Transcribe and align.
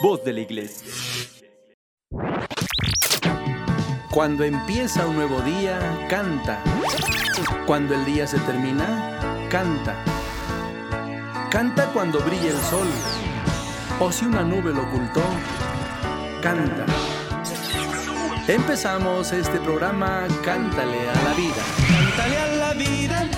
voz 0.00 0.24
de 0.24 0.32
la 0.32 0.40
iglesia. 0.40 0.88
Cuando 4.10 4.44
empieza 4.44 5.06
un 5.06 5.16
nuevo 5.16 5.40
día, 5.42 6.06
canta. 6.08 6.62
Cuando 7.66 7.94
el 7.94 8.04
día 8.04 8.26
se 8.26 8.38
termina, 8.40 9.46
canta. 9.50 9.94
Canta 11.50 11.86
cuando 11.92 12.20
brilla 12.20 12.50
el 12.50 12.58
sol. 12.58 12.88
O 14.00 14.10
si 14.10 14.24
una 14.24 14.42
nube 14.42 14.72
lo 14.72 14.82
ocultó, 14.82 15.22
canta. 16.42 16.86
Empezamos 18.48 19.30
este 19.32 19.60
programa 19.60 20.26
Cántale 20.42 21.08
a 21.08 21.22
la 21.22 21.34
vida. 21.34 21.62
Cántale 21.88 22.38
a 22.38 22.46
la 22.56 22.72
vida, 22.72 23.30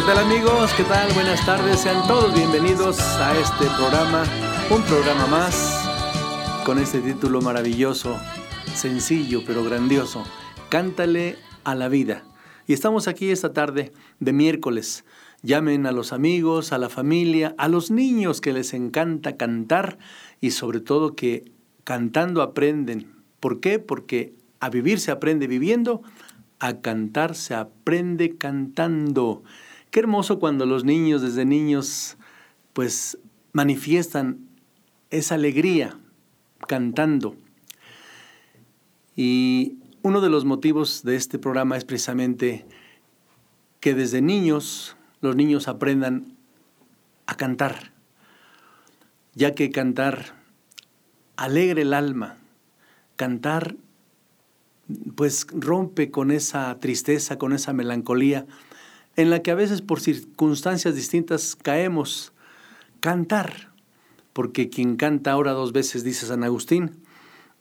¿Qué 0.00 0.06
tal 0.06 0.18
amigos? 0.20 0.72
¿Qué 0.78 0.84
tal? 0.84 1.12
Buenas 1.12 1.44
tardes. 1.44 1.80
Sean 1.80 2.06
todos 2.08 2.34
bienvenidos 2.34 2.98
a 3.18 3.38
este 3.38 3.66
programa, 3.76 4.24
un 4.70 4.80
programa 4.84 5.26
más 5.26 5.86
con 6.64 6.78
este 6.78 7.02
título 7.02 7.42
maravilloso, 7.42 8.18
sencillo 8.74 9.42
pero 9.46 9.62
grandioso. 9.62 10.24
Cántale 10.70 11.36
a 11.64 11.74
la 11.74 11.90
vida. 11.90 12.24
Y 12.66 12.72
estamos 12.72 13.08
aquí 13.08 13.30
esta 13.30 13.52
tarde 13.52 13.92
de 14.20 14.32
miércoles. 14.32 15.04
Llamen 15.42 15.84
a 15.84 15.92
los 15.92 16.14
amigos, 16.14 16.72
a 16.72 16.78
la 16.78 16.88
familia, 16.88 17.54
a 17.58 17.68
los 17.68 17.90
niños 17.90 18.40
que 18.40 18.54
les 18.54 18.72
encanta 18.72 19.36
cantar 19.36 19.98
y 20.40 20.52
sobre 20.52 20.80
todo 20.80 21.14
que 21.14 21.52
cantando 21.84 22.40
aprenden. 22.40 23.12
¿Por 23.38 23.60
qué? 23.60 23.78
Porque 23.78 24.32
a 24.60 24.70
vivir 24.70 24.98
se 24.98 25.10
aprende 25.10 25.46
viviendo, 25.46 26.00
a 26.58 26.80
cantar 26.80 27.34
se 27.34 27.54
aprende 27.54 28.38
cantando. 28.38 29.42
Qué 29.90 30.00
hermoso 30.00 30.38
cuando 30.38 30.66
los 30.66 30.84
niños 30.84 31.20
desde 31.20 31.44
niños 31.44 32.16
pues 32.72 33.18
manifiestan 33.52 34.48
esa 35.10 35.34
alegría 35.34 35.98
cantando. 36.68 37.34
Y 39.16 39.78
uno 40.02 40.20
de 40.20 40.30
los 40.30 40.44
motivos 40.44 41.02
de 41.02 41.16
este 41.16 41.40
programa 41.40 41.76
es 41.76 41.84
precisamente 41.84 42.64
que 43.80 43.94
desde 43.94 44.22
niños 44.22 44.96
los 45.20 45.34
niños 45.34 45.66
aprendan 45.66 46.36
a 47.26 47.36
cantar, 47.36 47.92
ya 49.34 49.54
que 49.54 49.70
cantar 49.70 50.36
alegra 51.36 51.82
el 51.82 51.94
alma, 51.94 52.36
cantar 53.16 53.76
pues 55.16 55.46
rompe 55.50 56.10
con 56.10 56.30
esa 56.30 56.78
tristeza, 56.78 57.38
con 57.38 57.52
esa 57.52 57.72
melancolía 57.72 58.46
en 59.20 59.30
la 59.30 59.42
que 59.42 59.50
a 59.50 59.54
veces 59.54 59.82
por 59.82 60.00
circunstancias 60.00 60.94
distintas 60.94 61.56
caemos. 61.56 62.32
Cantar, 63.00 63.72
porque 64.32 64.68
quien 64.68 64.96
canta 64.96 65.32
ahora 65.32 65.52
dos 65.52 65.72
veces, 65.72 66.04
dice 66.04 66.26
San 66.26 66.44
Agustín. 66.44 66.90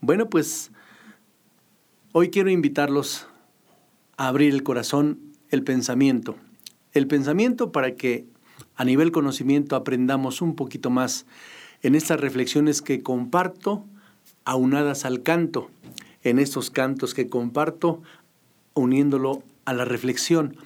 Bueno, 0.02 0.30
pues 0.30 0.72
Hoy 2.12 2.32
quiero 2.32 2.50
invitarlos 2.50 3.28
a 4.18 4.30
abrir 4.30 4.52
el 4.52 4.64
corazón, 4.64 5.20
el 5.52 5.64
pensamiento. 5.64 6.38
El 6.92 7.06
pensamiento 7.06 7.72
para 7.72 7.94
que 7.94 8.26
a 8.76 8.84
nivel 8.84 9.12
conocimiento 9.12 9.76
aprendamos 9.76 10.42
un 10.42 10.56
poquito 10.56 10.90
más 10.90 11.28
en 11.84 11.94
estas 11.94 12.20
reflexiones 12.20 12.82
que 12.82 13.04
comparto 13.04 13.86
aunadas 14.44 15.06
al 15.06 15.22
canto, 15.22 15.70
en 16.24 16.40
estos 16.40 16.72
cantos 16.72 17.14
que 17.14 17.30
comparto 17.30 18.02
uniéndolo 18.74 19.44
a 19.66 19.74
la 19.74 19.86
reflexión. 19.86 20.58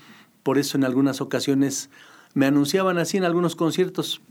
Por 0.44 0.58
eso 0.58 0.78
en 0.78 0.84
algunas 0.84 1.22
ocasiones 1.22 1.90
me 2.34 2.46
anunciaban 2.46 2.98
así 2.98 3.18
en 3.18 3.24
algunos 3.24 3.56
conciertos, 3.56 4.22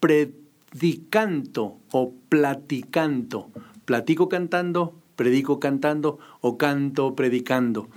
predicanto 0.00 1.78
o 1.90 2.12
platicanto. 2.28 3.50
Platico 3.84 4.28
cantando, 4.28 4.94
predico 5.16 5.58
cantando 5.58 6.18
o 6.40 6.58
canto 6.58 7.14
predicando. 7.14 7.88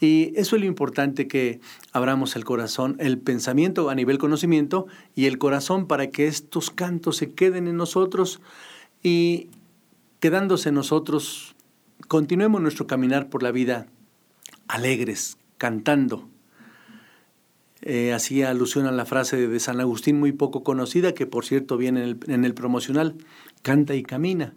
Y 0.00 0.32
eso 0.34 0.56
es 0.56 0.62
lo 0.62 0.66
importante 0.66 1.28
que 1.28 1.60
abramos 1.92 2.34
el 2.34 2.44
corazón, 2.44 2.96
el 2.98 3.18
pensamiento 3.18 3.88
a 3.88 3.94
nivel 3.94 4.18
conocimiento 4.18 4.88
y 5.14 5.26
el 5.26 5.38
corazón 5.38 5.86
para 5.86 6.10
que 6.10 6.26
estos 6.26 6.70
cantos 6.70 7.18
se 7.18 7.32
queden 7.34 7.68
en 7.68 7.76
nosotros 7.76 8.40
y 9.04 9.50
quedándose 10.18 10.70
en 10.70 10.74
nosotros, 10.74 11.54
continuemos 12.08 12.60
nuestro 12.60 12.88
caminar 12.88 13.28
por 13.28 13.44
la 13.44 13.52
vida 13.52 13.86
alegres, 14.66 15.38
cantando. 15.56 16.31
Eh, 17.84 18.12
hacía 18.12 18.50
alusión 18.50 18.86
a 18.86 18.92
la 18.92 19.04
frase 19.04 19.48
de 19.48 19.60
San 19.60 19.80
Agustín 19.80 20.18
muy 20.18 20.30
poco 20.30 20.62
conocida, 20.62 21.14
que 21.14 21.26
por 21.26 21.44
cierto 21.44 21.76
viene 21.76 22.02
en 22.02 22.08
el, 22.08 22.18
en 22.28 22.44
el 22.44 22.54
promocional, 22.54 23.16
canta 23.62 23.96
y 23.96 24.04
camina. 24.04 24.54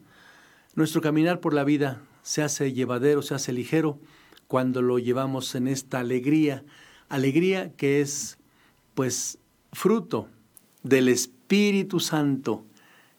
Nuestro 0.75 1.01
caminar 1.01 1.39
por 1.39 1.53
la 1.53 1.63
vida 1.63 2.01
se 2.21 2.43
hace 2.43 2.73
llevadero, 2.73 3.23
se 3.23 3.33
hace 3.33 3.51
ligero 3.51 3.99
cuando 4.47 4.81
lo 4.81 4.99
llevamos 4.99 5.55
en 5.55 5.67
esta 5.67 5.99
alegría, 5.99 6.63
alegría 7.09 7.71
que 7.73 8.01
es 8.01 8.37
pues 8.93 9.39
fruto 9.73 10.27
del 10.83 11.09
Espíritu 11.09 11.99
Santo. 11.99 12.63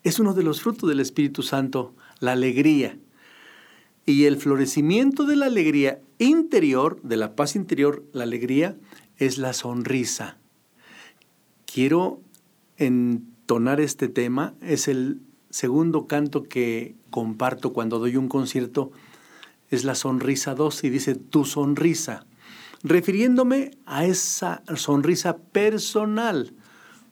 Es 0.05 0.21
uno 0.21 0.35
de 0.35 0.45
los 0.45 0.63
frutos 0.63 0.89
del 0.89 1.01
Espíritu 1.01 1.43
Santo, 1.43 1.95
la 2.21 2.33
alegría. 2.33 2.97
Y 4.07 4.27
el 4.27 4.37
florecimiento 4.37 5.25
de 5.25 5.35
la 5.35 5.47
alegría 5.47 6.01
interior, 6.19 7.03
de 7.03 7.17
la 7.17 7.35
paz 7.35 7.57
interior, 7.57 8.05
la 8.13 8.23
alegría, 8.23 8.77
es 9.19 9.39
la 9.39 9.53
sonrisa. 9.53 10.39
Quiero 11.65 12.21
entonar 12.77 13.81
este 13.81 14.09
tema, 14.09 14.55
es 14.61 14.89
el 14.89 15.21
segundo 15.51 16.07
canto 16.07 16.43
que 16.45 16.95
comparto 17.11 17.73
cuando 17.73 17.99
doy 17.99 18.17
un 18.17 18.29
concierto. 18.29 18.93
Es 19.71 19.85
la 19.85 19.95
sonrisa 19.95 20.55
2 20.55 20.85
y 20.85 20.91
dice 20.91 21.15
tu 21.15 21.45
sonrisa, 21.45 22.27
refiriéndome 22.83 23.73
a 23.85 24.05
esa 24.05 24.63
sonrisa 24.77 25.39
personal, 25.39 26.53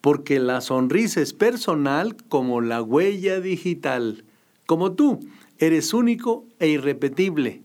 porque 0.01 0.39
la 0.39 0.61
sonrisa 0.61 1.21
es 1.21 1.33
personal 1.33 2.17
como 2.29 2.61
la 2.61 2.83
huella 2.83 3.41
digital, 3.41 4.25
como 4.67 4.93
tú, 4.93 5.21
eres 5.59 5.95
único 5.95 6.47
e 6.59 6.69
irrepetible, 6.69 7.63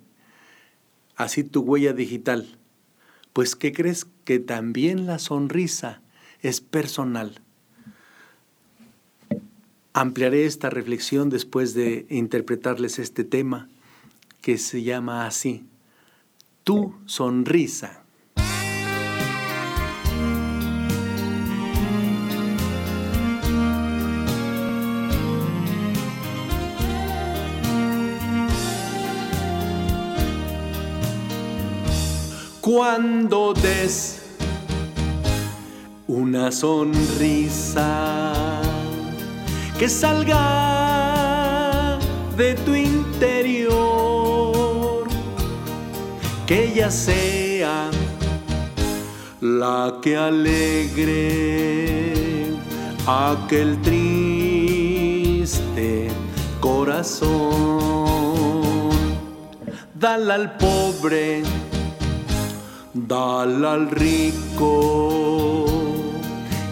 así 1.16 1.44
tu 1.44 1.62
huella 1.62 1.94
digital. 1.94 2.59
Pues 3.40 3.56
¿qué 3.56 3.72
crees? 3.72 4.06
Que 4.26 4.40
también 4.40 5.06
la 5.06 5.18
sonrisa 5.18 6.02
es 6.42 6.60
personal. 6.60 7.40
Ampliaré 9.94 10.44
esta 10.44 10.70
reflexión 10.70 11.30
después 11.30 11.74
de 11.74 12.06
interpretarles 12.10 13.00
este 13.00 13.24
tema 13.24 13.70
que 14.42 14.58
se 14.58 14.84
llama 14.84 15.26
así, 15.26 15.66
tu 16.66 16.94
sonrisa. 17.06 18.04
Cuando 32.72 33.40
des 33.52 34.22
una 36.07 36.52
sonrisa, 36.52 38.03
que 39.80 39.90
salga 39.90 40.38
de 42.38 42.53
tu 42.53 42.75
interior, 42.75 43.73
que 46.46 46.66
ella 46.66 46.91
sea 46.91 47.90
la 49.41 49.97
que 50.03 50.16
alegre 50.16 51.26
aquel 53.08 53.82
triste 53.82 55.47
corazón. 56.59 57.40
Dale 59.96 60.34
al 60.34 60.55
pobre, 60.58 61.41
dale 63.07 63.67
al 63.67 63.90
rico 63.91 65.66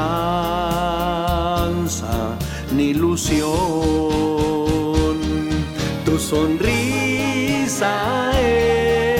ni 2.75 2.91
ilusión. 2.91 3.49
Tu 6.05 6.19
sonrisa 6.19 7.93
es 8.41 9.18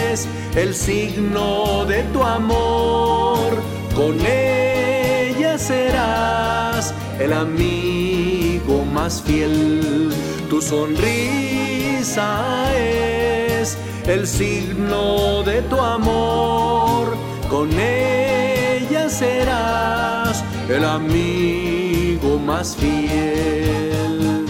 el 0.55 0.75
signo 0.75 1.85
de 1.85 2.03
tu 2.05 2.23
amor. 2.23 3.51
Con 3.95 4.15
ella 4.25 5.59
serás 5.59 6.95
el 7.19 7.33
amigo 7.33 8.85
más 8.85 9.21
fiel. 9.21 10.11
Tu 10.49 10.63
sonrisa 10.63 12.27
es 12.75 13.77
el 14.07 14.27
signo 14.27 15.43
de 15.43 15.61
tu 15.63 15.79
amor. 15.79 17.15
Con 17.51 17.69
ella 17.79 19.11
serás 19.11 20.43
el 20.71 20.85
amigo 20.85 22.39
más 22.39 22.77
fiel. 22.77 24.47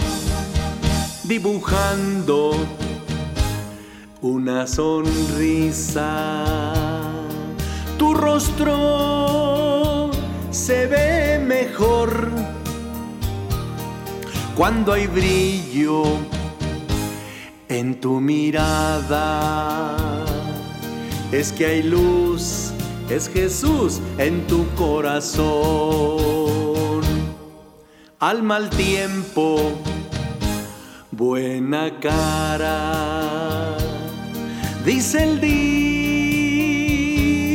Dibujando 1.23 2.53
una 4.21 4.67
sonrisa. 4.67 6.45
Tu 7.97 8.13
rostro 8.13 10.11
se 10.51 10.87
ve 10.87 11.39
mejor 11.39 12.29
cuando 14.55 14.93
hay 14.93 15.07
brillo 15.07 16.03
en 17.69 17.99
tu 17.99 18.19
mirada. 18.19 19.95
Es 21.31 21.51
que 21.51 21.65
hay 21.65 21.83
luz, 21.83 22.71
es 23.09 23.29
Jesús 23.29 24.01
en 24.17 24.45
tu 24.47 24.65
corazón. 24.75 26.19
Al 28.19 28.43
mal 28.43 28.69
tiempo, 28.69 29.71
buena 31.11 31.99
cara 32.01 33.18
dice 34.89 35.21
el 35.23 35.39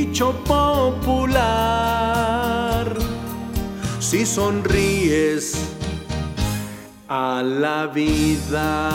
dicho 0.06 0.26
popular. 0.44 1.34
Si 3.98 4.24
sonríes 4.24 5.56
a 7.08 7.42
la 7.42 7.88
vida, 7.88 8.90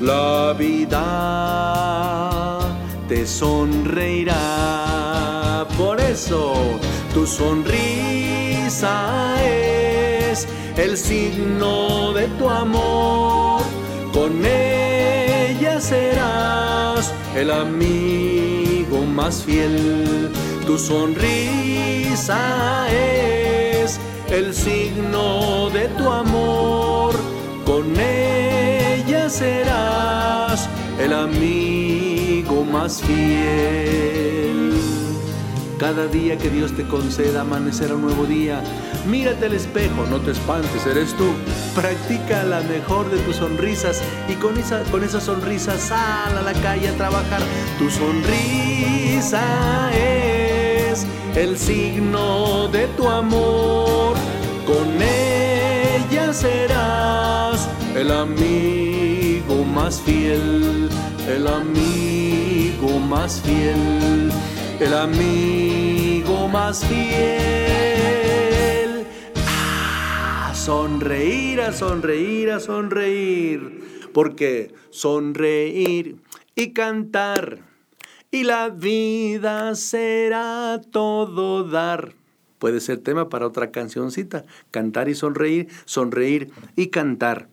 la 0.00 0.54
vida 0.58 1.06
te 3.08 3.26
sonreirá. 3.26 4.36
Por 5.76 6.00
eso 6.00 6.54
tu 7.12 7.26
sonrisa 7.26 8.94
es 9.44 10.48
el 10.78 10.96
signo 10.96 12.14
de 12.14 12.26
tu 12.38 12.48
amor. 12.48 13.60
Con 14.14 14.42
ella 14.46 15.78
serás 15.78 16.69
el 17.34 17.50
amigo 17.50 19.04
más 19.04 19.42
fiel. 19.42 20.30
Tu 20.66 20.78
sonrisa 20.78 22.38
es 22.90 23.98
el 24.30 24.54
signo 24.54 25.70
de 25.70 25.88
tu 25.88 26.08
amor. 26.08 27.14
Con 27.64 27.98
ella 27.98 29.28
serás 29.28 30.68
el 30.98 31.12
amigo 31.12 32.64
más 32.64 33.00
fiel. 33.02 34.72
Cada 35.80 36.06
día 36.08 36.36
que 36.36 36.50
Dios 36.50 36.72
te 36.72 36.86
conceda 36.86 37.40
amanecer 37.40 37.90
un 37.94 38.02
nuevo 38.02 38.26
día, 38.26 38.62
mírate 39.06 39.46
al 39.46 39.54
espejo, 39.54 40.04
no 40.10 40.20
te 40.20 40.32
espantes, 40.32 40.84
eres 40.84 41.16
tú. 41.16 41.32
Practica 41.74 42.42
la 42.42 42.60
mejor 42.60 43.10
de 43.10 43.16
tus 43.20 43.36
sonrisas 43.36 44.02
y 44.28 44.34
con 44.34 44.58
esa, 44.58 44.82
con 44.90 45.02
esa 45.04 45.22
sonrisa 45.22 45.78
sal 45.78 46.36
a 46.36 46.42
la 46.42 46.52
calle 46.52 46.90
a 46.90 46.92
trabajar. 46.98 47.40
Tu 47.78 47.88
sonrisa 47.88 49.40
es 49.94 51.06
el 51.34 51.56
signo 51.56 52.68
de 52.68 52.86
tu 52.88 53.08
amor. 53.08 54.16
Con 54.66 55.00
ella 55.00 56.34
serás 56.34 57.70
el 57.96 58.12
amigo 58.12 59.64
más 59.64 59.98
fiel, 60.02 60.90
el 61.26 61.46
amigo 61.46 62.98
más 62.98 63.40
fiel 63.40 64.30
el 64.80 64.94
amigo 64.94 66.48
más 66.48 66.84
fiel. 66.86 67.06
Ah, 69.36 70.52
sonreír, 70.54 71.60
a 71.60 71.72
sonreír, 71.72 72.50
a 72.50 72.60
sonreír. 72.60 74.08
Porque 74.14 74.72
sonreír 74.90 76.16
y 76.54 76.72
cantar 76.72 77.58
y 78.30 78.44
la 78.44 78.70
vida 78.70 79.74
será 79.74 80.80
todo 80.90 81.64
dar. 81.64 82.14
Puede 82.58 82.80
ser 82.80 82.98
tema 82.98 83.28
para 83.28 83.46
otra 83.46 83.70
cancioncita. 83.70 84.44
Cantar 84.70 85.08
y 85.08 85.14
sonreír, 85.14 85.68
sonreír 85.84 86.50
y 86.76 86.88
cantar. 86.88 87.48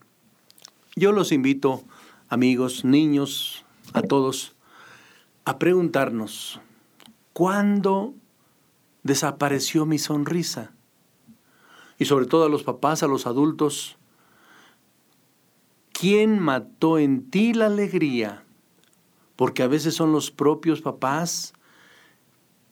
Yo 0.96 1.12
los 1.12 1.32
invito, 1.32 1.84
amigos, 2.30 2.86
niños, 2.86 3.66
a 3.94 4.02
todos, 4.02 4.56
a 5.46 5.60
preguntarnos, 5.60 6.60
¿Cuándo 7.38 8.16
desapareció 9.04 9.86
mi 9.86 10.00
sonrisa? 10.00 10.72
Y 12.00 12.06
sobre 12.06 12.26
todo 12.26 12.46
a 12.46 12.50
los 12.50 12.64
papás, 12.64 13.04
a 13.04 13.08
los 13.08 13.28
adultos, 13.28 13.96
¿quién 15.92 16.40
mató 16.40 16.98
en 16.98 17.30
ti 17.30 17.54
la 17.54 17.68
alegría? 17.68 18.44
Porque 19.36 19.62
a 19.62 19.68
veces 19.68 19.94
son 19.94 20.12
los 20.12 20.32
propios 20.32 20.82
papás 20.82 21.54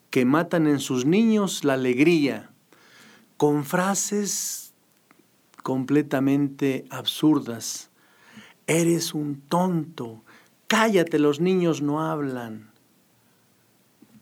que 0.09 0.25
matan 0.25 0.65
en 0.65 0.79
sus 0.79 1.05
niños 1.05 1.63
la 1.63 1.73
alegría 1.73 2.49
con 3.37 3.65
frases 3.65 4.73
completamente 5.61 6.85
absurdas. 6.89 7.91
Eres 8.65 9.13
un 9.13 9.41
tonto, 9.41 10.23
cállate, 10.65 11.19
los 11.19 11.39
niños 11.39 11.83
no 11.83 12.01
hablan 12.01 12.73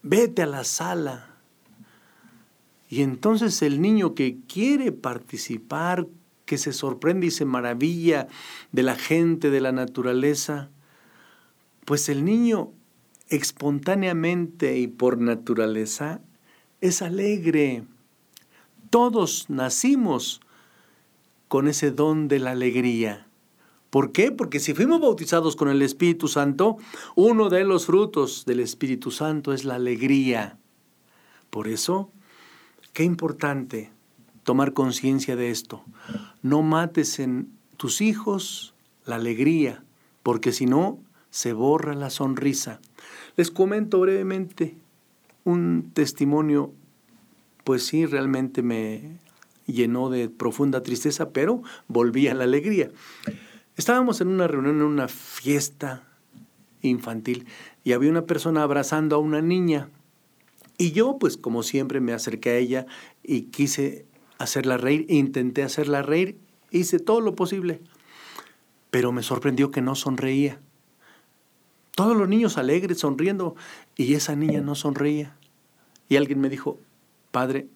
vete 0.04 0.44
a 0.44 0.48
la 0.48 0.64
sala. 0.64 1.30
Y 2.90 3.02
entonces 3.02 3.62
el 3.64 3.82
niño 3.82 4.14
que 4.14 4.38
quiere 4.48 4.92
participar, 4.92 6.06
que 6.46 6.58
se 6.58 6.74
sorprende 6.74 7.28
y 7.28 7.32
se 7.32 7.46
maravilla 7.46 8.28
de 8.72 8.84
la 8.84 8.96
gente, 8.96 9.50
de 9.50 9.62
la 9.62 9.72
naturaleza, 9.72 10.70
pues 11.86 12.10
el 12.10 12.24
niño 12.24 12.72
espontáneamente 13.30 14.78
y 14.78 14.88
por 14.88 15.18
naturaleza 15.18 16.22
es 16.82 17.02
alegre. 17.02 17.84
Todos 18.90 19.50
nacimos 19.50 20.42
con 21.48 21.68
ese 21.68 21.92
don 21.92 22.28
de 22.28 22.40
la 22.40 22.52
alegría. 22.52 23.26
¿Por 23.94 24.12
qué? 24.12 24.32
Porque 24.32 24.60
si 24.60 24.74
fuimos 24.74 25.02
bautizados 25.02 25.56
con 25.56 25.70
el 25.70 25.84
Espíritu 25.84 26.28
Santo, 26.28 26.78
uno 27.14 27.50
de 27.50 27.64
los 27.64 27.86
frutos 27.86 28.44
del 28.48 28.60
Espíritu 28.60 29.12
Santo 29.12 29.54
es 29.54 29.66
la 29.66 29.76
alegría. 29.76 30.58
Por 31.52 31.68
eso, 31.68 32.10
qué 32.94 33.04
importante 33.04 33.92
tomar 34.42 34.74
conciencia 34.74 35.36
de 35.36 35.52
esto. 35.52 35.84
No 36.42 36.64
mates 36.64 37.20
en 37.20 37.52
tus 37.78 38.02
hijos 38.02 38.74
la 39.06 39.18
alegría, 39.18 39.84
porque 40.24 40.54
si 40.54 40.66
no, 40.66 40.98
se 41.30 41.54
borra 41.54 41.94
la 41.94 42.10
sonrisa. 42.10 42.82
Les 43.36 43.52
comento 43.52 44.00
brevemente 44.00 44.76
un 45.44 45.92
testimonio, 45.94 46.74
pues 47.64 47.86
sí, 47.86 48.08
realmente 48.08 48.64
me 48.64 49.20
llenó 49.68 50.10
de 50.10 50.30
profunda 50.30 50.82
tristeza, 50.82 51.30
pero 51.30 51.62
volví 51.88 52.28
a 52.28 52.34
la 52.34 52.46
alegría. 52.46 52.90
Estábamos 53.76 54.22
en 54.22 54.28
una 54.28 54.48
reunión, 54.48 54.78
en 54.78 54.84
una 54.84 55.08
fiesta 55.08 56.04
infantil, 56.82 57.48
y 57.84 57.94
había 57.94 58.12
una 58.12 58.26
persona 58.26 58.62
abrazando 58.62 59.16
a 59.16 59.20
una 59.20 59.42
niña. 59.42 59.90
Y 60.78 60.92
yo, 60.92 61.18
pues 61.18 61.38
como 61.38 61.64
siempre, 61.64 62.00
me 62.00 62.14
acerqué 62.14 62.52
a 62.52 62.58
ella 62.58 62.86
y 63.24 63.44
quise 63.44 64.06
hacerla 64.38 64.78
reír, 64.78 65.06
intenté 65.10 65.64
hacerla 65.64 66.02
reír, 66.02 66.38
hice 66.72 67.00
todo 67.00 67.22
lo 67.22 67.36
posible, 67.36 67.82
pero 68.92 69.12
me 69.12 69.24
sorprendió 69.24 69.72
que 69.72 69.82
no 69.82 69.96
sonreía. 69.96 70.60
Todos 71.96 72.18
los 72.18 72.28
niños 72.28 72.58
alegres, 72.58 73.00
sonriendo, 73.00 73.56
y 73.96 74.14
esa 74.16 74.36
niña 74.36 74.62
no 74.62 74.76
sonreía. 74.76 75.36
Y 76.10 76.18
alguien 76.18 76.42
me 76.42 76.50
dijo, 76.50 76.80
padre, 77.32 77.68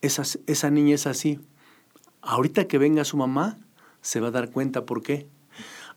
esa, 0.00 0.22
esa 0.46 0.70
niña 0.70 0.94
es 0.94 1.06
así. 1.06 1.40
Ahorita 2.22 2.66
que 2.66 2.78
venga 2.78 3.04
su 3.04 3.16
mamá, 3.16 3.58
se 4.04 4.20
va 4.20 4.28
a 4.28 4.32
dar 4.32 4.50
cuenta 4.50 4.84
por 4.84 5.02
qué. 5.02 5.26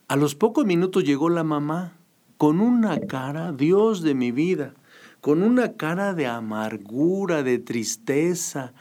A 0.08 0.16
los 0.16 0.34
pocos 0.34 0.66
minutos 0.66 1.04
llegó 1.04 1.28
la 1.28 1.44
mamá 1.44 1.98
con 2.38 2.62
una 2.62 3.02
cara, 3.02 3.52
Dios 3.52 4.02
de 4.02 4.14
mi 4.16 4.32
vida, 4.32 4.74
con 5.20 5.44
una 5.44 5.74
cara 5.74 6.14
de 6.14 6.26
amargura, 6.26 7.44
de 7.44 7.60
tristeza, 7.60 8.74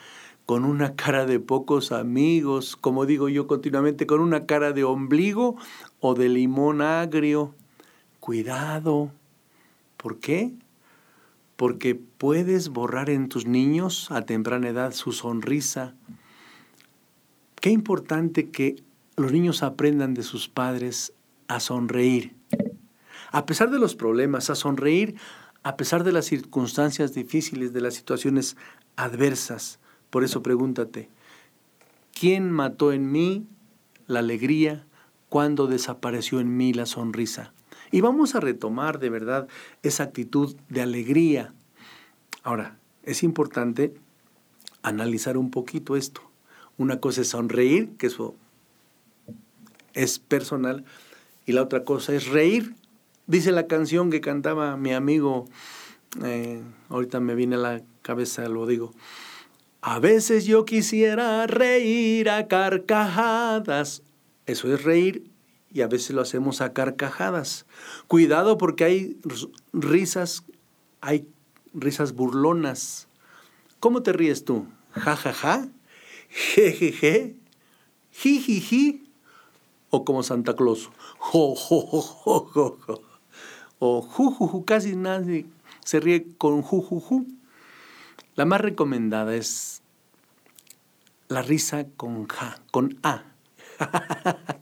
con 0.47 0.65
una 0.65 0.95
cara 0.95 1.27
de 1.27 1.41
pocos 1.41 1.91
amigos, 1.91 2.77
como 2.77 3.05
digo 3.05 3.29
yo 3.29 3.49
continuamente, 3.49 4.07
con 4.07 4.21
una 4.21 4.47
cara 4.47 4.71
de 4.71 4.85
ombligo 4.85 5.57
o 5.99 6.15
de 6.15 6.29
limón 6.29 6.81
agrio. 6.81 7.53
Cuidado. 8.21 9.11
¿Por 9.97 10.21
qué? 10.21 10.55
Porque 11.57 11.97
puedes 11.97 12.69
borrar 12.69 13.11
en 13.11 13.29
tus 13.29 13.45
niños 13.45 14.09
a 14.13 14.23
temprana 14.23 14.69
edad 14.69 14.93
su 14.93 15.11
sonrisa. 15.11 15.95
Qué 17.61 17.71
importante 17.71 18.51
que 18.51 18.86
los 19.17 19.33
niños 19.33 19.63
aprendan 19.63 20.15
de 20.15 20.23
sus 20.23 20.49
padres 20.49 21.13
a 21.49 21.61
sonreír. 21.61 22.35
A 23.33 23.47
pesar 23.47 23.71
de 23.71 23.79
los 23.79 23.95
problemas, 23.95 24.51
a 24.51 24.55
sonreír 24.55 25.17
a 25.67 25.77
pesar 25.77 26.05
de 26.05 26.13
las 26.13 26.27
circunstancias 26.27 27.13
difíciles, 27.13 27.73
de 27.73 27.81
las 27.81 27.95
situaciones 27.95 28.57
adversas. 28.95 29.81
Por 30.11 30.23
eso 30.23 30.41
pregúntate, 30.41 31.09
¿quién 32.17 32.53
mató 32.53 32.93
en 32.93 33.11
mí 33.11 33.49
la 34.07 34.21
alegría 34.21 34.87
cuando 35.29 35.67
desapareció 35.67 36.39
en 36.39 36.57
mí 36.57 36.73
la 36.73 36.87
sonrisa? 36.87 37.53
Y 37.91 38.01
vamos 38.01 38.37
a 38.37 38.41
retomar 38.41 39.01
de 39.01 39.11
verdad 39.11 39.49
esa 39.83 40.05
actitud 40.05 40.55
de 40.69 40.83
alegría. 40.83 41.53
Ahora, 42.45 42.79
es 43.03 43.25
importante 43.25 43.93
analizar 44.83 45.37
un 45.37 45.51
poquito 45.51 45.97
esto. 45.97 46.21
Una 46.79 47.01
cosa 47.01 47.23
es 47.23 47.31
sonreír, 47.31 47.97
que 47.97 48.07
eso 48.07 48.37
es 49.97 50.21
personal, 50.21 50.85
y 51.45 51.53
la 51.53 51.63
otra 51.63 51.83
cosa 51.83 52.15
es 52.15 52.29
reír, 52.29 52.77
Dice 53.27 53.51
la 53.51 53.67
canción 53.67 54.11
que 54.11 54.21
cantaba 54.21 54.77
mi 54.77 54.93
amigo, 54.93 55.49
eh, 56.25 56.63
ahorita 56.89 57.19
me 57.19 57.35
viene 57.35 57.57
a 57.57 57.59
la 57.59 57.83
cabeza, 58.03 58.49
lo 58.49 58.67
digo. 58.67 58.93
A 59.81 59.99
veces 59.99 60.47
yo 60.47 60.65
quisiera 60.65 61.47
reír 61.49 62.31
a 62.31 62.47
carcajadas. 62.47 64.03
Eso 64.47 64.73
es 64.73 64.85
reír 64.85 65.25
y 65.73 65.81
a 65.81 65.89
veces 65.89 66.11
lo 66.11 66.23
hacemos 66.23 66.61
a 66.61 66.73
carcajadas. 66.73 67.67
Cuidado 68.07 68.59
porque 68.59 68.85
hay 68.85 69.17
risas, 69.73 70.45
hay 71.01 71.29
risas 71.75 72.13
burlonas. 72.13 73.09
¿Cómo 73.81 74.05
te 74.05 74.13
ríes 74.13 74.45
tú? 74.45 74.69
¿Ja, 74.93 75.17
ja, 75.17 75.33
ja? 75.33 75.69
¿Je, 76.29 76.73
je, 76.73 76.93
je? 76.93 77.37
¿Ji, 78.13 78.39
ji? 78.41 79.06
¿O 79.97 80.05
como 80.05 80.23
Santa 80.23 80.55
Claus? 80.55 80.91
¡Jo, 81.19 81.55
o 83.79 84.03
jujuju, 84.03 84.67
casi 84.67 84.95
nadie 84.95 85.47
se 85.83 86.01
ríe 86.01 86.27
con 86.37 86.61
jujuju. 86.61 87.27
La 88.35 88.45
más 88.45 88.61
recomendada 88.61 89.35
es 89.35 89.81
la 91.29 91.41
risa 91.41 91.87
con 91.97 92.29
ja, 92.29 92.61
con 92.71 92.99
a. 93.03 93.25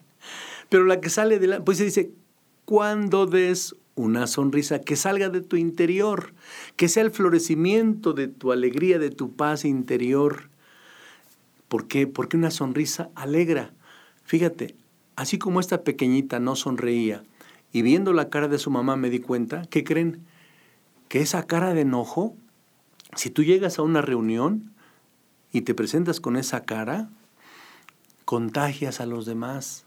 Pero 0.69 0.85
la 0.85 1.01
que 1.01 1.11
sale 1.11 1.41
de 1.41 1.49
la, 1.49 1.65
pues 1.65 1.79
se 1.79 1.85
dice, 1.85 2.13
cuando 2.65 3.27
des 3.27 3.75
una 3.97 4.29
sonrisa 4.29 4.83
que 4.83 4.95
salga 4.95 5.31
de 5.31 5.41
tu 5.41 5.57
interior, 5.57 6.33
que 6.77 6.87
sea 6.89 7.03
el 7.03 7.11
florecimiento 7.11 8.13
de 8.13 8.29
tu 8.29 8.53
alegría, 8.53 9.01
de 9.01 9.11
tu 9.11 9.35
paz 9.35 9.65
interior. 9.65 10.49
¿Por 11.67 11.89
qué? 11.89 12.07
Porque 12.07 12.37
una 12.37 12.53
sonrisa 12.53 13.11
alegra. 13.17 13.73
Fíjate, 14.25 14.77
así 15.17 15.39
como 15.39 15.61
esta 15.61 15.83
pequeñita 15.83 16.41
no 16.41 16.57
sonreía, 16.57 17.23
y 17.73 17.83
viendo 17.83 18.13
la 18.13 18.29
cara 18.29 18.49
de 18.49 18.59
su 18.59 18.71
mamá 18.71 18.97
me 18.97 19.11
di 19.11 19.21
cuenta, 19.21 19.63
¿qué 19.69 19.83
creen? 19.83 20.25
Que 21.09 21.21
esa 21.21 21.47
cara 21.47 21.75
de 21.75 21.81
enojo, 21.81 22.37
si 23.17 23.31
tú 23.31 23.43
llegas 23.43 23.79
a 23.79 23.83
una 23.83 24.01
reunión 24.01 24.73
y 25.53 25.63
te 25.63 25.75
presentas 25.75 26.21
con 26.21 26.37
esa 26.37 26.63
cara, 26.63 27.11
contagias 28.25 29.01
a 29.01 29.07
los 29.07 29.27
demás. 29.27 29.87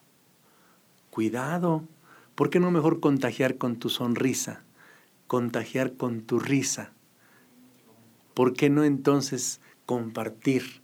Cuidado, 1.10 1.84
¿por 2.36 2.50
qué 2.50 2.60
no 2.60 2.72
mejor 2.72 3.00
contagiar 3.00 3.58
con 3.58 3.78
tu 3.78 3.90
sonrisa? 3.90 4.64
Contagiar 5.28 5.94
con 5.94 6.22
tu 6.22 6.40
risa. 6.40 6.92
¿Por 8.34 8.54
qué 8.54 8.70
no 8.70 8.84
entonces 8.84 9.62
compartir 9.86 10.82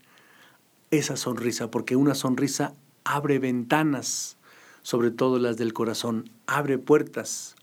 esa 0.90 1.18
sonrisa? 1.18 1.70
Porque 1.70 1.96
una 1.96 2.16
sonrisa 2.16 2.74
abre 3.04 3.40
ventanas 3.40 4.38
sobre 4.84 5.12
todo 5.12 5.40
las 5.40 5.58
del 5.58 5.74
corazón. 5.74 6.30
Abre 6.46 6.78
puertas. 6.78 7.56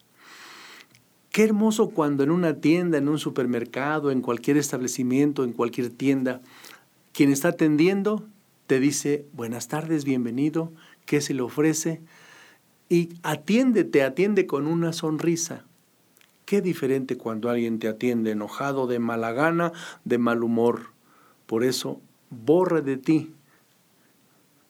Qué 1.31 1.45
hermoso 1.45 1.91
cuando 1.91 2.25
en 2.25 2.31
una 2.31 2.61
tienda, 2.61 2.99
en 2.99 3.09
un 3.09 3.19
supermercado, 3.19 4.11
en 4.11 4.21
cualquier 4.21 4.57
establecimiento, 4.57 5.45
en 5.45 5.53
cualquier 5.53 5.91
tienda, 5.91 6.41
quien 7.13 7.31
está 7.31 7.49
atendiendo 7.49 8.27
te 8.67 8.79
dice 8.79 9.27
buenas 9.33 9.67
tardes, 9.67 10.05
bienvenido, 10.05 10.73
¿qué 11.05 11.21
se 11.21 11.35
le 11.35 11.43
ofrece? 11.43 12.01
Y 12.89 13.09
atiende, 13.25 13.83
te 13.83 14.05
atiende 14.05 14.47
con 14.47 14.69
una 14.69 14.93
sonrisa. 14.93 15.65
Qué 16.45 16.61
diferente 16.61 17.17
cuando 17.17 17.51
alguien 17.51 17.81
te 17.81 17.89
atiende 17.89 18.31
enojado, 18.31 18.87
de 18.87 19.01
mala 19.01 19.33
gana, 19.33 19.73
de 20.05 20.19
mal 20.19 20.45
humor. 20.45 20.93
Por 21.47 21.65
eso, 21.65 22.01
borra 22.31 22.81
de 22.81 22.97
ti 22.97 23.35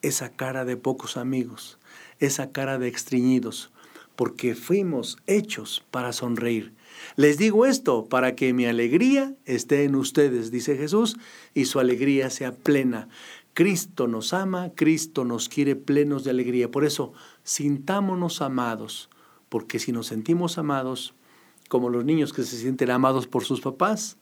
esa 0.02 0.30
cara 0.30 0.64
de 0.64 0.76
pocos 0.76 1.16
amigos 1.16 1.78
esa 2.20 2.52
cara 2.52 2.78
de 2.78 2.86
extriñidos, 2.86 3.70
porque 4.14 4.54
fuimos 4.54 5.16
hechos 5.26 5.82
para 5.90 6.12
sonreír. 6.12 6.74
Les 7.16 7.38
digo 7.38 7.64
esto 7.64 8.04
para 8.04 8.36
que 8.36 8.52
mi 8.52 8.66
alegría 8.66 9.34
esté 9.46 9.84
en 9.84 9.96
ustedes, 9.96 10.50
dice 10.50 10.76
Jesús, 10.76 11.16
y 11.54 11.64
su 11.64 11.80
alegría 11.80 12.28
sea 12.28 12.52
plena. 12.52 13.08
Cristo 13.54 14.06
nos 14.06 14.32
ama, 14.34 14.70
Cristo 14.74 15.24
nos 15.24 15.48
quiere 15.48 15.74
plenos 15.76 16.22
de 16.24 16.30
alegría. 16.30 16.70
Por 16.70 16.84
eso, 16.84 17.12
sintámonos 17.42 18.42
amados, 18.42 19.08
porque 19.48 19.78
si 19.78 19.92
nos 19.92 20.08
sentimos 20.08 20.58
amados, 20.58 21.14
como 21.68 21.88
los 21.88 22.04
niños 22.04 22.32
que 22.32 22.42
se 22.42 22.58
sienten 22.58 22.90
amados 22.90 23.26
por 23.26 23.44
sus 23.44 23.60
papás, 23.60 24.18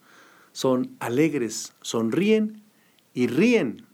son 0.53 0.95
alegres, 0.99 1.73
sonríen 1.81 2.63
y 3.13 3.27
ríen. 3.27 3.88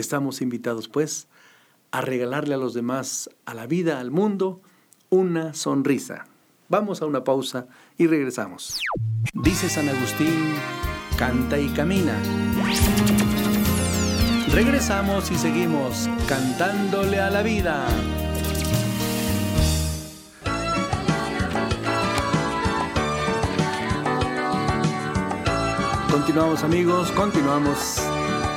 Estamos 0.00 0.40
invitados, 0.40 0.88
pues, 0.88 1.28
a 1.90 2.00
regalarle 2.00 2.54
a 2.54 2.56
los 2.56 2.72
demás, 2.72 3.28
a 3.44 3.52
la 3.52 3.66
vida, 3.66 4.00
al 4.00 4.10
mundo, 4.10 4.62
una 5.10 5.52
sonrisa. 5.52 6.24
Vamos 6.70 7.02
a 7.02 7.06
una 7.06 7.22
pausa 7.22 7.66
y 7.98 8.06
regresamos. 8.06 8.80
Dice 9.34 9.68
San 9.68 9.90
Agustín, 9.90 10.54
canta 11.18 11.58
y 11.58 11.68
camina. 11.68 12.18
Regresamos 14.50 15.30
y 15.30 15.36
seguimos 15.36 16.08
cantándole 16.26 17.20
a 17.20 17.28
la 17.28 17.42
vida. 17.42 17.86
Continuamos 26.10 26.64
amigos, 26.64 27.12
continuamos 27.12 27.98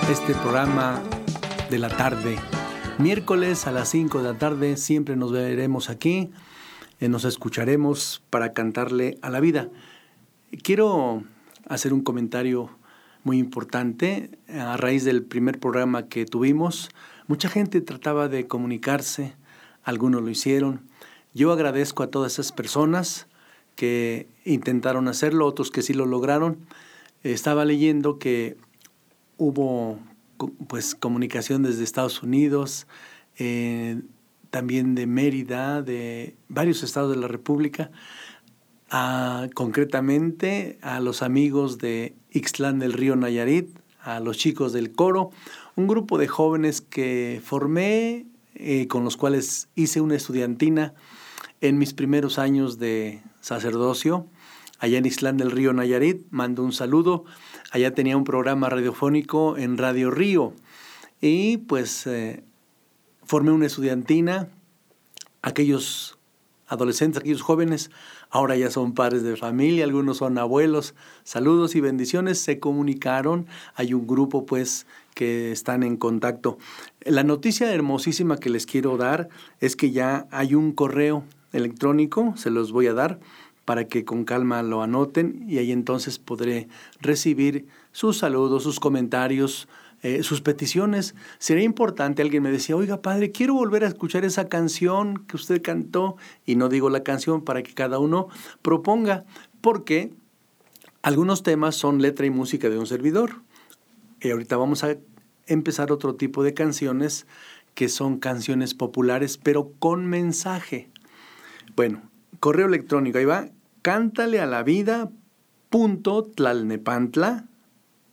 este 0.10 0.34
programa 0.36 1.02
de 1.74 1.80
la 1.80 1.90
tarde 1.90 2.38
Miércoles 3.00 3.66
a 3.66 3.72
las 3.72 3.90
5 3.90 4.20
de 4.20 4.24
la 4.32 4.38
tarde 4.38 4.78
siempre 4.78 5.16
nos 5.16 5.32
veremos 5.32 5.90
aquí, 5.90 6.30
eh, 7.00 7.10
nos 7.10 7.26
escucharemos 7.26 8.22
para 8.30 8.54
cantarle 8.54 9.18
a 9.24 9.32
la 9.32 9.40
vida. 9.40 9.70
Quiero 10.62 11.24
hacer 11.68 11.92
un 11.92 12.02
comentario 12.02 12.70
muy 13.24 13.40
importante. 13.40 14.30
A 14.48 14.78
raíz 14.78 15.04
del 15.06 15.24
primer 15.24 15.60
programa 15.60 16.08
que 16.08 16.26
tuvimos, 16.26 16.92
mucha 17.26 17.50
gente 17.50 17.82
trataba 17.82 18.28
de 18.28 18.46
comunicarse, 18.46 19.34
algunos 19.84 20.22
lo 20.22 20.30
hicieron. 20.30 20.82
Yo 21.34 21.52
agradezco 21.52 22.04
a 22.04 22.12
todas 22.12 22.34
esas 22.34 22.52
personas 22.52 23.26
que 23.76 24.28
intentaron 24.46 25.08
hacerlo, 25.08 25.48
otros 25.48 25.72
que 25.72 25.82
sí 25.82 25.96
lo 25.96 26.06
lograron. 26.06 26.60
Estaba 27.24 27.66
leyendo 27.66 28.20
que 28.20 28.56
hubo 29.38 29.98
pues 30.68 30.96
comunicación 30.96 31.64
desde 31.64 31.84
Estados 31.84 32.24
Unidos, 32.24 32.88
eh, 33.38 34.02
también 34.50 34.96
de 34.96 35.08
Mérida, 35.08 35.82
de 35.82 36.36
varios 36.48 36.84
estados 36.84 37.10
de 37.10 37.20
la 37.20 37.28
República, 37.28 37.92
concretamente 39.56 40.78
a 40.84 41.00
los 41.00 41.24
amigos 41.24 41.80
de 41.80 42.14
Ixtlán 42.32 42.78
del 42.78 42.94
Río 42.94 43.16
Nayarit, 43.16 43.76
a 44.00 44.20
los 44.20 44.38
chicos 44.38 44.74
del 44.74 44.92
coro, 44.92 45.32
un 45.76 45.88
grupo 45.88 46.20
de 46.20 46.28
jóvenes 46.28 46.82
que 46.82 47.42
formé, 47.44 48.28
eh, 48.54 48.88
con 48.88 49.04
los 49.04 49.18
cuales 49.18 49.70
hice 49.76 50.02
una 50.02 50.16
estudiantina 50.16 50.94
en 51.62 51.80
mis 51.80 51.94
primeros 51.94 52.38
años 52.38 52.78
de 52.78 53.22
sacerdocio, 53.42 54.28
allá 54.78 55.00
en 55.00 55.06
Ixtlán 55.06 55.38
del 55.38 55.50
Río 55.50 55.74
Nayarit. 55.74 56.28
Mando 56.30 56.64
un 56.64 56.74
saludo 56.74 57.26
Allá 57.74 57.96
tenía 57.96 58.16
un 58.18 58.24
programa 58.24 58.70
radiofónico 58.70 59.58
en 59.58 59.80
Radio 59.80 60.12
Río 60.12 60.54
y 61.22 61.58
pues 61.58 62.06
eh, 62.06 62.44
formé 63.24 63.52
una 63.52 63.66
estudiantina. 63.66 64.48
Aquellos 65.42 66.20
adolescentes, 66.68 67.20
aquellos 67.20 67.42
jóvenes, 67.42 67.90
ahora 68.30 68.56
ya 68.56 68.70
son 68.70 68.94
padres 68.94 69.24
de 69.24 69.36
familia, 69.38 69.86
algunos 69.86 70.18
son 70.18 70.38
abuelos. 70.38 70.94
Saludos 71.24 71.74
y 71.74 71.82
bendiciones, 71.82 72.38
se 72.38 72.60
comunicaron. 72.60 73.48
Hay 73.74 73.96
un 73.96 74.06
grupo 74.06 74.46
pues 74.46 74.86
que 75.16 75.52
están 75.52 75.82
en 75.82 75.98
contacto. 75.98 76.60
La 77.02 77.24
noticia 77.24 77.74
hermosísima 77.74 78.38
que 78.38 78.52
les 78.52 78.68
quiero 78.68 78.98
dar 78.98 79.30
es 79.60 79.76
que 79.76 79.90
ya 79.90 80.28
hay 80.30 80.54
un 80.54 80.74
correo, 80.74 81.24
electrónico, 81.54 82.34
se 82.36 82.50
los 82.50 82.72
voy 82.72 82.88
a 82.88 82.94
dar 82.94 83.20
para 83.66 83.86
que 83.86 84.06
con 84.06 84.26
calma 84.26 84.62
lo 84.64 84.82
anoten 84.82 85.46
y 85.48 85.58
ahí 85.58 85.72
entonces 85.72 86.20
podré 86.20 86.68
recibir 87.00 87.68
sus 87.92 88.18
saludos, 88.18 88.64
sus 88.64 88.80
comentarios, 88.80 89.68
eh, 90.02 90.22
sus 90.24 90.42
peticiones. 90.42 91.16
Sería 91.40 91.64
importante, 91.64 92.22
alguien 92.22 92.44
me 92.44 92.52
decía, 92.52 92.76
oiga 92.76 93.02
padre, 93.02 93.32
quiero 93.32 93.54
volver 93.54 93.86
a 93.86 93.88
escuchar 93.88 94.26
esa 94.26 94.50
canción 94.50 95.26
que 95.28 95.38
usted 95.38 95.62
cantó 95.62 96.18
y 96.46 96.56
no 96.56 96.68
digo 96.68 96.90
la 96.90 97.04
canción 97.04 97.42
para 97.42 97.64
que 97.64 97.74
cada 97.74 98.00
uno 98.00 98.28
proponga, 98.62 99.24
porque 99.62 100.12
algunos 101.02 101.44
temas 101.44 101.76
son 101.76 102.02
letra 102.02 102.26
y 102.26 102.30
música 102.30 102.70
de 102.70 102.78
un 102.78 102.86
servidor. 102.86 103.42
Y 104.20 104.32
ahorita 104.32 104.58
vamos 104.58 104.84
a 104.84 104.98
empezar 105.48 105.92
otro 105.92 106.16
tipo 106.16 106.44
de 106.44 106.54
canciones 106.54 107.26
que 107.74 107.90
son 107.90 108.20
canciones 108.20 108.74
populares, 108.74 109.38
pero 109.38 109.72
con 109.80 110.06
mensaje. 110.06 110.90
Bueno, 111.76 112.02
correo 112.40 112.68
electrónico, 112.68 113.18
ahí 113.18 113.26
va, 113.26 113.50
cántale 113.82 114.40
a 114.40 114.46
la 114.46 114.64
vida 114.64 115.10
punto 115.70 116.24
tlalnepantla 116.24 117.46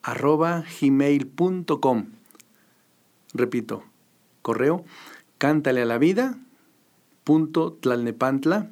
arroba 0.03 0.65
gmail.com. 0.81 2.07
Repito, 3.35 3.85
correo 4.43 4.85
cántale 5.39 5.83
a 5.83 5.87
la 5.87 5.99
vida 5.99 6.39
punto 7.25 7.73
tlalnepantla 7.81 8.69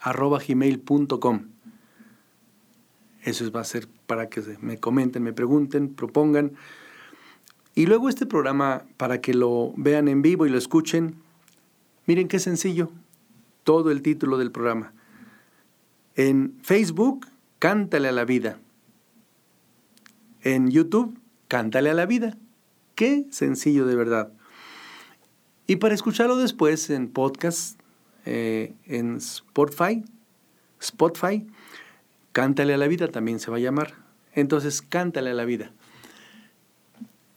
arroba 0.00 0.38
gmail.com. 0.46 1.42
Eso 3.22 3.50
va 3.52 3.60
a 3.60 3.64
ser 3.64 3.88
para 4.06 4.28
que 4.28 4.42
me 4.60 4.78
comenten, 4.78 5.22
me 5.22 5.32
pregunten, 5.32 5.94
propongan. 5.94 6.52
Y 7.74 7.86
luego 7.86 8.08
este 8.08 8.26
programa, 8.26 8.84
para 8.96 9.20
que 9.20 9.32
lo 9.32 9.72
vean 9.76 10.08
en 10.08 10.22
vivo 10.22 10.44
y 10.44 10.50
lo 10.50 10.58
escuchen, 10.58 11.14
miren 12.06 12.28
qué 12.28 12.38
sencillo, 12.38 12.90
todo 13.64 13.90
el 13.90 14.02
título 14.02 14.38
del 14.38 14.50
programa. 14.50 14.92
En 16.14 16.58
Facebook, 16.62 17.26
Cántale 17.58 18.08
a 18.08 18.12
la 18.12 18.24
vida. 18.24 18.58
En 20.42 20.70
YouTube, 20.70 21.18
Cántale 21.48 21.90
a 21.90 21.94
la 21.94 22.06
vida. 22.06 22.36
Qué 22.94 23.26
sencillo 23.30 23.86
de 23.86 23.96
verdad. 23.96 24.32
Y 25.66 25.76
para 25.76 25.94
escucharlo 25.94 26.36
después 26.36 26.90
en 26.90 27.08
podcast, 27.08 27.78
eh, 28.26 28.74
en 28.86 29.16
Spotify, 29.16 30.04
Spotify, 30.80 31.46
Cántale 32.32 32.74
a 32.74 32.78
la 32.78 32.88
vida 32.88 33.08
también 33.08 33.38
se 33.38 33.50
va 33.50 33.58
a 33.58 33.60
llamar. 33.60 33.94
Entonces, 34.34 34.82
Cántale 34.82 35.30
a 35.30 35.34
la 35.34 35.44
vida. 35.44 35.72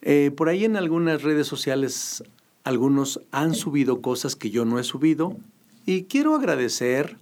Eh, 0.01 0.32
por 0.36 0.50
ahí 0.50 0.65
en 0.65 0.75
algunas 0.75 1.24
redes 1.24 1.48
sociales 1.48 2.24
algunos 2.63 3.22
han 3.32 3.53
subido 3.53 4.01
cosas 4.01 4.36
que 4.36 4.50
yo 4.50 4.65
no 4.65 4.79
he 4.79 4.84
subido 4.84 5.38
y 5.86 6.04
quiero 6.06 6.36
agradecer, 6.36 7.18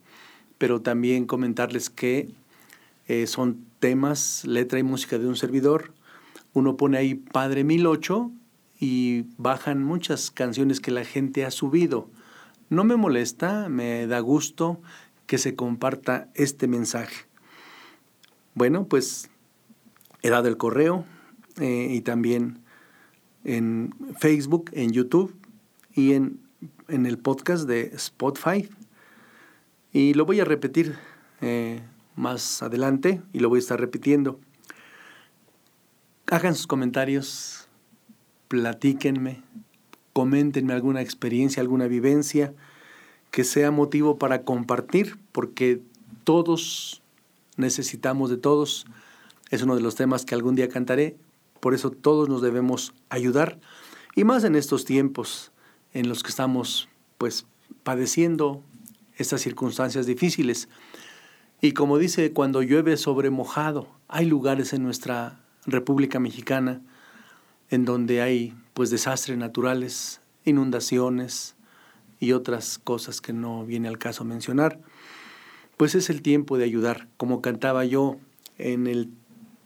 pero 0.58 0.82
también 0.82 1.26
comentarles 1.26 1.90
que 1.90 2.30
eh, 3.08 3.28
son 3.28 3.66
temas, 3.80 4.46
letra 4.46 4.80
y 4.80 4.84
música 4.84 5.18
de 5.18 5.28
un 5.28 5.36
servidor. 5.36 5.94
Uno 6.54 6.78
pone 6.78 6.98
ahí 6.98 7.16
Padre 7.16 7.64
1008 7.64 8.32
y 8.80 9.26
bajan 9.38 9.84
muchas 9.84 10.32
canciones 10.32 10.80
que 10.80 10.92
la 10.92 11.04
gente 11.04 11.46
ha 11.46 11.52
subido. 11.52 12.10
No 12.70 12.84
me 12.84 12.96
molesta, 12.96 13.70
me 13.70 14.08
da 14.08 14.20
gusto 14.20 14.82
que 15.28 15.38
se 15.38 15.56
comparta 15.56 16.30
este 16.34 16.68
mensaje. 16.68 17.26
Bueno, 18.56 18.86
pues 18.88 19.30
he 20.22 20.30
dado 20.30 20.48
el 20.48 20.58
correo 20.58 21.06
eh, 21.60 21.88
y 21.92 22.02
también 22.02 22.60
en 23.44 23.94
Facebook, 24.18 24.70
en 24.74 24.92
YouTube 24.92 25.36
y 25.94 26.14
en, 26.14 26.40
en, 26.88 27.06
el 27.06 27.18
podcast 27.18 27.68
de 27.68 27.92
Spotify. 27.96 28.70
Y 29.92 30.14
lo 30.14 30.26
voy 30.26 30.40
a 30.40 30.46
repetir 30.46 30.96
eh, 31.42 31.82
más 32.16 32.62
adelante 32.64 33.22
y 33.32 33.40
lo 33.40 33.50
voy 33.50 33.58
a 33.58 33.60
estar 33.60 33.80
repitiendo. 33.80 34.40
Hagan 36.28 36.56
sus 36.56 36.68
comentarios, 36.68 37.68
platíquenme, 38.48 39.44
coméntenme 40.14 40.74
alguna 40.74 41.02
experiencia, 41.02 41.62
alguna 41.62 41.88
vivencia 41.88 42.54
que 43.32 43.44
sea 43.44 43.72
motivo 43.72 44.18
para 44.18 44.44
compartir, 44.44 45.18
porque 45.32 45.82
todos 46.24 47.02
necesitamos 47.58 48.30
de 48.30 48.38
todos. 48.38 48.86
Es 49.50 49.62
uno 49.62 49.76
de 49.76 49.82
los 49.82 49.96
temas 49.96 50.26
que 50.26 50.36
algún 50.36 50.56
día 50.56 50.70
cantaré, 50.70 51.18
por 51.60 51.74
eso 51.74 51.92
todos 51.92 52.28
nos 52.28 52.42
debemos 52.42 52.94
ayudar 53.10 53.60
y 54.16 54.26
más 54.26 54.44
en 54.44 54.56
estos 54.56 54.84
tiempos 54.84 55.53
en 55.94 56.10
los 56.10 56.24
que 56.24 56.30
estamos 56.30 56.90
pues 57.18 57.46
padeciendo 57.84 58.64
estas 59.18 59.42
circunstancias 59.42 60.06
difíciles. 60.06 60.70
Y 61.62 61.72
como 61.74 61.98
dice, 61.98 62.34
cuando 62.34 62.62
llueve 62.62 62.98
sobre 62.98 63.30
mojado, 63.30 63.88
hay 64.08 64.26
lugares 64.26 64.74
en 64.74 64.84
nuestra 64.84 65.40
República 65.66 66.20
Mexicana 66.20 66.82
en 67.70 67.86
donde 67.86 68.22
hay 68.22 68.54
pues 68.74 68.90
desastres 68.90 69.38
naturales, 69.38 70.22
inundaciones 70.46 71.56
y 72.20 72.34
otras 72.34 72.80
cosas 72.80 73.22
que 73.22 73.34
no 73.34 73.66
viene 73.66 73.88
al 73.88 73.98
caso 73.98 74.24
mencionar. 74.26 74.80
Pues 75.78 75.96
es 75.96 76.10
el 76.10 76.22
tiempo 76.22 76.58
de 76.58 76.66
ayudar, 76.66 77.08
como 77.18 77.42
cantaba 77.42 77.86
yo 77.86 78.18
en 78.58 78.88
el 78.88 79.10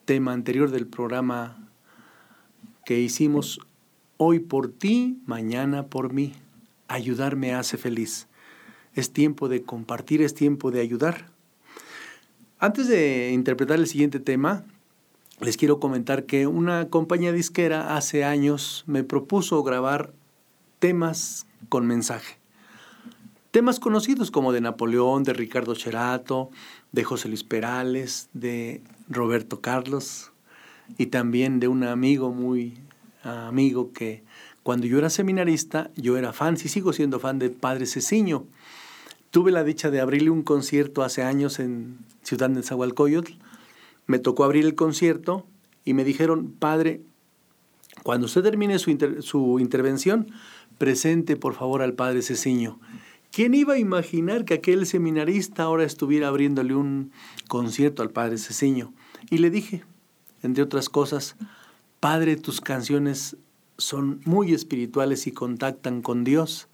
tema 0.05 0.33
anterior 0.33 0.71
del 0.71 0.87
programa 0.87 1.67
que 2.85 2.99
hicimos 2.99 3.59
hoy 4.17 4.39
por 4.39 4.71
ti, 4.71 5.19
mañana 5.25 5.87
por 5.87 6.13
mí. 6.13 6.33
Ayudar 6.87 7.35
me 7.35 7.53
hace 7.53 7.77
feliz. 7.77 8.27
Es 8.93 9.11
tiempo 9.11 9.47
de 9.47 9.63
compartir, 9.63 10.21
es 10.21 10.33
tiempo 10.33 10.71
de 10.71 10.81
ayudar. 10.81 11.29
Antes 12.59 12.87
de 12.87 13.31
interpretar 13.31 13.77
el 13.77 13.87
siguiente 13.87 14.19
tema, 14.19 14.65
les 15.39 15.57
quiero 15.57 15.79
comentar 15.79 16.25
que 16.25 16.47
una 16.47 16.89
compañía 16.89 17.31
disquera 17.31 17.95
hace 17.95 18.23
años 18.23 18.83
me 18.87 19.03
propuso 19.03 19.61
grabar 19.61 20.11
temas 20.79 21.45
con 21.69 21.85
mensaje. 21.85 22.37
Temas 23.51 23.79
conocidos 23.79 24.31
como 24.31 24.51
de 24.51 24.61
Napoleón, 24.61 25.23
de 25.23 25.33
Ricardo 25.33 25.75
Cherato, 25.75 26.49
de 26.91 27.03
José 27.03 27.27
Luis 27.27 27.43
Perales, 27.43 28.29
de 28.33 28.81
Roberto 29.09 29.61
Carlos 29.61 30.31
y 30.97 31.07
también 31.07 31.59
de 31.59 31.67
un 31.67 31.83
amigo 31.83 32.31
muy 32.31 32.79
amigo 33.27 33.91
que 33.91 34.23
cuando 34.63 34.87
yo 34.87 34.97
era 34.97 35.09
seminarista 35.09 35.91
yo 35.95 36.17
era 36.17 36.33
fan, 36.33 36.57
sí 36.57 36.69
sigo 36.69 36.93
siendo 36.93 37.19
fan 37.19 37.39
de 37.39 37.49
Padre 37.49 37.85
Ceciño. 37.85 38.45
Tuve 39.31 39.51
la 39.51 39.63
dicha 39.63 39.91
de 39.91 40.01
abrirle 40.01 40.29
un 40.29 40.43
concierto 40.43 41.03
hace 41.03 41.23
años 41.23 41.59
en 41.59 41.99
Ciudad 42.23 42.49
de 42.49 42.63
Zahualcoyotl. 42.63 43.33
Me 44.07 44.19
tocó 44.19 44.43
abrir 44.43 44.65
el 44.65 44.75
concierto 44.75 45.45
y 45.83 45.93
me 45.93 46.03
dijeron, 46.03 46.53
padre, 46.59 47.01
cuando 48.03 48.25
usted 48.25 48.43
termine 48.43 48.79
su, 48.79 49.21
su 49.21 49.59
intervención, 49.59 50.31
presente 50.77 51.35
por 51.35 51.55
favor 51.55 51.81
al 51.81 51.93
padre 51.93 52.21
Ceciño. 52.21 52.79
¿Quién 53.31 53.53
iba 53.53 53.73
a 53.73 53.79
imaginar 53.79 54.45
que 54.45 54.55
aquel 54.55 54.85
seminarista 54.85 55.63
ahora 55.63 55.83
estuviera 55.83 56.27
abriéndole 56.29 56.75
un 56.75 57.11
concierto 57.47 58.01
al 58.01 58.09
padre 58.09 58.37
Ceciño? 58.37 58.93
Y 59.29 59.37
le 59.39 59.49
dije, 59.49 59.83
entre 60.43 60.63
otras 60.63 60.89
cosas, 60.89 61.35
Padre, 62.09 62.37
tus 62.37 62.61
canciones 62.61 63.35
son 63.77 64.21
muy 64.23 64.53
espirituales 64.53 65.27
y 65.27 65.33
contactan 65.33 66.01
con 66.01 66.23
Dios. 66.23 66.69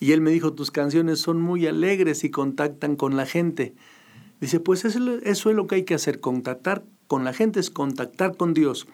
Y 0.00 0.12
él 0.12 0.22
me 0.22 0.30
dijo, 0.30 0.54
tus 0.54 0.70
canciones 0.70 1.20
son 1.20 1.42
muy 1.42 1.66
alegres 1.66 2.24
y 2.24 2.30
contactan 2.30 2.96
con 2.96 3.14
la 3.14 3.26
gente. 3.26 3.74
Dice, 4.40 4.60
pues 4.60 4.86
eso, 4.86 5.18
es 5.22 5.44
lo 5.44 5.66
que 5.66 5.74
hay 5.74 5.82
que 5.82 5.92
hacer, 5.92 6.20
contactar 6.20 6.84
con 7.06 7.22
la 7.22 7.34
gente 7.34 7.60
es 7.60 7.68
contactar 7.68 8.38
con 8.38 8.54
Dios. 8.54 8.88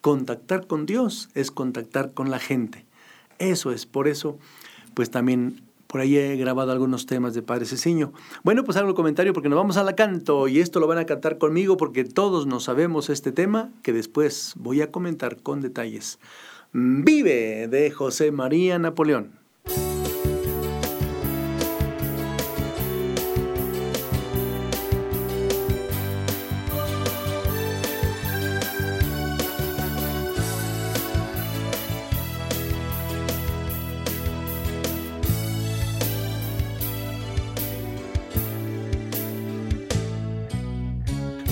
Contactar 0.00 0.68
con 0.68 0.86
Dios 0.86 1.30
es 1.34 1.50
contactar 1.50 2.14
con 2.14 2.30
la 2.30 2.38
gente. 2.38 2.86
Eso 3.40 3.72
es, 3.72 3.86
por 3.86 4.06
eso, 4.06 4.38
pues 4.94 5.10
también 5.10 5.62
por 5.90 6.00
ahí 6.00 6.16
he 6.16 6.36
grabado 6.36 6.70
algunos 6.70 7.04
temas 7.04 7.34
de 7.34 7.42
Padre 7.42 7.66
Ceciño. 7.66 8.12
Bueno, 8.44 8.62
pues 8.62 8.76
hago 8.76 8.88
el 8.88 8.94
comentario 8.94 9.32
porque 9.32 9.48
nos 9.48 9.56
vamos 9.56 9.76
a 9.76 9.82
la 9.82 9.96
canto 9.96 10.46
y 10.46 10.60
esto 10.60 10.78
lo 10.78 10.86
van 10.86 10.98
a 10.98 11.04
cantar 11.04 11.36
conmigo 11.36 11.76
porque 11.76 12.04
todos 12.04 12.46
no 12.46 12.60
sabemos 12.60 13.10
este 13.10 13.32
tema 13.32 13.70
que 13.82 13.92
después 13.92 14.54
voy 14.56 14.82
a 14.82 14.92
comentar 14.92 15.42
con 15.42 15.60
detalles. 15.60 16.20
Vive 16.72 17.66
de 17.66 17.90
José 17.90 18.30
María 18.30 18.78
Napoleón. 18.78 19.39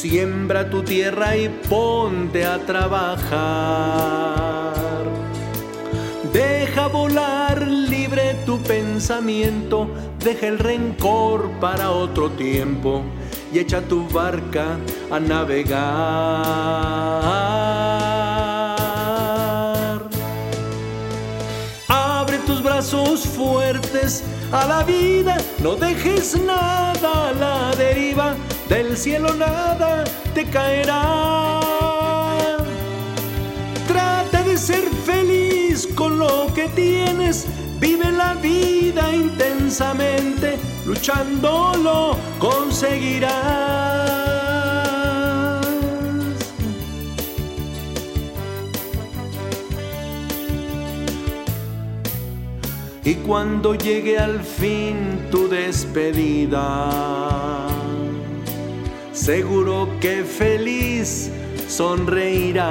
Siembra 0.00 0.70
tu 0.70 0.82
tierra 0.82 1.36
y 1.36 1.50
ponte 1.68 2.46
a 2.46 2.58
trabajar. 2.64 3.36
Deja 6.32 6.86
volar 6.86 7.68
libre 7.68 8.34
tu 8.46 8.58
pensamiento, 8.62 9.90
deja 10.24 10.46
el 10.46 10.58
rencor 10.58 11.50
para 11.60 11.90
otro 11.90 12.30
tiempo 12.30 13.02
y 13.52 13.58
echa 13.58 13.82
tu 13.82 14.08
barca 14.08 14.78
a 15.10 15.20
navegar. 15.20 15.82
Abre 21.88 22.38
tus 22.46 22.62
brazos 22.62 23.26
fuertes 23.26 24.24
a 24.50 24.66
la 24.66 24.82
vida, 24.82 25.36
no 25.62 25.76
dejes 25.76 26.40
nada 26.40 27.28
a 27.28 27.32
la 27.34 27.76
deriva, 27.76 28.34
del 28.70 28.96
cielo 28.96 29.34
nada 29.34 30.04
te 30.32 30.44
caerá. 30.46 31.60
Trata 33.88 34.42
de 34.44 34.56
ser 34.56 34.84
feliz 35.04 35.88
con 35.96 36.18
lo 36.20 36.46
que 36.54 36.68
tienes, 36.68 37.46
vive 37.80 38.12
la 38.12 38.34
vida 38.34 39.12
intensamente, 39.12 40.56
luchando 40.86 41.72
lo 41.82 42.16
conseguirás. 42.38 44.08
Y 53.02 53.14
cuando 53.26 53.74
llegue 53.74 54.18
al 54.18 54.38
fin 54.40 55.26
tu 55.32 55.48
despedida, 55.48 56.60
seguro 59.20 59.86
que 60.00 60.24
feliz 60.24 61.30
sonreirás 61.68 62.64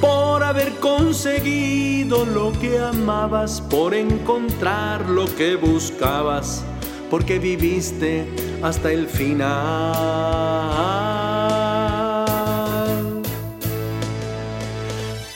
por 0.00 0.42
haber 0.42 0.72
conseguido 0.80 2.24
lo 2.24 2.50
que 2.58 2.80
amabas, 2.80 3.60
por 3.60 3.94
encontrar 3.94 5.08
lo 5.08 5.26
que 5.36 5.54
buscabas, 5.54 6.64
porque 7.08 7.38
viviste 7.38 8.26
hasta 8.60 8.90
el 8.90 9.06
final. 9.06 9.94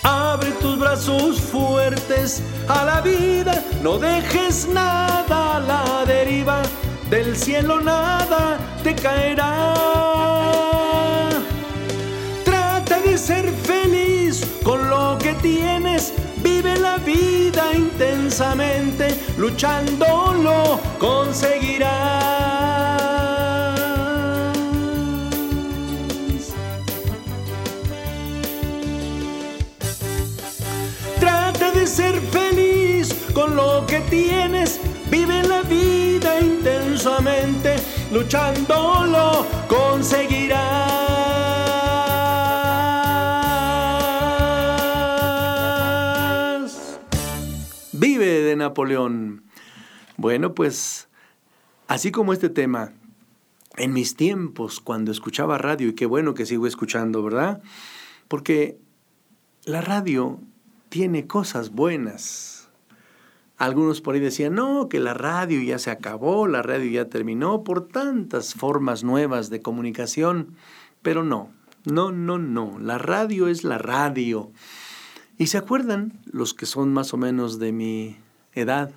Abre 0.02 0.50
tus 0.60 0.76
brazos 0.76 1.40
fuertes 1.40 2.42
a 2.66 2.84
la 2.84 3.00
vida, 3.00 3.62
no 3.80 3.96
dejes 3.98 4.66
nada 4.66 5.56
a 5.56 5.60
la 5.60 6.04
deriva, 6.04 6.62
del 7.10 7.36
cielo 7.36 7.80
nada 7.80 8.58
te 8.82 8.94
caerá. 8.94 9.74
Trata 12.44 13.00
de 13.00 13.16
ser 13.16 13.50
feliz 13.50 14.44
con 14.62 14.90
lo 14.90 15.16
que 15.18 15.32
tienes, 15.34 16.12
vive 16.42 16.76
la 16.78 16.98
vida 16.98 17.72
intensamente, 17.74 19.18
luchando 19.38 20.34
lo 20.42 20.80
conseguirás. 20.98 21.88
Trata 31.18 31.72
de 31.72 31.86
ser 31.86 32.20
feliz 32.20 33.14
con 33.32 33.56
lo 33.56 33.86
que 33.86 34.00
tienes. 34.00 34.78
Vive 35.10 35.42
la 35.42 35.62
vida 35.62 36.40
intensamente, 36.40 37.76
luchando 38.12 39.06
lo 39.06 39.46
conseguirás. 39.68 40.98
Vive 47.92 48.42
de 48.42 48.56
Napoleón. 48.56 49.44
Bueno, 50.16 50.54
pues 50.54 51.08
así 51.86 52.10
como 52.10 52.32
este 52.32 52.50
tema, 52.50 52.92
en 53.76 53.92
mis 53.92 54.14
tiempos, 54.16 54.80
cuando 54.80 55.10
escuchaba 55.12 55.56
radio, 55.56 55.88
y 55.88 55.94
qué 55.94 56.06
bueno 56.06 56.34
que 56.34 56.44
sigo 56.44 56.66
escuchando, 56.66 57.22
¿verdad? 57.22 57.62
Porque 58.26 58.78
la 59.64 59.80
radio 59.80 60.40
tiene 60.88 61.26
cosas 61.26 61.70
buenas. 61.70 62.57
Algunos 63.58 64.00
por 64.00 64.14
ahí 64.14 64.20
decían, 64.20 64.54
no, 64.54 64.88
que 64.88 65.00
la 65.00 65.14
radio 65.14 65.60
ya 65.60 65.80
se 65.80 65.90
acabó, 65.90 66.46
la 66.46 66.62
radio 66.62 66.90
ya 66.90 67.08
terminó 67.08 67.64
por 67.64 67.88
tantas 67.88 68.54
formas 68.54 69.02
nuevas 69.02 69.50
de 69.50 69.60
comunicación, 69.60 70.54
pero 71.02 71.24
no, 71.24 71.50
no, 71.84 72.12
no, 72.12 72.38
no, 72.38 72.78
la 72.78 72.98
radio 72.98 73.48
es 73.48 73.64
la 73.64 73.78
radio. 73.78 74.52
¿Y 75.38 75.48
se 75.48 75.58
acuerdan 75.58 76.20
los 76.24 76.54
que 76.54 76.66
son 76.66 76.92
más 76.92 77.12
o 77.12 77.16
menos 77.16 77.58
de 77.58 77.72
mi 77.72 78.16
edad? 78.54 78.92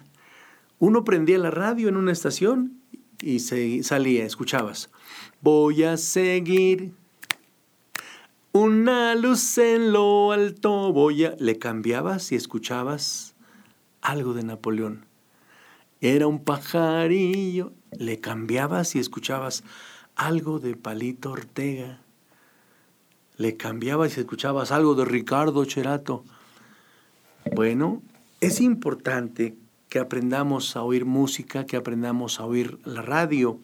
Uno 0.77 1.03
prendía 1.03 1.39
la 1.39 1.51
radio 1.51 1.89
en 1.89 1.97
una 1.97 2.11
estación 2.11 2.81
y 3.19 3.39
se 3.39 3.81
salía, 3.81 4.25
escuchabas, 4.25 4.91
voy 5.41 5.83
a 5.83 5.97
seguir 5.97 6.91
una 8.51 9.15
luz 9.15 9.57
en 9.57 9.93
lo 9.93 10.31
alto, 10.31 10.91
voy 10.91 11.25
a... 11.25 11.35
Le 11.39 11.57
cambiabas 11.57 12.31
y 12.31 12.35
escuchabas 12.35 13.30
algo 14.01 14.33
de 14.33 14.43
Napoleón. 14.43 15.05
Era 16.01 16.27
un 16.27 16.43
pajarillo. 16.43 17.73
Le 17.91 18.19
cambiabas 18.19 18.95
y 18.95 18.99
escuchabas 18.99 19.63
algo 20.15 20.59
de 20.59 20.75
Palito 20.75 21.31
Ortega. 21.31 22.01
Le 23.37 23.57
cambiabas 23.57 24.17
y 24.17 24.21
escuchabas 24.21 24.71
algo 24.71 24.95
de 24.95 25.05
Ricardo 25.05 25.63
Cherato. 25.65 26.23
Bueno, 27.55 28.01
es 28.39 28.61
importante 28.61 29.55
que 29.89 29.99
aprendamos 29.99 30.75
a 30.75 30.83
oír 30.83 31.05
música, 31.05 31.65
que 31.65 31.75
aprendamos 31.75 32.39
a 32.39 32.45
oír 32.45 32.79
la 32.85 33.01
radio. 33.01 33.59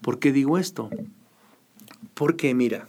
¿Por 0.00 0.18
qué 0.18 0.32
digo 0.32 0.56
esto? 0.56 0.88
Porque 2.14 2.54
mira, 2.54 2.88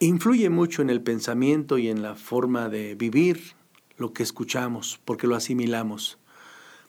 influye 0.00 0.50
mucho 0.50 0.82
en 0.82 0.90
el 0.90 1.02
pensamiento 1.02 1.78
y 1.78 1.88
en 1.88 2.02
la 2.02 2.14
forma 2.14 2.68
de 2.68 2.94
vivir 2.94 3.54
lo 4.00 4.12
que 4.12 4.22
escuchamos, 4.22 4.98
porque 5.04 5.26
lo 5.26 5.36
asimilamos. 5.36 6.18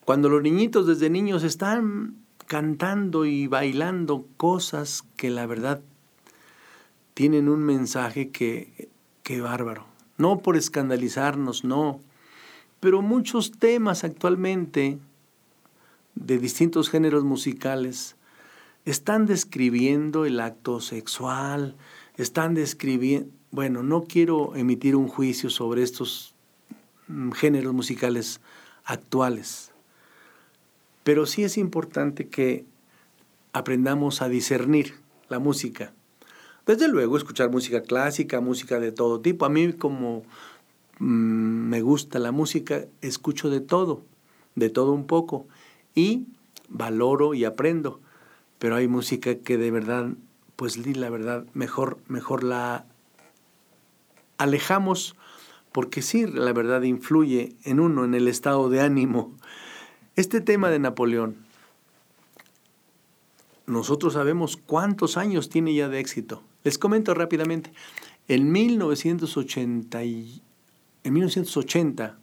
Cuando 0.06 0.30
los 0.30 0.42
niñitos 0.42 0.88
desde 0.88 1.10
niños 1.10 1.44
están 1.44 2.16
cantando 2.48 3.26
y 3.26 3.48
bailando 3.48 4.26
cosas 4.38 5.04
que 5.18 5.30
la 5.30 5.46
verdad 5.46 5.82
tienen 7.14 7.50
un 7.50 7.60
mensaje 7.60 8.30
que, 8.30 8.90
que 9.24 9.42
bárbaro. 9.42 9.86
No 10.18 10.40
por 10.40 10.56
escandalizarnos, 10.56 11.64
no. 11.64 12.00
Pero 12.80 13.02
muchos 13.02 13.52
temas 13.52 14.04
actualmente 14.04 14.98
de 16.16 16.40
distintos 16.40 16.90
géneros 16.90 17.24
musicales 17.24 18.16
están 18.86 19.26
describiendo 19.26 20.26
el 20.26 20.40
acto 20.40 20.80
sexual, 20.80 21.76
están 22.16 22.56
describiendo, 22.56 23.30
bueno, 23.52 23.84
no 23.84 24.04
quiero 24.04 24.56
emitir 24.56 24.96
un 24.96 25.08
juicio 25.08 25.50
sobre 25.50 25.84
estos 25.84 26.31
géneros 27.34 27.74
musicales 27.74 28.42
actuales, 28.84 29.72
pero 31.04 31.26
sí 31.26 31.44
es 31.44 31.58
importante 31.58 32.28
que 32.28 32.66
aprendamos 33.54 34.22
a 34.22 34.30
discernir 34.30 34.96
la 35.30 35.40
música. 35.40 35.94
Desde 36.66 36.88
luego, 36.88 37.18
escuchar 37.18 37.50
música 37.50 37.82
clásica, 37.82 38.40
música 38.40 38.80
de 38.80 38.92
todo 38.92 39.20
tipo. 39.20 39.46
A 39.46 39.50
mí 39.50 39.74
como 39.74 40.24
mm, 41.00 41.06
me 41.70 41.82
gusta 41.82 42.20
la 42.20 42.32
música, 42.32 42.86
escucho 43.02 43.50
de 43.50 43.62
todo, 43.62 44.06
de 44.56 44.70
todo 44.70 44.92
un 44.92 45.08
poco, 45.08 45.48
y 45.96 46.28
valoro 46.70 47.34
y 47.34 47.46
aprendo. 47.46 48.00
Pero 48.60 48.76
hay 48.76 48.88
música 48.88 49.36
que 49.36 49.58
de 49.58 49.72
verdad 49.72 50.14
pues 50.62 50.78
la 50.78 51.10
verdad, 51.10 51.48
mejor, 51.56 51.98
mejor 52.08 52.44
la 52.44 52.86
alejamos, 54.38 55.16
porque 55.72 56.02
sí, 56.02 56.26
la 56.28 56.54
verdad 56.54 56.82
influye 56.82 57.56
en 57.64 57.80
uno, 57.80 58.04
en 58.06 58.14
el 58.14 58.28
estado 58.28 58.70
de 58.70 58.82
ánimo. 58.82 59.36
Este 60.16 60.42
tema 60.42 60.70
de 60.70 60.80
Napoleón, 60.80 61.38
nosotros 63.66 64.14
sabemos 64.14 64.58
cuántos 64.58 65.18
años 65.18 65.50
tiene 65.50 65.74
ya 65.74 65.88
de 65.88 66.00
éxito. 66.00 66.44
Les 66.64 66.78
comento 66.78 67.14
rápidamente. 67.14 67.72
En 68.28 68.52
1980, 68.52 70.02
en 70.04 71.14
1980 71.14 72.18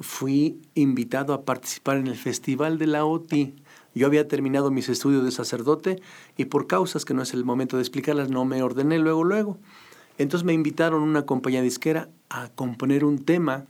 fui 0.00 0.60
invitado 0.74 1.34
a 1.34 1.44
participar 1.44 1.98
en 1.98 2.06
el 2.06 2.16
Festival 2.16 2.78
de 2.78 2.86
la 2.86 3.04
OTI 3.04 3.54
Yo 3.94 4.06
había 4.06 4.28
terminado 4.28 4.70
mis 4.70 4.88
estudios 4.88 5.24
de 5.24 5.30
sacerdote 5.30 6.00
y 6.36 6.46
por 6.46 6.66
causas 6.66 7.04
que 7.04 7.12
no 7.12 7.22
es 7.22 7.34
el 7.34 7.44
momento 7.44 7.76
de 7.76 7.82
explicarlas, 7.82 8.30
no 8.30 8.44
me 8.44 8.62
ordené 8.62 8.98
luego, 8.98 9.24
luego. 9.24 9.58
Entonces 10.18 10.44
me 10.44 10.52
invitaron 10.52 11.02
una 11.02 11.26
compañía 11.26 11.62
disquera 11.62 12.08
a 12.28 12.48
componer 12.48 13.04
un 13.04 13.24
tema 13.24 13.66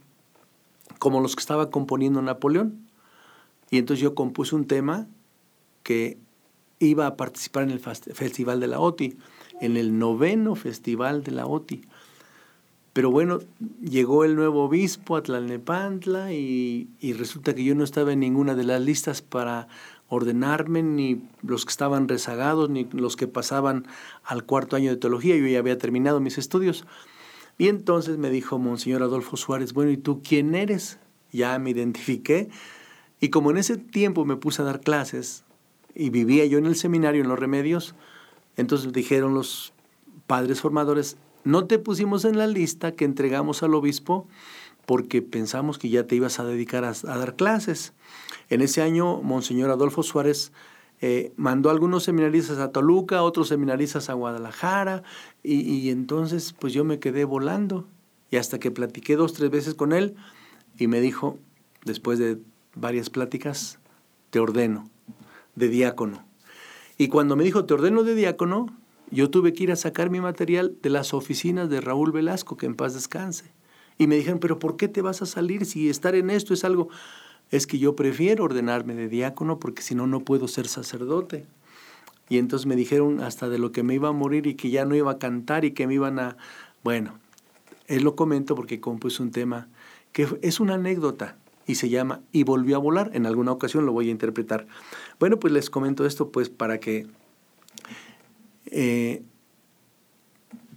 como 0.99 1.21
los 1.21 1.37
que 1.37 1.41
estaba 1.41 1.71
componiendo 1.71 2.21
Napoleón. 2.23 2.87
Y 3.71 3.79
entonces 3.79 4.03
yo 4.03 4.15
compuse 4.15 4.55
un 4.55 4.67
tema 4.67 5.07
que 5.83 6.19
iba 6.79 7.07
a 7.07 7.17
participar 7.17 7.65
en 7.65 7.71
el 7.71 7.81
Festival 7.81 8.61
de 8.61 8.67
la 8.67 8.81
OTI, 8.81 9.17
en 9.61 9.77
el 9.77 9.99
noveno 9.99 10.55
Festival 10.57 11.23
de 11.23 11.33
la 11.33 11.47
OTI. 11.47 11.83
Pero 12.93 13.11
bueno, 13.11 13.39
llegó 13.81 14.25
el 14.25 14.35
nuevo 14.35 14.65
obispo 14.65 15.17
a 15.17 15.23
Tlalnepantla 15.23 16.33
y, 16.33 16.89
y, 17.01 17.13
resulta 17.13 17.55
que 17.55 17.63
yo 17.63 17.77
no 17.77 17.85
estaba 17.85 18.13
en 18.13 18.21
ninguna 18.21 18.57
de 18.57 18.65
las 18.65 18.81
listas 18.81 19.23
para 19.23 19.69
ordenarme, 20.11 20.83
ni 20.83 21.23
los 21.41 21.65
que 21.65 21.71
estaban 21.71 22.09
rezagados, 22.09 22.69
ni 22.69 22.85
los 22.93 23.17
que 23.17 23.29
pasaban 23.29 23.87
al 24.25 24.45
cuarto 24.45 24.77
año 24.77 24.91
de 24.91 24.97
teología. 24.97 25.37
Yo 25.37 25.47
ya 25.47 25.61
había 25.61 25.79
terminado 25.79 26.21
mis 26.21 26.37
estudios. 26.37 26.85
Y 27.57 27.69
entonces 27.69 28.19
me 28.19 28.29
dijo 28.29 28.59
Monseñor 28.59 29.03
Adolfo 29.03 29.37
Suárez, 29.37 29.73
bueno, 29.73 29.93
¿y 29.93 29.97
tú 29.97 30.21
quién 30.23 30.55
eres? 30.55 30.99
Ya 31.33 31.59
me 31.59 31.71
identifiqué. 31.71 32.51
Y 33.21 33.29
como 33.29 33.51
en 33.53 33.59
ese 33.59 33.77
tiempo 33.77 34.25
me 34.25 34.37
puse 34.37 34.63
a 34.63 34.65
dar 34.65 34.81
clases 34.81 35.45
y 35.95 36.11
vivía 36.11 36.45
yo 36.47 36.59
en 36.59 36.67
el 36.67 36.75
seminario, 36.75 37.23
en 37.23 37.29
los 37.29 37.39
remedios, 37.39 37.95
entonces 38.57 38.93
dijeron 38.93 39.35
los 39.35 39.73
padres 40.27 40.61
formadores, 40.61 41.19
no 41.45 41.67
te 41.67 41.79
pusimos 41.79 42.25
en 42.25 42.37
la 42.37 42.47
lista 42.47 42.93
que 42.93 43.05
entregamos 43.05 43.63
al 43.63 43.75
obispo 43.75 44.27
porque 44.87 45.23
pensamos 45.23 45.79
que 45.79 45.89
ya 45.89 46.07
te 46.07 46.17
ibas 46.17 46.41
a 46.41 46.45
dedicar 46.45 46.85
a, 46.85 46.91
a 46.91 47.19
dar 47.19 47.37
clases. 47.37 47.93
En 48.51 48.61
ese 48.61 48.83
año, 48.83 49.23
Monseñor 49.23 49.71
Adolfo 49.71 50.03
Suárez 50.03 50.53
eh, 51.01 51.33
mandó 51.37 51.71
algunos 51.71 52.03
seminaristas 52.03 52.59
a 52.59 52.73
Toluca, 52.73 53.23
otros 53.23 53.49
seminaristas 53.49 54.11
a 54.11 54.15
Guadalajara, 54.15 55.03
y, 55.43 55.61
y, 55.61 55.91
entonces 55.91 56.53
pues 56.59 56.73
yo 56.73 56.85
me 56.85 56.99
quedé 56.99 57.25
volando. 57.25 57.89
Y 58.31 58.37
hasta 58.37 58.59
que 58.59 58.71
platiqué 58.71 59.17
dos, 59.17 59.33
tres 59.33 59.51
veces 59.51 59.75
con 59.75 59.93
él, 59.93 60.17
y 60.79 60.89
me 60.89 61.01
dijo, 61.01 61.39
después 61.85 62.19
de 62.19 62.39
varias 62.75 63.09
pláticas, 63.09 63.79
te 64.31 64.41
ordeno 64.41 64.91
de 65.55 65.69
diácono. 65.69 66.25
Y 66.99 67.09
cuando 67.09 67.37
me 67.37 67.45
dijo, 67.45 67.65
te 67.65 67.75
ordeno 67.75 68.03
de 68.03 68.15
diácono, 68.15 68.67
yo 69.11 69.31
tuve 69.31 69.53
que 69.53 69.65
ir 69.65 69.73
a 69.73 69.77
sacar 69.77 70.11
mi 70.11 70.21
material 70.21 70.77
de 70.83 70.91
las 70.91 71.15
oficinas 71.15 71.69
de 71.71 71.81
Raúl 71.81 72.13
Velasco, 72.13 72.57
que 72.57 72.67
en 72.67 72.75
paz 72.75 72.95
descanse. 72.95 73.53
Y 73.99 74.07
me 74.07 74.17
dijeron, 74.17 74.39
pero 74.39 74.59
¿por 74.59 74.77
qué 74.77 74.89
te 74.89 75.03
vas 75.03 75.23
a 75.23 75.27
salir 75.27 75.67
si 75.67 75.89
estar 75.89 76.15
en 76.15 76.31
esto 76.31 76.55
es 76.55 76.65
algo 76.65 76.89
es 77.51 77.67
que 77.67 77.79
yo 77.79 77.97
prefiero 77.97 78.45
ordenarme 78.45 78.95
de 78.95 79.09
diácono 79.09 79.59
porque 79.59 79.83
si 79.83 79.95
no, 79.95 80.07
no 80.07 80.21
puedo 80.21 80.49
ser 80.49 80.69
sacerdote. 80.69 81.47
Y 82.29 82.39
entonces 82.39 82.67
me 82.67 82.77
dijeron 82.77 83.21
hasta 83.21 83.49
de 83.49 83.59
lo 83.59 83.73
que 83.73 83.83
me 83.83 83.95
iba 83.95 84.09
a 84.09 84.13
morir 84.13 84.47
y 84.47 84.55
que 84.55 84.71
ya 84.71 84.85
no 84.85 84.95
iba 84.95 85.11
a 85.11 85.19
cantar 85.19 85.65
y 85.65 85.73
que 85.73 85.87
me 85.87 85.95
iban 85.95 86.21
a... 86.21 86.37
Bueno, 86.85 87.19
él 87.89 88.05
lo 88.05 88.15
comento 88.15 88.55
porque 88.55 88.81
compuso 88.81 89.23
un 89.23 89.33
tema 89.33 89.69
que 90.13 90.29
es 90.43 90.61
una 90.61 90.75
anécdota 90.75 91.37
y 91.67 91.75
se 91.75 91.89
llama 91.89 92.21
Y 92.31 92.45
volvió 92.45 92.77
a 92.77 92.79
volar. 92.79 93.11
En 93.15 93.27
alguna 93.27 93.51
ocasión 93.51 93.85
lo 93.85 93.93
voy 93.93 94.09
a 94.09 94.13
interpretar. 94.13 94.69
Bueno, 95.19 95.41
pues 95.41 95.53
les 95.53 95.71
comento 95.71 96.07
esto 96.07 96.31
pues 96.31 96.51
para 96.51 96.79
que 96.79 97.09
eh, 98.67 99.25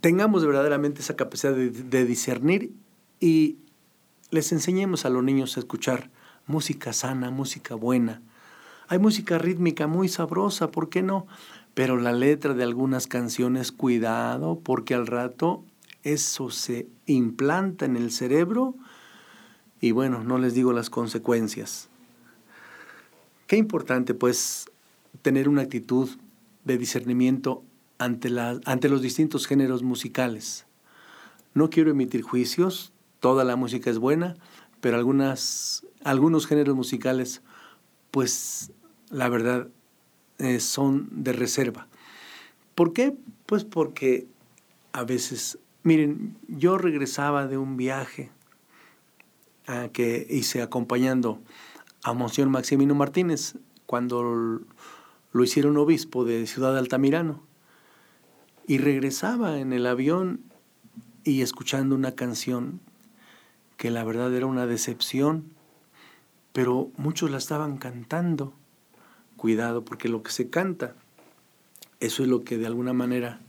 tengamos 0.01 0.43
verdaderamente 0.43 1.01
esa 1.01 1.15
capacidad 1.15 1.53
de 1.53 2.05
discernir 2.05 2.71
y 3.19 3.57
les 4.31 4.51
enseñemos 4.51 5.05
a 5.05 5.09
los 5.11 5.23
niños 5.23 5.55
a 5.55 5.59
escuchar 5.59 6.09
música 6.47 6.93
sana, 6.93 7.31
música 7.31 7.75
buena. 7.75 8.21
Hay 8.87 8.99
música 8.99 9.37
rítmica 9.37 9.87
muy 9.87 10.09
sabrosa, 10.09 10.71
¿por 10.71 10.89
qué 10.89 11.01
no? 11.01 11.25
Pero 11.73 11.97
la 11.97 12.11
letra 12.11 12.53
de 12.53 12.63
algunas 12.63 13.07
canciones, 13.07 13.71
cuidado, 13.71 14.59
porque 14.63 14.93
al 14.93 15.07
rato 15.07 15.63
eso 16.03 16.49
se 16.49 16.87
implanta 17.05 17.85
en 17.85 17.95
el 17.95 18.11
cerebro 18.11 18.75
y 19.79 19.91
bueno, 19.91 20.23
no 20.23 20.37
les 20.37 20.53
digo 20.53 20.73
las 20.73 20.89
consecuencias. 20.89 21.89
Qué 23.47 23.57
importante 23.57 24.13
pues 24.13 24.69
tener 25.21 25.49
una 25.49 25.63
actitud 25.63 26.09
de 26.63 26.77
discernimiento 26.77 27.63
ante, 27.97 28.29
ante 28.65 28.89
los 28.89 29.01
distintos 29.01 29.47
géneros 29.47 29.83
musicales. 29.83 30.65
No 31.53 31.69
quiero 31.69 31.91
emitir 31.91 32.21
juicios, 32.21 32.91
toda 33.19 33.43
la 33.43 33.55
música 33.55 33.89
es 33.89 33.99
buena, 33.99 34.35
pero 34.83 34.97
algunos 34.97 36.45
géneros 36.45 36.75
musicales, 36.75 37.41
pues 38.11 38.73
la 39.09 39.29
verdad 39.29 39.69
eh, 40.39 40.59
son 40.59 41.07
de 41.23 41.31
reserva. 41.31 41.87
¿Por 42.75 42.91
qué? 42.91 43.15
Pues 43.45 43.63
porque 43.63 44.27
a 44.91 45.05
veces, 45.05 45.57
miren, 45.83 46.35
yo 46.49 46.77
regresaba 46.77 47.47
de 47.47 47.57
un 47.57 47.77
viaje 47.77 48.29
a 49.67 49.87
que 49.87 50.27
hice 50.29 50.61
acompañando 50.61 51.39
a 52.03 52.11
Monseñor 52.11 52.49
Maximino 52.49 52.93
Martínez 52.93 53.55
cuando 53.85 54.59
lo 55.31 55.43
hicieron 55.45 55.77
obispo 55.77 56.25
de 56.25 56.45
Ciudad 56.45 56.77
Altamirano. 56.77 57.41
Y 58.67 58.79
regresaba 58.79 59.59
en 59.59 59.71
el 59.71 59.85
avión 59.85 60.41
y 61.23 61.41
escuchando 61.41 61.95
una 61.95 62.15
canción 62.15 62.81
que 63.77 63.91
la 63.91 64.03
verdad 64.03 64.33
era 64.33 64.45
una 64.45 64.65
decepción 64.65 65.53
pero 66.53 66.91
muchos 66.95 67.31
la 67.31 67.37
estaban 67.37 67.77
cantando. 67.77 68.53
Cuidado, 69.35 69.83
porque 69.83 70.07
lo 70.07 70.23
que 70.23 70.31
se 70.31 70.49
canta, 70.49 70.95
eso 71.99 72.23
es 72.23 72.29
lo 72.29 72.43
que 72.43 72.57
de 72.57 72.67
alguna 72.67 72.93
manera, 72.93 73.41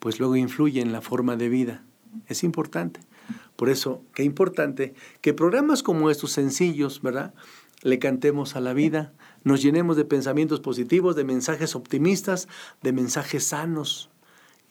pues 0.00 0.18
luego 0.18 0.34
influye 0.34 0.80
en 0.80 0.90
la 0.90 1.02
forma 1.02 1.36
de 1.36 1.48
vida. 1.50 1.84
Es 2.26 2.42
importante. 2.42 2.98
Por 3.54 3.68
eso, 3.68 4.02
qué 4.14 4.24
importante 4.24 4.94
que 5.20 5.34
programas 5.34 5.82
como 5.82 6.10
estos 6.10 6.32
sencillos, 6.32 7.00
¿verdad? 7.02 7.34
Le 7.82 7.98
cantemos 7.98 8.56
a 8.56 8.60
la 8.60 8.72
vida, 8.72 9.12
nos 9.44 9.62
llenemos 9.62 9.96
de 9.96 10.04
pensamientos 10.04 10.60
positivos, 10.60 11.14
de 11.14 11.24
mensajes 11.24 11.76
optimistas, 11.76 12.48
de 12.82 12.92
mensajes 12.92 13.44
sanos. 13.48 14.10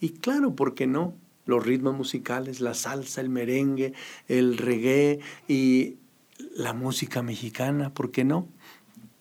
Y 0.01 0.09
claro, 0.09 0.55
¿por 0.55 0.73
qué 0.73 0.87
no? 0.87 1.13
Los 1.45 1.65
ritmos 1.65 1.95
musicales, 1.95 2.61
la 2.61 2.73
salsa, 2.73 3.21
el 3.21 3.29
merengue, 3.29 3.93
el 4.27 4.57
reggae 4.57 5.19
y 5.47 5.97
la 6.55 6.73
música 6.73 7.21
mexicana, 7.21 7.93
¿por 7.93 8.11
qué 8.11 8.23
no? 8.23 8.47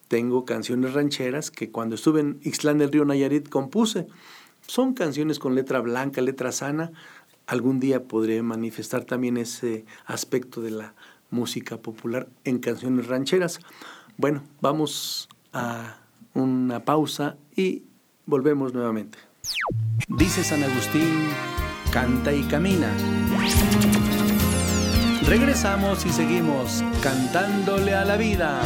Tengo 0.08 0.44
canciones 0.44 0.92
rancheras 0.92 1.50
que 1.50 1.70
cuando 1.70 1.94
estuve 1.94 2.20
en 2.20 2.38
Ixtlán 2.42 2.78
del 2.78 2.92
Río 2.92 3.04
Nayarit 3.04 3.48
compuse. 3.48 4.06
Son 4.66 4.94
canciones 4.94 5.38
con 5.38 5.54
letra 5.54 5.80
blanca, 5.80 6.20
letra 6.20 6.52
sana. 6.52 6.92
Algún 7.46 7.80
día 7.80 8.04
podré 8.04 8.42
manifestar 8.42 9.04
también 9.04 9.36
ese 9.36 9.84
aspecto 10.04 10.60
de 10.60 10.70
la 10.70 10.94
música 11.30 11.78
popular 11.78 12.28
en 12.44 12.58
canciones 12.58 13.06
rancheras. 13.06 13.58
Bueno, 14.18 14.44
vamos 14.60 15.28
a 15.52 15.98
una 16.34 16.84
pausa 16.84 17.36
y 17.56 17.84
volvemos 18.26 18.74
nuevamente. 18.74 19.18
Dice 20.08 20.44
San 20.44 20.62
Agustín, 20.62 21.28
canta 21.92 22.32
y 22.32 22.42
camina. 22.44 22.90
Regresamos 25.26 26.06
y 26.06 26.08
seguimos 26.08 26.82
cantándole 27.02 27.94
a 27.94 28.06
la 28.06 28.16
vida. 28.16 28.62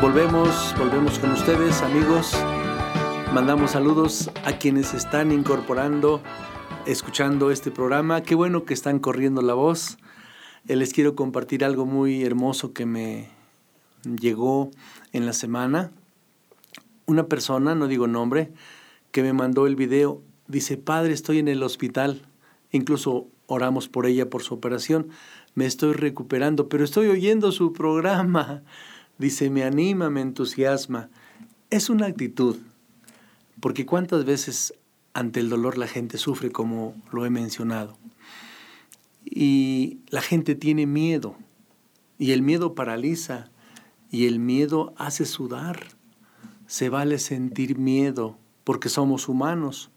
Volvemos, 0.00 0.74
volvemos 0.78 1.18
con 1.18 1.32
ustedes, 1.32 1.82
amigos. 1.82 2.32
Mandamos 3.34 3.72
saludos 3.72 4.30
a 4.46 4.52
quienes 4.54 4.94
están 4.94 5.30
incorporando, 5.30 6.22
escuchando 6.86 7.50
este 7.50 7.70
programa. 7.70 8.22
Qué 8.22 8.34
bueno 8.34 8.64
que 8.64 8.72
están 8.72 8.98
corriendo 8.98 9.42
la 9.42 9.52
voz. 9.52 9.98
Eh, 10.66 10.76
les 10.76 10.94
quiero 10.94 11.14
compartir 11.14 11.66
algo 11.66 11.84
muy 11.84 12.24
hermoso 12.24 12.72
que 12.72 12.86
me 12.86 13.37
llegó 14.04 14.70
en 15.12 15.26
la 15.26 15.32
semana 15.32 15.92
una 17.06 17.26
persona, 17.26 17.74
no 17.74 17.88
digo 17.88 18.06
nombre, 18.06 18.52
que 19.12 19.22
me 19.22 19.32
mandó 19.32 19.66
el 19.66 19.76
video, 19.76 20.22
dice, 20.46 20.76
padre, 20.76 21.14
estoy 21.14 21.38
en 21.38 21.48
el 21.48 21.62
hospital, 21.62 22.22
incluso 22.70 23.28
oramos 23.46 23.88
por 23.88 24.06
ella, 24.06 24.28
por 24.28 24.42
su 24.42 24.54
operación, 24.54 25.08
me 25.54 25.66
estoy 25.66 25.94
recuperando, 25.94 26.68
pero 26.68 26.84
estoy 26.84 27.08
oyendo 27.08 27.50
su 27.50 27.72
programa. 27.72 28.62
Dice, 29.18 29.50
me 29.50 29.64
anima, 29.64 30.10
me 30.10 30.20
entusiasma. 30.20 31.08
Es 31.70 31.90
una 31.90 32.06
actitud, 32.06 32.58
porque 33.58 33.84
cuántas 33.84 34.24
veces 34.24 34.74
ante 35.14 35.40
el 35.40 35.48
dolor 35.48 35.76
la 35.76 35.88
gente 35.88 36.16
sufre 36.18 36.52
como 36.52 36.94
lo 37.10 37.26
he 37.26 37.30
mencionado. 37.30 37.98
Y 39.24 39.98
la 40.10 40.22
gente 40.22 40.54
tiene 40.54 40.86
miedo, 40.86 41.34
y 42.18 42.30
el 42.30 42.42
miedo 42.42 42.76
paraliza, 42.76 43.50
y 44.10 44.26
el 44.26 44.38
miedo 44.38 44.94
hace 44.96 45.24
sudar 45.24 45.88
se 46.66 46.88
vale 46.88 47.18
sentir 47.18 47.78
miedo 47.78 48.36
porque 48.64 48.88
somos 48.88 49.28
humanos, 49.28 49.90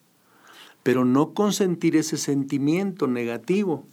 pero 0.84 1.06
no 1.06 1.34
consentir 1.34 1.96
ese 1.96 2.18
sentimiento 2.18 3.08
negativo. 3.08 3.86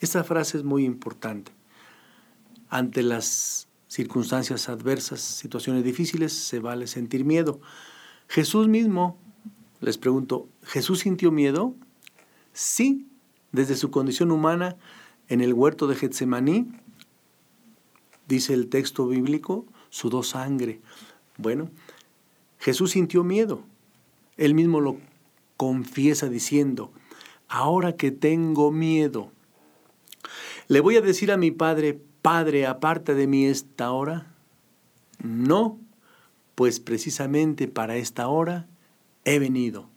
Esta 0.00 0.24
frase 0.24 0.58
es 0.58 0.64
muy 0.64 0.84
importante. 0.84 1.52
Ante 2.68 3.02
las 3.02 3.68
circunstancias 3.88 4.68
adversas, 4.68 5.20
situaciones 5.20 5.84
difíciles, 5.84 6.32
se 6.32 6.60
vale 6.60 6.86
sentir 6.86 7.24
miedo. 7.24 7.60
Jesús 8.28 8.68
mismo, 8.68 9.18
les 9.80 9.98
pregunto, 9.98 10.48
¿Jesús 10.62 11.00
sintió 11.00 11.32
miedo? 11.32 11.74
Sí, 12.52 13.08
desde 13.52 13.74
su 13.74 13.90
condición 13.90 14.30
humana 14.30 14.76
en 15.28 15.40
el 15.40 15.54
huerto 15.54 15.86
de 15.86 15.96
Getsemaní, 15.96 16.68
dice 18.26 18.54
el 18.54 18.68
texto 18.68 19.06
bíblico, 19.08 19.66
sudó 19.90 20.22
sangre. 20.22 20.80
Bueno, 21.36 21.70
Jesús 22.58 22.92
sintió 22.92 23.24
miedo. 23.24 23.62
Él 24.36 24.54
mismo 24.54 24.80
lo 24.80 24.98
confiesa 25.56 26.28
diciendo, 26.28 26.92
ahora 27.48 27.96
que 27.96 28.10
tengo 28.10 28.70
miedo, 28.70 29.32
le 30.68 30.80
voy 30.80 30.96
a 30.96 31.00
decir 31.00 31.30
a 31.32 31.36
mi 31.36 31.50
padre, 31.50 32.00
Padre, 32.26 32.66
aparte 32.66 33.14
de 33.14 33.28
mí 33.28 33.46
esta 33.46 33.92
hora. 33.92 34.26
No, 35.22 35.78
pues 36.56 36.80
precisamente 36.80 37.68
para 37.68 37.98
esta 37.98 38.26
hora 38.26 38.66
he 39.24 39.38
venido. 39.38 39.88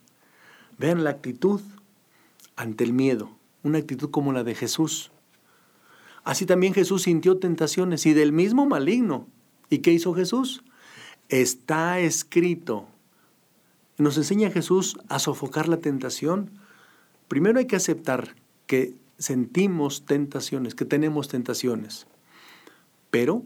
Vean 0.78 1.02
la 1.02 1.10
actitud 1.10 1.60
ante 2.54 2.84
el 2.84 2.92
miedo, 2.92 3.32
una 3.64 3.78
actitud 3.78 4.10
como 4.12 4.32
la 4.32 4.44
de 4.44 4.54
Jesús. 4.54 5.10
Así 6.24 6.46
también 6.46 6.74
Jesús 6.74 7.02
sintió 7.02 7.38
tentaciones 7.38 8.06
y 8.06 8.12
del 8.12 8.32
mismo 8.32 8.66
maligno. 8.66 9.26
¿Y 9.68 9.78
qué 9.78 9.92
hizo 9.92 10.14
Jesús? 10.14 10.62
Está 11.28 12.00
escrito. 12.00 12.86
Nos 13.98 14.16
enseña 14.16 14.50
Jesús 14.50 14.98
a 15.08 15.18
sofocar 15.18 15.68
la 15.68 15.78
tentación. 15.78 16.50
Primero 17.28 17.58
hay 17.58 17.66
que 17.66 17.76
aceptar 17.76 18.34
que 18.66 18.94
sentimos 19.18 20.06
tentaciones, 20.06 20.74
que 20.74 20.84
tenemos 20.84 21.28
tentaciones. 21.28 22.06
Pero 23.10 23.44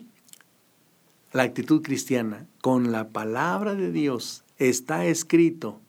la 1.33 1.43
actitud 1.43 1.83
cristiana, 1.83 2.47
con 2.63 2.93
la 2.93 3.09
palabra 3.09 3.75
de 3.75 3.91
Dios, 3.91 4.45
está 4.59 5.05
escrito. 5.07 5.81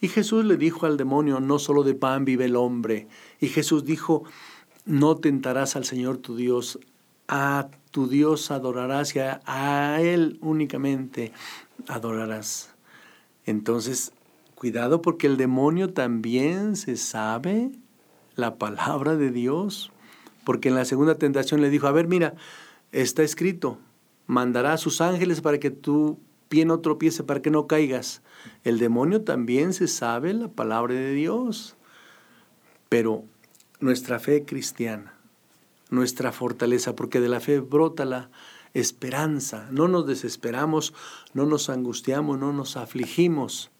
Y 0.00 0.08
Jesús 0.08 0.44
le 0.44 0.56
dijo 0.56 0.86
al 0.86 0.96
demonio, 0.96 1.40
no 1.40 1.58
solo 1.58 1.82
de 1.82 1.94
pan 1.94 2.24
vive 2.24 2.46
el 2.46 2.56
hombre. 2.56 3.08
Y 3.40 3.48
Jesús 3.48 3.84
dijo, 3.84 4.24
no 4.86 5.16
tentarás 5.16 5.76
al 5.76 5.84
Señor 5.84 6.18
tu 6.18 6.36
Dios, 6.36 6.78
a 7.28 7.68
tu 7.90 8.08
Dios 8.08 8.50
adorarás 8.50 9.14
y 9.16 9.18
a, 9.18 10.00
Él 10.00 10.38
únicamente 10.40 11.32
adorarás. 11.88 12.70
Entonces, 13.44 14.12
cuidado 14.54 15.02
porque 15.02 15.26
el 15.26 15.36
demonio 15.36 15.92
también 15.92 16.76
se 16.76 16.96
sabe 16.96 17.72
la 18.36 18.56
palabra 18.56 19.16
de 19.16 19.30
Dios. 19.30 19.92
Porque 20.44 20.68
en 20.68 20.76
la 20.76 20.84
segunda 20.84 21.16
tentación 21.16 21.60
le 21.60 21.70
dijo, 21.70 21.88
a 21.88 21.92
ver, 21.92 22.06
mira, 22.06 22.34
está 22.92 23.24
escrito, 23.24 23.78
mandará 24.26 24.74
a 24.74 24.78
sus 24.78 25.00
ángeles 25.00 25.40
para 25.40 25.58
que 25.58 25.72
tu 25.72 26.20
pie 26.48 26.64
no 26.64 26.78
tropiece, 26.78 27.24
para 27.24 27.42
que 27.42 27.50
no 27.50 27.66
caigas. 27.66 28.22
El 28.62 28.78
demonio 28.78 29.22
también 29.22 29.72
se 29.72 29.88
sabe 29.88 30.32
la 30.34 30.46
palabra 30.46 30.94
de 30.94 31.12
Dios. 31.12 31.76
Pero 32.88 33.24
nuestra 33.80 34.18
fe 34.18 34.44
cristiana, 34.44 35.14
nuestra 35.90 36.32
fortaleza, 36.32 36.96
porque 36.96 37.20
de 37.20 37.28
la 37.28 37.40
fe 37.40 37.60
brota 37.60 38.04
la 38.04 38.30
esperanza. 38.74 39.68
No 39.70 39.88
nos 39.88 40.06
desesperamos, 40.06 40.94
no 41.34 41.46
nos 41.46 41.70
angustiamos, 41.70 42.38
no 42.38 42.52
nos 42.52 42.76
afligimos 42.76 43.70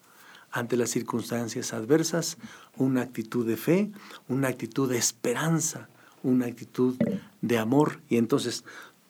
ante 0.50 0.76
las 0.76 0.90
circunstancias 0.90 1.72
adversas, 1.72 2.38
una 2.76 3.02
actitud 3.02 3.46
de 3.46 3.56
fe, 3.56 3.90
una 4.28 4.48
actitud 4.48 4.88
de 4.88 4.96
esperanza, 4.96 5.88
una 6.22 6.46
actitud 6.46 6.96
de 7.42 7.59
amor. 7.59 8.00
Y 8.09 8.16
entonces 8.16 8.64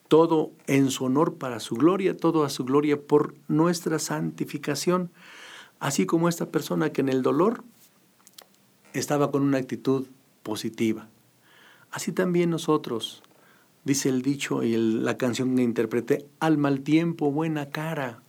todo 0.08 0.50
en 0.66 0.90
su 0.90 1.04
honor 1.04 1.34
para 1.34 1.60
su 1.60 1.76
gloria, 1.76 2.16
todo 2.16 2.44
a 2.44 2.50
su 2.50 2.64
gloria 2.64 3.00
por 3.00 3.34
nuestra 3.48 3.98
santificación. 3.98 5.10
Así 5.78 6.06
como 6.06 6.28
esta 6.28 6.46
persona 6.46 6.90
que 6.90 7.00
en 7.02 7.08
el 7.08 7.22
dolor 7.22 7.62
estaba 8.92 9.30
con 9.30 9.42
una 9.42 9.58
actitud 9.58 10.06
positiva. 10.46 11.08
Así 11.90 12.12
también 12.12 12.50
nosotros, 12.50 13.24
dice 13.82 14.08
el 14.08 14.22
dicho 14.22 14.62
y 14.62 14.76
la 14.76 15.16
canción 15.16 15.56
que 15.56 15.62
interpreté, 15.64 16.28
al 16.38 16.56
mal 16.56 16.82
tiempo 16.82 17.32
buena 17.32 17.70
cara. 17.70 18.22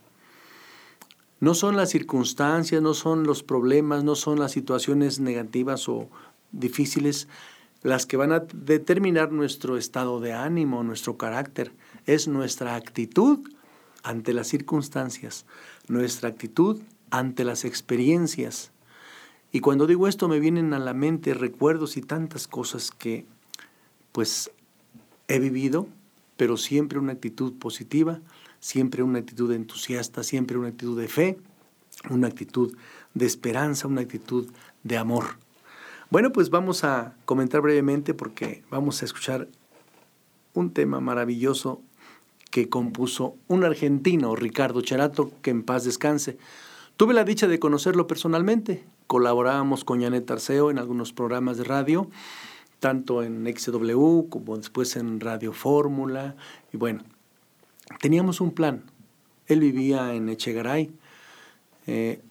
No 1.39 1.53
son 1.53 1.75
las 1.75 1.91
circunstancias, 1.91 2.81
no 2.81 2.95
son 2.95 3.23
los 3.27 3.43
problemas, 3.43 4.03
no 4.03 4.15
son 4.15 4.39
las 4.39 4.51
situaciones 4.51 5.19
negativas 5.19 5.87
o 5.87 6.09
difíciles 6.51 7.27
las 7.83 8.07
que 8.07 8.17
van 8.17 8.31
a 8.31 8.39
determinar 8.39 9.31
nuestro 9.31 9.77
estado 9.77 10.19
de 10.19 10.33
ánimo, 10.33 10.81
nuestro 10.81 11.17
carácter. 11.17 11.71
Es 12.07 12.27
nuestra 12.27 12.73
actitud 12.73 13.47
ante 14.01 14.33
las 14.33 14.47
circunstancias, 14.47 15.45
nuestra 15.87 16.29
actitud 16.29 16.81
ante 17.11 17.43
las 17.43 17.63
experiencias. 17.63 18.71
Y 19.51 19.61
cuando 19.61 19.87
digo 19.87 20.07
esto 20.07 20.27
me 20.27 20.39
vienen 20.39 20.73
a 20.73 20.79
la 20.79 20.93
mente 20.93 21.33
recuerdos 21.33 21.97
y 21.97 22.01
tantas 22.01 22.47
cosas 22.47 22.91
que 22.91 23.25
pues 24.11 24.51
he 25.27 25.39
vivido, 25.39 25.87
pero 26.35 26.57
siempre 26.57 26.99
una 26.99 27.13
actitud 27.13 27.53
positiva, 27.53 28.19
siempre 28.59 29.03
una 29.03 29.19
actitud 29.19 29.51
entusiasta, 29.51 30.23
siempre 30.23 30.57
una 30.57 30.69
actitud 30.69 30.99
de 30.99 31.07
fe, 31.07 31.37
una 32.09 32.27
actitud 32.27 32.75
de 33.13 33.25
esperanza, 33.25 33.87
una 33.87 34.01
actitud 34.01 34.47
de 34.83 34.97
amor. 34.97 35.37
Bueno, 36.09 36.31
pues 36.31 36.49
vamos 36.49 36.83
a 36.83 37.15
comentar 37.25 37.61
brevemente 37.61 38.13
porque 38.13 38.63
vamos 38.69 39.01
a 39.01 39.05
escuchar 39.05 39.47
un 40.53 40.71
tema 40.71 40.99
maravilloso 40.99 41.81
que 42.49 42.69
compuso 42.69 43.35
un 43.47 43.63
argentino, 43.63 44.35
Ricardo 44.35 44.81
Cherato, 44.81 45.31
que 45.41 45.51
en 45.51 45.63
paz 45.63 45.83
descanse. 45.83 46.37
Tuve 46.95 47.13
la 47.13 47.23
dicha 47.23 47.47
de 47.47 47.59
conocerlo 47.59 48.07
personalmente. 48.07 48.85
Colaborábamos 49.07 49.83
con 49.83 50.01
Janet 50.01 50.29
Arceo 50.29 50.69
en 50.69 50.79
algunos 50.79 51.13
programas 51.13 51.57
de 51.57 51.63
radio, 51.63 52.09
tanto 52.79 53.23
en 53.23 53.45
XW 53.45 54.27
como 54.29 54.57
después 54.57 54.95
en 54.97 55.19
Radio 55.19 55.53
Fórmula. 55.53 56.35
Y 56.73 56.77
bueno, 56.77 57.03
teníamos 58.01 58.41
un 58.41 58.51
plan. 58.51 58.83
Él 59.47 59.61
vivía 59.61 60.13
en 60.13 60.29
Echegaray. 60.29 60.91
Eh, 61.87 62.21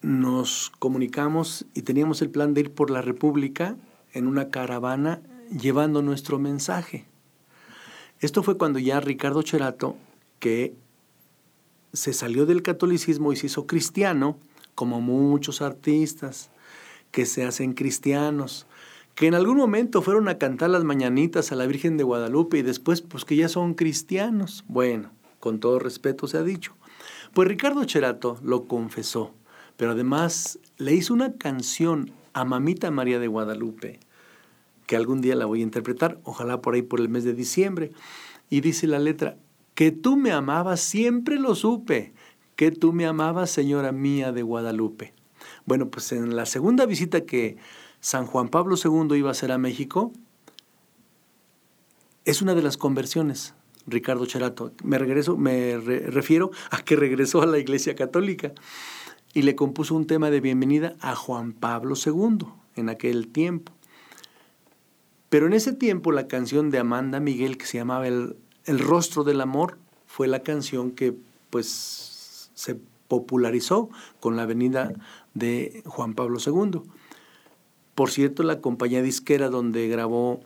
nos 0.00 0.72
comunicamos 0.78 1.66
y 1.74 1.82
teníamos 1.82 2.22
el 2.22 2.30
plan 2.30 2.54
de 2.54 2.62
ir 2.62 2.70
por 2.72 2.90
la 2.90 3.02
República 3.02 3.76
en 4.12 4.26
una 4.26 4.50
caravana 4.50 5.20
llevando 5.50 6.02
nuestro 6.02 6.38
mensaje. 6.38 7.04
Esto 8.20 8.42
fue 8.42 8.56
cuando 8.56 8.78
ya 8.78 9.00
Ricardo 9.00 9.42
Cherato, 9.42 9.96
que 10.38 10.74
se 11.92 12.12
salió 12.12 12.46
del 12.46 12.62
catolicismo 12.62 13.32
y 13.32 13.36
se 13.36 13.46
hizo 13.46 13.66
cristiano, 13.66 14.38
como 14.74 15.00
muchos 15.00 15.62
artistas 15.62 16.50
que 17.10 17.26
se 17.26 17.44
hacen 17.44 17.74
cristianos, 17.74 18.66
que 19.14 19.28
en 19.28 19.34
algún 19.34 19.56
momento 19.56 20.02
fueron 20.02 20.28
a 20.28 20.38
cantar 20.38 20.70
las 20.70 20.84
mañanitas 20.84 21.52
a 21.52 21.54
la 21.54 21.66
Virgen 21.66 21.96
de 21.96 22.04
Guadalupe 22.04 22.58
y 22.58 22.62
después 22.62 23.00
pues 23.00 23.24
que 23.24 23.36
ya 23.36 23.48
son 23.48 23.74
cristianos. 23.74 24.64
Bueno, 24.66 25.10
con 25.38 25.60
todo 25.60 25.78
respeto 25.78 26.26
se 26.26 26.38
ha 26.38 26.42
dicho. 26.42 26.74
Pues 27.32 27.48
Ricardo 27.48 27.84
Cherato 27.84 28.38
lo 28.42 28.64
confesó, 28.64 29.32
pero 29.76 29.92
además 29.92 30.58
le 30.78 30.94
hizo 30.94 31.14
una 31.14 31.34
canción 31.34 32.10
a 32.32 32.44
Mamita 32.44 32.90
María 32.90 33.18
de 33.20 33.28
Guadalupe, 33.28 34.00
que 34.86 34.96
algún 34.96 35.20
día 35.20 35.36
la 35.36 35.46
voy 35.46 35.60
a 35.60 35.64
interpretar, 35.64 36.18
ojalá 36.24 36.60
por 36.60 36.74
ahí 36.74 36.82
por 36.82 37.00
el 37.00 37.08
mes 37.08 37.24
de 37.24 37.34
diciembre. 37.34 37.92
Y 38.50 38.60
dice 38.60 38.86
la 38.86 38.98
letra, 38.98 39.36
que 39.74 39.90
tú 39.90 40.16
me 40.16 40.32
amabas 40.32 40.80
siempre 40.80 41.38
lo 41.38 41.54
supe, 41.54 42.12
que 42.56 42.70
tú 42.70 42.92
me 42.92 43.06
amabas, 43.06 43.50
señora 43.50 43.92
mía 43.92 44.32
de 44.32 44.42
Guadalupe. 44.42 45.14
Bueno, 45.66 45.88
pues 45.88 46.12
en 46.12 46.36
la 46.36 46.46
segunda 46.46 46.86
visita 46.86 47.22
que 47.22 47.56
San 48.00 48.26
Juan 48.26 48.48
Pablo 48.48 48.76
II 48.82 49.16
iba 49.16 49.28
a 49.28 49.32
hacer 49.32 49.50
a 49.52 49.58
México, 49.58 50.12
es 52.24 52.42
una 52.42 52.54
de 52.54 52.62
las 52.62 52.76
conversiones, 52.76 53.54
Ricardo 53.86 54.26
Cherato. 54.26 54.72
Me, 54.82 54.98
regreso, 54.98 55.36
me 55.36 55.78
refiero 55.78 56.50
a 56.70 56.82
que 56.82 56.96
regresó 56.96 57.42
a 57.42 57.46
la 57.46 57.58
Iglesia 57.58 57.94
Católica 57.94 58.52
y 59.34 59.42
le 59.42 59.56
compuso 59.56 59.94
un 59.94 60.06
tema 60.06 60.30
de 60.30 60.40
bienvenida 60.40 60.94
a 61.00 61.14
Juan 61.14 61.52
Pablo 61.52 61.94
II 61.96 62.46
en 62.76 62.88
aquel 62.88 63.28
tiempo. 63.28 63.72
Pero 65.28 65.46
en 65.46 65.52
ese 65.52 65.72
tiempo 65.72 66.12
la 66.12 66.28
canción 66.28 66.70
de 66.70 66.78
Amanda 66.78 67.20
Miguel 67.20 67.58
que 67.58 67.66
se 67.66 67.78
llamaba 67.78 68.06
El, 68.06 68.36
el 68.64 68.78
rostro 68.78 69.24
del 69.24 69.40
amor 69.40 69.78
fue 70.06 70.28
la 70.28 70.42
canción 70.42 70.92
que 70.92 71.14
pues 71.50 72.13
se 72.54 72.78
popularizó 73.08 73.90
con 74.20 74.36
la 74.36 74.46
venida 74.46 74.92
de 75.34 75.82
Juan 75.86 76.14
Pablo 76.14 76.38
II. 76.44 76.80
Por 77.94 78.10
cierto, 78.10 78.42
la 78.42 78.60
compañía 78.60 79.02
disquera 79.02 79.48
donde 79.48 79.88
grabó 79.88 80.40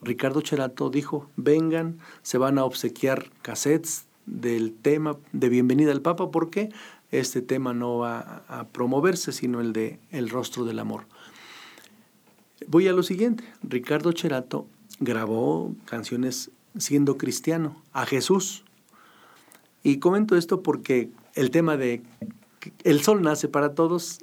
Ricardo 0.00 0.42
Cherato 0.42 0.90
dijo, 0.90 1.30
vengan, 1.36 1.98
se 2.22 2.38
van 2.38 2.58
a 2.58 2.64
obsequiar 2.64 3.30
cassettes 3.42 4.06
del 4.26 4.74
tema 4.74 5.16
de 5.32 5.48
Bienvenida 5.48 5.92
al 5.92 6.02
Papa 6.02 6.30
porque 6.30 6.70
este 7.10 7.42
tema 7.42 7.74
no 7.74 7.98
va 7.98 8.44
a 8.48 8.66
promoverse, 8.68 9.32
sino 9.32 9.60
el 9.60 9.72
de 9.72 9.98
El 10.10 10.30
rostro 10.30 10.64
del 10.64 10.78
amor. 10.78 11.06
Voy 12.66 12.88
a 12.88 12.92
lo 12.92 13.02
siguiente. 13.02 13.44
Ricardo 13.62 14.12
Cherato 14.12 14.66
grabó 15.00 15.74
canciones 15.84 16.50
siendo 16.78 17.16
cristiano 17.18 17.82
a 17.92 18.06
Jesús. 18.06 18.64
Y 19.82 19.98
comento 19.98 20.36
esto 20.36 20.62
porque 20.62 21.10
el 21.34 21.50
tema 21.50 21.76
de 21.76 22.02
el 22.82 23.02
sol 23.02 23.22
nace 23.22 23.48
para 23.48 23.74
todos, 23.74 24.20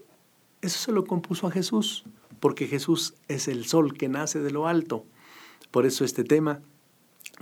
eso 0.62 0.80
se 0.80 0.92
lo 0.92 1.06
compuso 1.06 1.48
a 1.48 1.52
Jesús, 1.52 2.06
porque 2.40 2.68
Jesús 2.68 3.14
es 3.28 3.48
el 3.48 3.66
sol 3.66 3.94
que 3.98 4.10
nace 4.10 4.40
de 4.40 4.52
lo 4.52 4.68
alto. 4.68 5.06
Por 5.70 5.86
eso 5.86 6.04
este 6.04 6.24
tema 6.24 6.62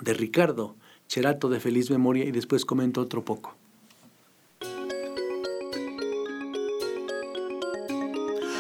de 0.02 0.14
Ricardo 0.14 0.76
Cherato 1.08 1.50
de 1.50 1.60
feliz 1.60 1.90
memoria 1.90 2.26
y 2.26 2.32
después 2.32 2.66
comento 2.66 3.02
otro 3.02 3.26
poco. 3.26 3.56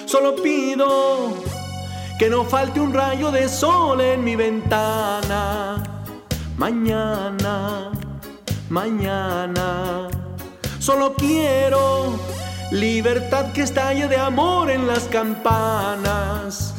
Solo 0.05 0.36
pido 0.41 1.36
que 2.18 2.30
no 2.30 2.43
falte 2.43 2.80
un 2.80 2.91
rayo 2.91 3.32
de 3.32 3.47
sol 3.47 4.01
en 4.01 4.24
mi 4.24 4.36
ventana. 4.36 6.03
Mañana, 6.57 7.91
mañana. 8.70 10.18
Solo 10.89 11.13
quiero 11.13 12.17
libertad 12.71 13.51
que 13.53 13.61
estalle 13.61 14.07
de 14.07 14.17
amor 14.17 14.71
en 14.71 14.87
las 14.87 15.03
campanas. 15.03 16.73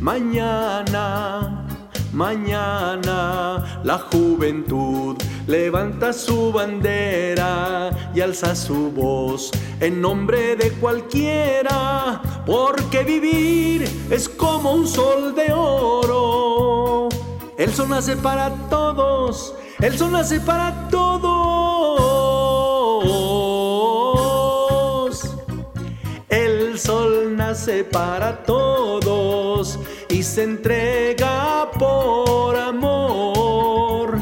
Mañana, 0.00 1.64
mañana, 2.12 3.80
la 3.84 3.98
juventud 4.10 5.16
levanta 5.46 6.12
su 6.12 6.50
bandera 6.50 7.90
y 8.12 8.22
alza 8.22 8.56
su 8.56 8.90
voz 8.90 9.52
en 9.78 10.00
nombre 10.00 10.56
de 10.56 10.72
cualquiera, 10.72 12.22
porque 12.44 13.04
vivir 13.04 13.84
es 14.10 14.28
como 14.28 14.72
un 14.72 14.88
sol 14.88 15.32
de 15.32 15.52
oro. 15.52 17.08
El 17.56 17.72
sol 17.72 17.88
nace 17.90 18.16
para 18.16 18.50
todos, 18.68 19.54
el 19.78 19.96
sol 19.96 20.10
nace 20.10 20.40
para 20.40 20.88
todos. 20.88 21.63
Nace 27.54 27.84
para 27.84 28.42
todos 28.42 29.78
y 30.08 30.24
se 30.24 30.42
entrega 30.42 31.70
por 31.78 32.56
amor. 32.56 34.18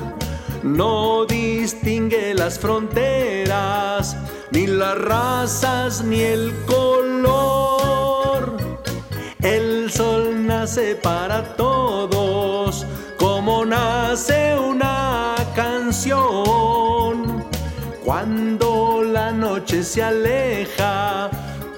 No 0.62 1.24
distingue 1.24 2.34
las 2.34 2.58
fronteras, 2.58 4.18
ni 4.50 4.66
las 4.66 4.98
razas, 4.98 6.04
ni 6.04 6.20
el 6.20 6.52
color. 6.66 8.58
El 9.40 9.90
sol 9.90 10.46
nace 10.46 10.94
para 10.94 11.56
todos, 11.56 12.84
como 13.16 13.64
nace 13.64 14.58
una 14.58 15.36
canción. 15.56 17.46
Cuando 18.04 19.02
la 19.02 19.32
noche 19.32 19.82
se 19.82 20.02
aleja, 20.02 21.30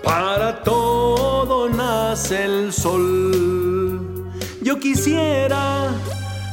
para 0.05 0.63
todo 0.63 1.69
nace 1.69 2.45
el 2.45 2.73
sol. 2.73 4.31
Yo 4.63 4.79
quisiera 4.79 5.91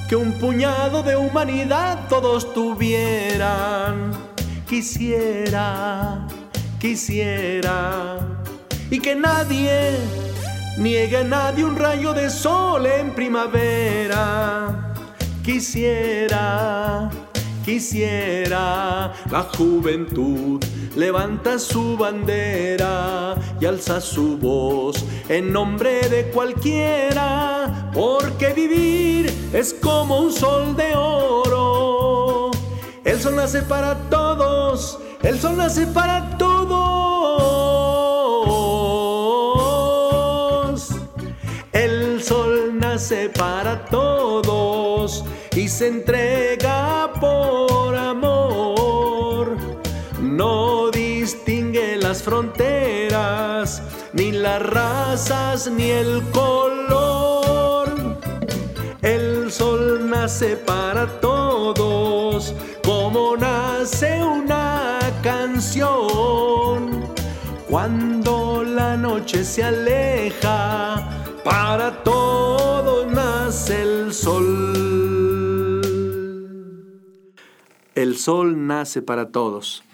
que 0.08 0.16
un 0.16 0.34
puñado 0.34 1.04
de 1.04 1.16
humanidad 1.16 2.08
todos 2.10 2.54
tuvieran. 2.54 4.12
Quisiera, 4.68 6.28
quisiera. 6.80 8.20
Y 8.90 9.00
que 9.00 9.16
nadie 9.16 9.98
niegue 10.78 11.18
a 11.18 11.24
nadie 11.24 11.64
un 11.66 11.76
rayo 11.76 12.14
de 12.14 12.30
sol 12.30 12.86
en 12.86 13.12
primavera. 13.12 14.94
Quisiera, 15.44 17.10
quisiera 17.64 19.14
la 19.30 19.42
juventud 19.56 20.64
levanta 20.96 21.58
su 21.60 21.98
bandera 21.98 23.36
y 23.60 23.66
alza 23.66 24.00
su 24.02 24.38
voz 24.38 25.04
en 25.30 25.52
nombre 25.54 26.08
de 26.10 26.26
cualquiera, 26.32 27.90
porque 27.94 28.54
vivir 28.54 29.34
es 29.54 29.74
como 29.74 30.20
un 30.20 30.32
sol 30.32 30.76
de 30.76 30.96
oro. 30.96 32.52
El 33.04 33.20
sol 33.20 33.36
nace 33.36 33.62
para 33.64 33.96
todos, 34.10 35.00
el 35.24 35.40
sol 35.40 35.58
nace 35.58 35.88
para 35.88 36.38
todos. 36.38 36.92
El 41.72 42.22
sol 42.22 42.78
nace 42.78 43.30
para 43.30 43.86
todos 43.86 45.24
y 45.56 45.68
se 45.68 45.88
entrega 45.88 47.12
por 47.20 47.96
amor. 47.96 49.58
No 50.22 50.90
distingue 50.92 51.98
las 51.98 52.24
fronteras, 52.24 53.82
ni 54.14 54.32
las 54.32 54.62
razas, 54.62 55.70
ni 55.70 55.90
el 55.90 56.22
color. 56.32 57.90
El 59.02 59.52
sol 59.52 60.10
nace 60.10 60.56
para 60.56 61.08
todos, 61.20 62.54
como 62.84 63.36
nace 63.36 64.24
una 64.24 65.00
canción. 65.22 67.12
Cuando 67.70 68.64
la 68.64 68.96
noche 68.96 69.44
se 69.44 69.64
aleja, 69.64 71.10
para 71.44 71.91
El 78.12 78.18
sol 78.18 78.68
nace 78.68 79.02
para 79.02 79.30
todos. 79.30 79.86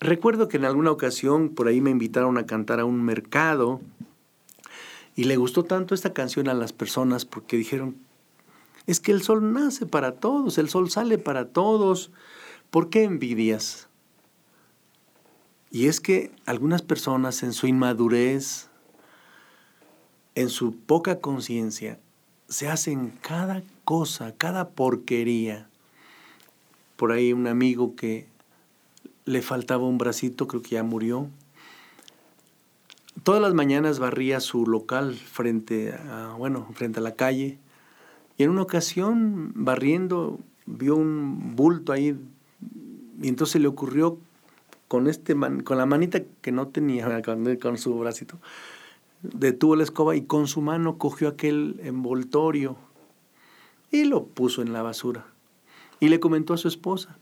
Recuerdo 0.00 0.48
que 0.48 0.56
en 0.56 0.64
alguna 0.64 0.90
ocasión 0.90 1.50
por 1.50 1.68
ahí 1.68 1.80
me 1.80 1.90
invitaron 1.90 2.38
a 2.38 2.44
cantar 2.44 2.80
a 2.80 2.84
un 2.84 3.04
mercado 3.04 3.80
y 5.14 5.24
le 5.24 5.36
gustó 5.36 5.62
tanto 5.62 5.94
esta 5.94 6.12
canción 6.12 6.48
a 6.48 6.54
las 6.54 6.72
personas 6.72 7.24
porque 7.24 7.56
dijeron, 7.56 7.98
es 8.88 8.98
que 8.98 9.12
el 9.12 9.22
sol 9.22 9.52
nace 9.52 9.86
para 9.86 10.16
todos, 10.16 10.58
el 10.58 10.68
sol 10.68 10.90
sale 10.90 11.18
para 11.18 11.46
todos, 11.46 12.10
¿por 12.70 12.90
qué 12.90 13.04
envidias? 13.04 13.86
Y 15.70 15.86
es 15.86 16.00
que 16.00 16.32
algunas 16.46 16.82
personas 16.82 17.44
en 17.44 17.52
su 17.52 17.68
inmadurez, 17.68 18.70
en 20.34 20.48
su 20.48 20.74
poca 20.74 21.20
conciencia, 21.20 22.00
se 22.48 22.66
hacen 22.66 23.16
cada 23.22 23.62
cosa, 23.84 24.34
cada 24.36 24.70
porquería. 24.70 25.68
Por 26.96 27.12
ahí 27.12 27.32
un 27.32 27.46
amigo 27.46 27.94
que 27.94 28.26
le 29.24 29.42
faltaba 29.42 29.86
un 29.86 29.98
bracito, 29.98 30.48
creo 30.48 30.62
que 30.62 30.70
ya 30.70 30.82
murió. 30.82 31.28
Todas 33.22 33.40
las 33.40 33.54
mañanas 33.54 33.98
barría 33.98 34.40
su 34.40 34.66
local 34.66 35.14
frente 35.14 35.92
a, 35.92 36.34
bueno, 36.38 36.68
frente 36.74 37.00
a 37.00 37.02
la 37.02 37.14
calle. 37.14 37.58
Y 38.38 38.44
en 38.44 38.50
una 38.50 38.62
ocasión, 38.62 39.52
barriendo, 39.54 40.38
vio 40.66 40.96
un 40.96 41.56
bulto 41.56 41.92
ahí 41.92 42.16
y 43.20 43.28
entonces 43.28 43.60
le 43.60 43.68
ocurrió 43.68 44.18
con, 44.88 45.08
este 45.08 45.34
con 45.64 45.78
la 45.78 45.86
manita 45.86 46.22
que 46.40 46.52
no 46.52 46.68
tenía, 46.68 47.22
con, 47.24 47.56
con 47.56 47.78
su 47.78 47.98
bracito, 47.98 48.38
detuvo 49.22 49.76
la 49.76 49.84
escoba 49.84 50.16
y 50.16 50.22
con 50.22 50.46
su 50.46 50.60
mano 50.60 50.98
cogió 50.98 51.28
aquel 51.28 51.80
envoltorio 51.82 52.76
y 53.90 54.04
lo 54.04 54.24
puso 54.26 54.62
en 54.62 54.72
la 54.72 54.82
basura. 54.82 55.26
Y 56.00 56.08
le 56.08 56.20
comentó 56.20 56.54
a 56.54 56.58
su 56.58 56.68
esposa. 56.68 57.18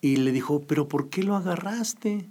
Y 0.00 0.16
le 0.16 0.32
dijo, 0.32 0.62
pero 0.66 0.86
¿por 0.88 1.08
qué 1.08 1.22
lo 1.22 1.34
agarraste? 1.34 2.28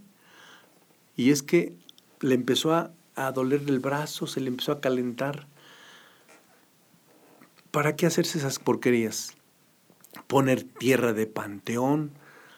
Y 1.15 1.31
es 1.31 1.43
que 1.43 1.75
le 2.19 2.35
empezó 2.35 2.73
a, 2.73 2.91
doler 3.33 3.63
el 3.67 3.79
brazo, 3.79 4.27
se 4.27 4.41
le 4.41 4.47
empezó 4.47 4.71
a 4.71 4.81
calentar. 4.81 5.47
¿Para 7.71 7.95
qué 7.95 8.05
hacerse 8.05 8.37
esas 8.37 8.59
porquerías? 8.59 9.35
Poner 10.27 10.63
tierra 10.63 11.13
de 11.13 11.27
panteón, 11.27 12.11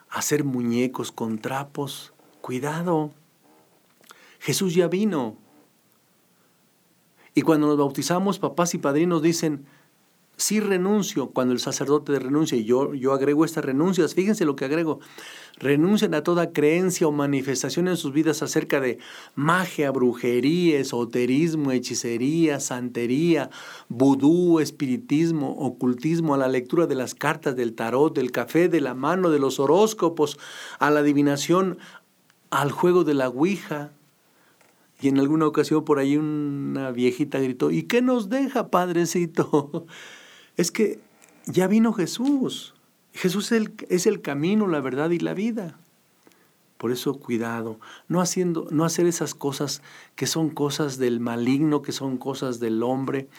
hacer 0.10 0.44
muñecos 0.44 1.12
con 1.12 1.40
trapos. 1.40 2.14
Cuidado. 2.42 3.12
Jesús 4.40 4.76
ya 4.76 4.88
vino. 4.88 5.38
Y 7.34 7.42
cuando 7.42 7.68
nos 7.68 7.78
bautizamos, 7.78 8.40
papás 8.40 8.74
y 8.76 8.78
padrinos 8.78 9.22
dicen, 9.22 9.66
sí 10.38 10.60
renuncio 10.60 11.30
cuando 11.30 11.54
el 11.54 11.60
sacerdote 11.60 12.20
renuncia, 12.20 12.58
y 12.58 12.66
yo, 12.66 12.94
yo 12.94 13.14
agrego 13.14 13.46
estas 13.46 13.66
renuncias, 13.66 14.14
fíjense 14.16 14.46
lo 14.46 14.56
que 14.56 14.66
agrego, 14.66 15.00
renuncian 15.58 16.14
a 16.14 16.24
toda 16.24 16.52
creencia 16.52 17.08
o 17.08 17.12
manifestación 17.12 17.88
en 17.88 17.98
sus 17.98 18.12
vidas 18.12 18.42
acerca 18.42 18.80
de 18.80 19.00
magia, 19.36 19.92
brujería, 19.92 20.80
esoterismo, 20.80 21.72
hechicería, 21.72 22.60
santería, 22.60 23.50
vudú, 23.88 24.60
espiritismo, 24.60 25.52
ocultismo, 25.58 26.34
a 26.34 26.38
la 26.38 26.48
lectura 26.48 26.88
de 26.88 26.96
las 26.96 27.16
cartas 27.16 27.56
del 27.56 27.74
tarot, 27.74 28.14
del 28.14 28.32
café, 28.32 28.68
de 28.68 28.82
la 28.82 28.94
mano, 28.94 29.30
de 29.30 29.40
los 29.40 29.60
horóscopos, 29.60 30.38
a 30.80 30.92
la 30.92 31.00
adivinación, 31.00 31.78
al 32.50 32.72
juego 32.72 33.04
de 33.04 33.14
la 33.14 33.30
Ouija, 33.30 33.92
Y 35.02 35.10
en 35.10 35.20
alguna 35.20 35.48
ocasión 35.48 35.84
por 35.84 36.00
ahí 36.00 36.18
una 36.18 36.92
viejita 36.92 37.40
gritó, 37.40 37.72
¿y 37.72 37.84
qué 37.84 38.02
nos 38.02 38.30
deja, 38.30 38.70
Padrecito? 38.72 39.86
Es 40.58 40.72
que 40.72 41.00
ya 41.46 41.68
vino 41.68 41.94
Jesús. 41.94 42.74
Jesús 43.14 43.52
es 43.52 43.62
el, 43.62 43.74
es 43.90 44.08
el 44.08 44.22
camino, 44.22 44.68
la 44.68 44.82
verdad 44.82 45.10
y 45.12 45.20
la 45.20 45.34
vida. 45.34 45.78
Por 46.78 46.92
eso 46.92 47.14
cuidado, 47.16 47.80
no 48.10 48.20
haciendo 48.20 48.68
no 48.70 48.84
hacer 48.84 49.06
esas 49.06 49.34
cosas 49.34 49.82
que 50.16 50.28
son 50.28 50.50
cosas 50.50 50.98
del 50.98 51.22
maligno, 51.22 51.82
que 51.82 51.94
son 51.94 52.18
cosas 52.18 52.60
del 52.60 52.84
hombre. 52.84 53.30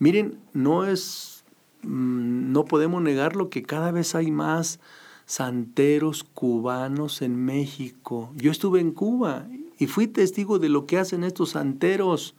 Miren, 0.00 0.38
no 0.52 0.84
es 0.84 1.44
mm, 1.82 2.52
no 2.52 2.64
podemos 2.64 3.00
negar 3.00 3.36
lo 3.36 3.48
que 3.48 3.62
cada 3.62 3.92
vez 3.92 4.14
hay 4.16 4.32
más 4.32 4.80
santeros 5.24 6.24
cubanos 6.24 7.22
en 7.22 7.36
México. 7.36 8.32
Yo 8.34 8.50
estuve 8.50 8.80
en 8.80 8.90
Cuba 8.90 9.46
y 9.78 9.86
fui 9.86 10.08
testigo 10.08 10.58
de 10.58 10.68
lo 10.68 10.86
que 10.86 10.98
hacen 10.98 11.22
estos 11.22 11.50
santeros. 11.50 12.34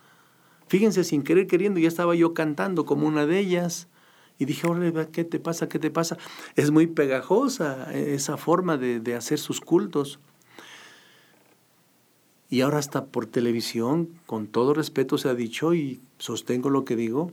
Fíjense, 0.67 1.05
sin 1.05 1.23
querer 1.23 1.47
queriendo, 1.47 1.79
ya 1.79 1.87
estaba 1.87 2.13
yo 2.15 2.33
cantando 2.33 2.85
como 2.85 3.07
una 3.07 3.25
de 3.25 3.39
ellas. 3.39 3.87
Y 4.41 4.45
dije, 4.45 4.67
¿qué 5.11 5.23
te 5.23 5.37
pasa? 5.37 5.69
¿Qué 5.69 5.77
te 5.77 5.91
pasa? 5.91 6.17
Es 6.55 6.71
muy 6.71 6.87
pegajosa 6.87 7.93
esa 7.93 8.37
forma 8.37 8.75
de, 8.75 8.99
de 8.99 9.13
hacer 9.13 9.37
sus 9.37 9.61
cultos. 9.61 10.17
Y 12.49 12.61
ahora 12.61 12.79
hasta 12.79 13.05
por 13.05 13.27
televisión, 13.27 14.09
con 14.25 14.47
todo 14.47 14.73
respeto 14.73 15.19
se 15.19 15.29
ha 15.29 15.35
dicho 15.35 15.75
y 15.75 16.01
sostengo 16.17 16.71
lo 16.71 16.85
que 16.85 16.95
digo, 16.95 17.29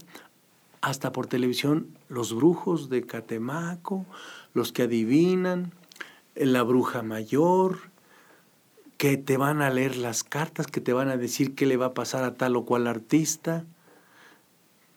hasta 0.82 1.10
por 1.10 1.26
televisión 1.26 1.86
los 2.10 2.34
brujos 2.34 2.90
de 2.90 3.00
Catemaco, 3.06 4.04
los 4.52 4.72
que 4.72 4.82
adivinan, 4.82 5.72
la 6.34 6.62
bruja 6.62 7.02
mayor, 7.02 7.78
que 8.98 9.16
te 9.16 9.38
van 9.38 9.62
a 9.62 9.70
leer 9.70 9.96
las 9.96 10.24
cartas, 10.24 10.66
que 10.66 10.82
te 10.82 10.92
van 10.92 11.08
a 11.08 11.16
decir 11.16 11.54
qué 11.54 11.64
le 11.64 11.78
va 11.78 11.86
a 11.86 11.94
pasar 11.94 12.22
a 12.24 12.34
tal 12.34 12.54
o 12.56 12.66
cual 12.66 12.86
artista. 12.86 13.64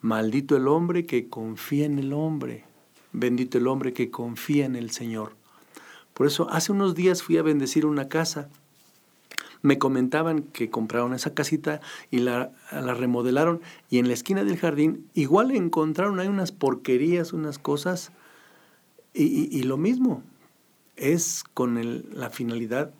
Maldito 0.02 0.58
el 0.58 0.68
hombre 0.68 1.06
que 1.06 1.30
confía 1.30 1.86
en 1.86 2.00
el 2.00 2.14
hombre. 2.14 2.66
Bendito 3.14 3.58
el 3.58 3.68
hombre 3.68 3.94
que 3.94 4.10
confía 4.10 4.66
en 4.66 4.76
el 4.76 4.92
Señor. 4.92 5.36
Por 6.14 6.28
eso 6.28 6.50
hace 6.50 6.72
unos 6.72 6.96
días 6.96 7.24
fui 7.24 7.38
a 7.38 7.44
bendecir 7.44 7.86
una 7.86 8.10
casa. 8.10 8.50
Me 9.62 9.78
comentaban 9.78 10.42
que 10.42 10.70
compraron 10.70 11.14
esa 11.14 11.34
casita 11.34 11.82
y 12.10 12.18
la, 12.20 12.52
la 12.72 12.96
remodelaron 12.96 13.62
y 13.90 14.00
en 14.00 14.08
la 14.08 14.14
esquina 14.14 14.44
del 14.44 14.58
jardín 14.58 15.08
igual 15.14 15.52
encontraron 15.52 16.20
ahí 16.20 16.28
unas 16.28 16.52
porquerías, 16.52 17.32
unas 17.32 17.60
cosas 17.60 18.12
y, 19.14 19.64
lo 19.64 19.78
mismo. 19.78 20.24
Es 20.96 21.44
con 21.54 22.04
la 22.14 22.30
finalidad 22.30 22.92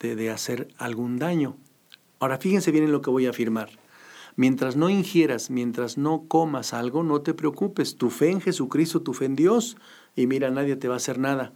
de, 0.00 0.30
hacer 0.30 0.68
algún 0.78 1.18
daño. 1.18 1.56
Ahora 2.18 2.38
fíjense 2.38 2.70
bien 2.70 2.84
en 2.84 2.92
lo 2.92 3.02
que 3.02 3.10
voy 3.10 3.26
a 3.26 3.30
afirmar. 3.30 3.70
Mientras 4.36 4.76
no 4.76 4.88
ingieras, 4.88 5.50
mientras 5.50 5.98
no 5.98 6.24
comas 6.26 6.72
algo, 6.72 7.02
no 7.02 7.20
te 7.20 7.34
preocupes. 7.34 7.96
Tu 7.96 8.10
fe 8.10 8.30
en 8.30 8.40
Jesucristo, 8.40 9.02
tu 9.02 9.12
fe 9.12 9.26
en 9.26 9.36
Dios, 9.36 9.76
y 10.16 10.26
mira, 10.26 10.50
nadie 10.50 10.76
te 10.76 10.88
va 10.88 10.94
a 10.94 10.96
hacer 10.96 11.18
nada. 11.18 11.52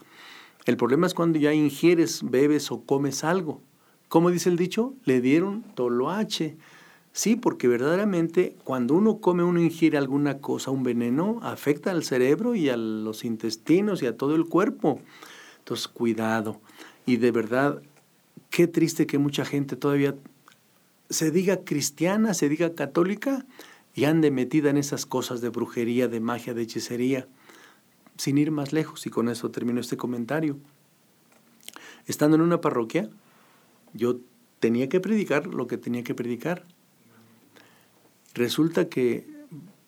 El 0.67 0.77
problema 0.77 1.07
es 1.07 1.15
cuando 1.15 1.39
ya 1.39 1.55
ingieres, 1.55 2.23
bebes 2.23 2.71
o 2.71 2.83
comes 2.83 3.25
algo. 3.25 3.63
¿Cómo 4.09 4.31
dice 4.31 4.51
el 4.51 4.57
dicho? 4.57 4.95
Le 5.05 5.21
dieron 5.21 5.63
toloache. 5.75 6.57
Sí, 7.13 7.35
porque 7.35 7.67
verdaderamente 7.67 8.57
cuando 8.65 8.95
uno 8.95 9.21
come, 9.21 9.43
uno 9.43 9.61
ingiere 9.61 9.97
alguna 9.97 10.39
cosa, 10.39 10.71
un 10.71 10.83
veneno, 10.83 11.39
afecta 11.43 11.91
al 11.91 12.05
cerebro 12.05 12.55
y 12.55 12.69
a 12.69 12.77
los 12.77 13.25
intestinos 13.25 14.03
y 14.03 14.07
a 14.07 14.17
todo 14.17 14.35
el 14.35 14.47
cuerpo. 14.47 15.01
Entonces, 15.59 15.89
cuidado. 15.89 16.61
Y 17.07 17.17
de 17.17 17.31
verdad, 17.31 17.81
Qué 18.57 18.67
triste 18.67 19.07
que 19.07 19.19
mucha 19.19 19.45
gente 19.45 19.77
todavía 19.77 20.15
se 21.11 21.31
diga 21.31 21.65
cristiana, 21.65 22.35
se 22.35 22.49
diga 22.49 22.75
católica 22.75 23.47
y 23.95 24.05
ande 24.05 24.31
metida 24.31 24.71
en 24.71 24.77
esas 24.77 25.07
cosas 25.07 25.41
de 25.41 25.49
brujería, 25.49 26.09
de 26.09 26.21
magia, 26.21 26.55
de 26.55 26.63
hechicería, 26.63 27.29
sin 28.17 28.39
ir 28.39 28.51
más 28.51 28.73
lejos. 28.73 29.07
Y 29.07 29.11
con 29.11 29.29
eso 29.29 29.51
termino 29.51 29.81
este 29.81 29.97
comentario. 29.97 30.59
Estando 32.07 32.37
en 32.37 32.43
una 32.43 32.61
parroquia, 32.61 33.09
yo 33.95 34.19
tenía 34.61 34.89
que 34.89 35.01
predicar 35.01 35.47
lo 35.47 35.67
que 35.67 35.79
tenía 35.79 36.05
que 36.05 36.15
predicar. 36.15 36.65
Resulta 38.35 38.89
que 38.89 39.27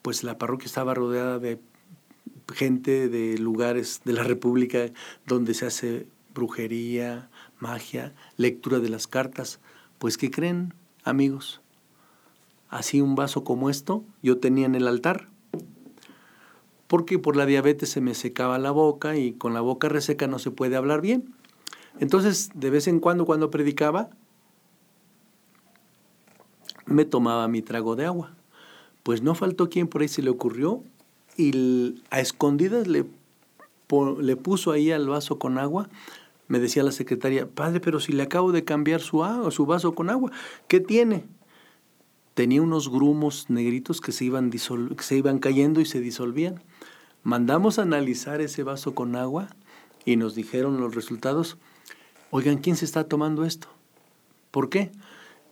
pues 0.02 0.24
la 0.24 0.38
parroquia 0.38 0.66
estaba 0.66 0.94
rodeada 0.94 1.38
de 1.38 1.60
gente 2.54 3.08
de 3.08 3.36
lugares 3.38 4.00
de 4.04 4.12
la 4.12 4.22
República 4.22 4.86
donde 5.26 5.54
se 5.54 5.66
hace 5.66 6.06
brujería, 6.34 7.28
magia, 7.58 8.14
lectura 8.36 8.78
de 8.78 8.88
las 8.88 9.06
cartas. 9.06 9.60
Pues, 9.98 10.16
¿qué 10.16 10.30
creen, 10.30 10.72
amigos? 11.08 11.60
Así 12.68 13.00
un 13.00 13.14
vaso 13.14 13.44
como 13.44 13.70
esto 13.70 14.04
yo 14.22 14.38
tenía 14.38 14.66
en 14.66 14.74
el 14.74 14.86
altar. 14.86 15.28
Porque 16.86 17.18
por 17.18 17.36
la 17.36 17.46
diabetes 17.46 17.90
se 17.90 18.00
me 18.00 18.14
secaba 18.14 18.58
la 18.58 18.70
boca 18.70 19.16
y 19.16 19.32
con 19.32 19.54
la 19.54 19.60
boca 19.60 19.88
reseca 19.88 20.26
no 20.26 20.38
se 20.38 20.50
puede 20.50 20.76
hablar 20.76 21.00
bien. 21.00 21.34
Entonces, 22.00 22.50
de 22.54 22.70
vez 22.70 22.86
en 22.86 23.00
cuando, 23.00 23.26
cuando 23.26 23.50
predicaba, 23.50 24.10
me 26.86 27.04
tomaba 27.04 27.48
mi 27.48 27.62
trago 27.62 27.96
de 27.96 28.06
agua. 28.06 28.32
Pues 29.02 29.22
no 29.22 29.34
faltó 29.34 29.68
quien 29.68 29.88
por 29.88 30.02
ahí 30.02 30.08
se 30.08 30.22
le 30.22 30.30
ocurrió 30.30 30.82
y 31.36 32.02
a 32.10 32.20
escondidas 32.20 32.86
le, 32.86 33.04
le 34.20 34.36
puso 34.36 34.72
ahí 34.72 34.90
al 34.90 35.08
vaso 35.08 35.38
con 35.38 35.58
agua 35.58 35.88
me 36.48 36.58
decía 36.58 36.82
la 36.82 36.92
secretaria, 36.92 37.48
padre, 37.48 37.80
pero 37.80 38.00
si 38.00 38.12
le 38.12 38.22
acabo 38.22 38.52
de 38.52 38.64
cambiar 38.64 39.00
su, 39.00 39.22
agua, 39.22 39.50
su 39.50 39.66
vaso 39.66 39.94
con 39.94 40.10
agua, 40.10 40.32
¿qué 40.66 40.80
tiene? 40.80 41.24
Tenía 42.34 42.62
unos 42.62 42.88
grumos 42.88 43.50
negritos 43.50 44.00
que 44.00 44.12
se, 44.12 44.24
iban 44.24 44.50
que 44.50 44.58
se 44.58 45.16
iban 45.16 45.38
cayendo 45.38 45.80
y 45.80 45.84
se 45.84 46.00
disolvían. 46.00 46.62
Mandamos 47.22 47.78
a 47.78 47.82
analizar 47.82 48.40
ese 48.40 48.62
vaso 48.62 48.94
con 48.94 49.16
agua 49.16 49.48
y 50.04 50.16
nos 50.16 50.34
dijeron 50.34 50.80
los 50.80 50.94
resultados. 50.94 51.58
Oigan, 52.30 52.58
¿quién 52.58 52.76
se 52.76 52.84
está 52.84 53.04
tomando 53.04 53.44
esto? 53.44 53.68
¿Por 54.50 54.70
qué? 54.70 54.90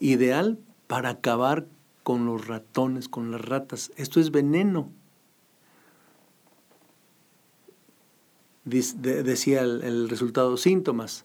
Ideal 0.00 0.58
para 0.86 1.10
acabar 1.10 1.66
con 2.02 2.24
los 2.24 2.46
ratones, 2.46 3.08
con 3.08 3.32
las 3.32 3.40
ratas. 3.40 3.90
Esto 3.96 4.20
es 4.20 4.30
veneno. 4.30 4.90
Decía 8.66 9.62
el, 9.62 10.08
resultado, 10.08 10.56
síntomas, 10.56 11.24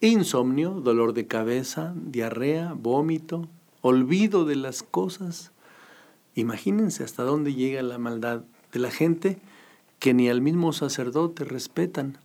insomnio, 0.00 0.72
dolor 0.72 1.14
de 1.14 1.26
cabeza, 1.26 1.94
diarrea, 1.96 2.74
vómito, 2.74 3.48
olvido 3.80 4.44
de 4.44 4.56
las 4.56 4.82
cosas. 4.82 5.52
Imagínense 6.34 7.04
hasta 7.04 7.22
dónde 7.22 7.54
llega 7.54 7.82
la 7.82 7.98
maldad 7.98 8.42
de 8.72 8.80
la 8.80 8.90
gente 8.90 9.38
que 10.00 10.12
ni 10.12 10.28
al 10.28 10.40
mismo 10.40 10.72
sacerdote 10.72 11.44
respetan. 11.44 12.18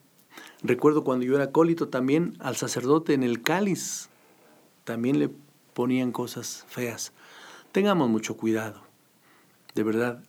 Recuerdo 0.63 1.03
cuando 1.03 1.25
yo 1.25 1.35
era 1.35 1.45
acólito 1.45 1.87
también 1.87 2.35
al 2.39 2.57
sacerdote 2.57 3.13
en 3.13 3.23
el 3.23 3.41
cáliz 3.41 4.09
también 4.83 5.19
le 5.19 5.29
ponían 5.75 6.11
cosas 6.11 6.65
feas. 6.67 7.13
Tengamos 7.71 8.09
mucho 8.09 8.35
cuidado. 8.35 8.81
De 9.75 9.83
verdad, 9.83 10.23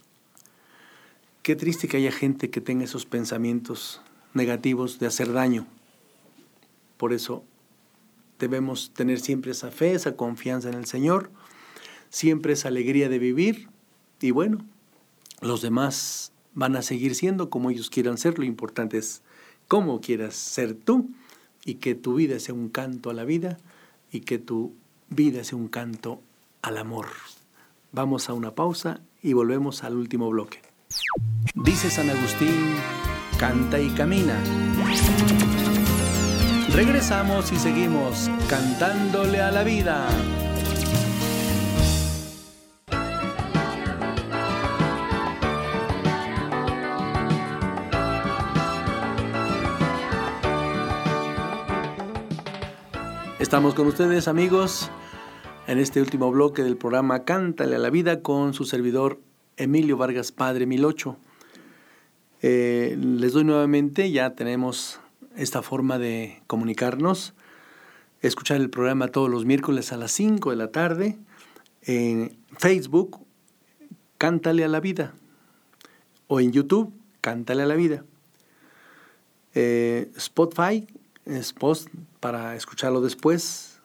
Qué 1.43 1.57
triste 1.57 1.88
que 1.88 1.97
haya 1.97 2.12
gente 2.12 2.51
que 2.51 2.61
tenga 2.61 2.84
esos 2.84 3.07
pensamientos 3.07 4.03
negativos 4.34 4.99
de 4.99 5.07
hacer 5.07 5.32
daño. 5.32 5.66
Por 6.99 7.14
eso 7.14 7.45
debemos 8.38 8.91
tener 8.93 9.20
siempre 9.20 9.53
esa 9.53 9.70
fe, 9.70 9.95
esa 9.95 10.16
confianza 10.16 10.68
en 10.68 10.74
el 10.74 10.84
Señor, 10.84 11.30
siempre 12.11 12.53
esa 12.53 12.68
alegría 12.68 13.09
de 13.09 13.18
vivir 13.18 13.68
y 14.20 14.32
bueno, 14.32 14.66
los 15.41 15.62
demás 15.62 16.32
van 16.53 16.76
a 16.76 16.82
seguir 16.82 17.14
siendo 17.14 17.49
como 17.49 17.70
ellos 17.70 17.88
quieran 17.88 18.18
ser. 18.18 18.38
Lo 18.38 18.45
importante 18.45 18.99
es 18.99 19.22
cómo 19.66 20.03
quieras 20.03 20.34
ser 20.34 20.74
tú 20.74 21.09
y 21.64 21.76
que 21.76 21.95
tu 21.95 22.16
vida 22.16 22.38
sea 22.38 22.55
un 22.55 22.68
canto 22.68 23.09
a 23.09 23.14
la 23.14 23.24
vida 23.24 23.57
y 24.12 24.20
que 24.20 24.38
tu 24.38 24.74
vida 25.09 25.43
sea 25.43 25.57
un 25.57 25.68
canto 25.68 26.20
al 26.61 26.76
amor. 26.76 27.07
Vamos 27.93 28.28
a 28.28 28.34
una 28.34 28.55
pausa 28.55 29.01
y 29.22 29.32
volvemos 29.32 29.84
al 29.84 29.97
último 29.97 30.28
bloque. 30.28 30.69
Dice 31.55 31.91
San 31.91 32.09
Agustín, 32.09 32.76
canta 33.38 33.78
y 33.78 33.91
camina. 33.91 34.34
Regresamos 36.72 37.53
y 37.53 37.57
seguimos 37.57 38.30
cantándole 38.49 39.41
a 39.41 39.51
la 39.51 39.62
vida. 39.64 40.09
Estamos 53.38 53.74
con 53.74 53.88
ustedes 53.88 54.28
amigos 54.28 54.91
en 55.66 55.78
este 55.78 56.01
último 56.01 56.30
bloque 56.30 56.62
del 56.62 56.76
programa 56.76 57.24
Cántale 57.24 57.76
a 57.76 57.78
la 57.78 57.91
vida 57.91 58.22
con 58.22 58.55
su 58.55 58.64
servidor 58.64 59.20
Emilio 59.61 59.98
Vargas 59.98 60.32
Padre 60.32 60.64
Milocho. 60.64 61.18
Eh, 62.40 62.96
les 62.98 63.32
doy 63.34 63.44
nuevamente, 63.44 64.11
ya 64.11 64.34
tenemos 64.34 65.00
esta 65.36 65.62
forma 65.62 65.98
de 65.98 66.42
comunicarnos. 66.46 67.34
escuchar 68.22 68.58
el 68.58 68.70
programa 68.70 69.08
todos 69.08 69.30
los 69.30 69.44
miércoles 69.44 69.92
a 69.92 69.96
las 69.98 70.12
5 70.12 70.50
de 70.50 70.56
la 70.56 70.72
tarde. 70.72 71.18
En 71.82 72.36
Facebook, 72.58 73.18
Cántale 74.16 74.64
a 74.64 74.68
la 74.68 74.80
vida. 74.80 75.14
O 76.26 76.40
en 76.40 76.52
YouTube, 76.52 76.92
Cántale 77.20 77.62
a 77.62 77.66
la 77.66 77.74
vida. 77.74 78.04
Eh, 79.54 80.11
Spotify, 80.16 80.86
para 82.18 82.56
escucharlo 82.56 83.02
después. 83.02 83.80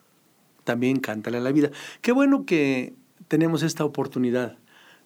También 0.63 1.01
Cántale 1.01 1.38
a 1.38 1.41
la 1.41 1.51
vida. 1.51 1.71
Qué 2.01 2.13
bueno 2.13 2.45
que 2.45 2.93
tenemos 3.28 3.61
esta 3.61 3.84
oportunidad 3.84 4.57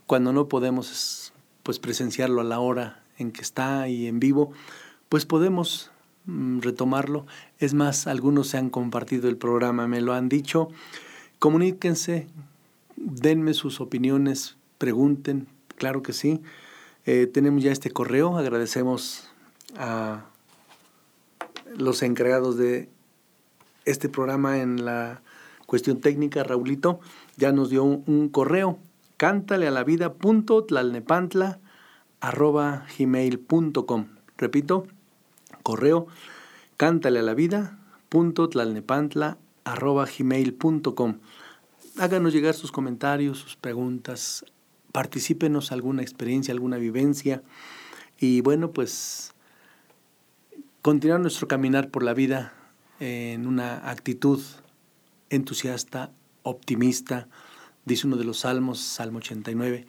cuando 0.10 0.34
no 0.34 0.48
podemos 0.48 1.34
pues 1.62 1.78
presenciarlo 1.78 2.42
a 2.42 2.44
la 2.44 2.60
hora 2.60 3.04
en 3.20 3.32
que 3.32 3.42
está 3.42 3.88
y 3.90 4.08
en 4.08 4.20
vivo, 4.20 4.52
pues 5.08 5.28
podemos 5.28 5.92
mm, 6.26 6.62
retomarlo. 6.62 7.28
Es 7.60 7.76
más, 7.76 8.08
algunos 8.08 8.48
se 8.48 8.58
han 8.58 8.72
compartido 8.72 9.30
el 9.30 9.38
programa, 9.38 9.88
me 9.88 10.02
lo 10.02 10.14
han 10.14 10.28
dicho. 10.28 10.70
Comuníquense, 11.38 12.26
denme 12.96 13.54
sus 13.54 13.82
opiniones, 13.82 14.58
pregunten, 14.80 15.48
claro 15.76 16.02
que 16.02 16.14
sí. 16.14 16.42
Eh, 17.06 17.28
tenemos 17.28 17.62
ya 17.62 17.72
este 17.72 17.92
correo, 17.92 18.36
agradecemos 18.36 19.30
a 19.78 20.26
los 21.78 22.02
encargados 22.02 22.58
de 22.58 22.90
este 23.86 24.10
programa 24.10 24.58
en 24.58 24.86
la 24.86 25.22
cuestión 25.68 26.02
técnica, 26.02 26.44
Raulito, 26.44 27.00
ya 27.38 27.52
nos 27.52 27.70
dio 27.70 27.84
un, 27.84 28.04
un 28.08 28.30
correo, 28.30 28.80
cántale 29.20 29.68
a 29.68 29.72
la 29.72 29.84
vida 29.84 30.16
arroba 32.22 32.86
gmail.com. 32.98 34.06
Repito, 34.38 34.88
correo 35.62 36.08
cántale 36.78 37.20
a 37.20 37.24
la 37.24 37.34
vida 37.34 37.78
arroba 39.66 40.06
gmail.com. 40.06 41.18
Háganos 41.98 42.32
llegar 42.32 42.54
sus 42.54 42.72
comentarios, 42.72 43.40
sus 43.40 43.58
preguntas, 43.58 44.46
particípenos 44.94 45.74
alguna 45.74 46.02
experiencia, 46.02 46.54
alguna 46.54 46.78
vivencia 46.78 47.44
y 48.22 48.40
bueno, 48.40 48.72
pues 48.72 49.34
continuar 50.82 51.20
nuestro 51.20 51.50
caminar 51.50 51.90
por 51.90 52.04
la 52.04 52.14
vida 52.14 52.54
en 53.02 53.48
una 53.48 53.90
actitud 53.90 54.42
entusiasta, 55.30 56.14
optimista, 56.44 57.28
dice 57.86 58.08
uno 58.08 58.18
de 58.18 58.24
los 58.24 58.40
salmos, 58.40 58.80
Salmo 58.80 59.20
89. 59.20 59.86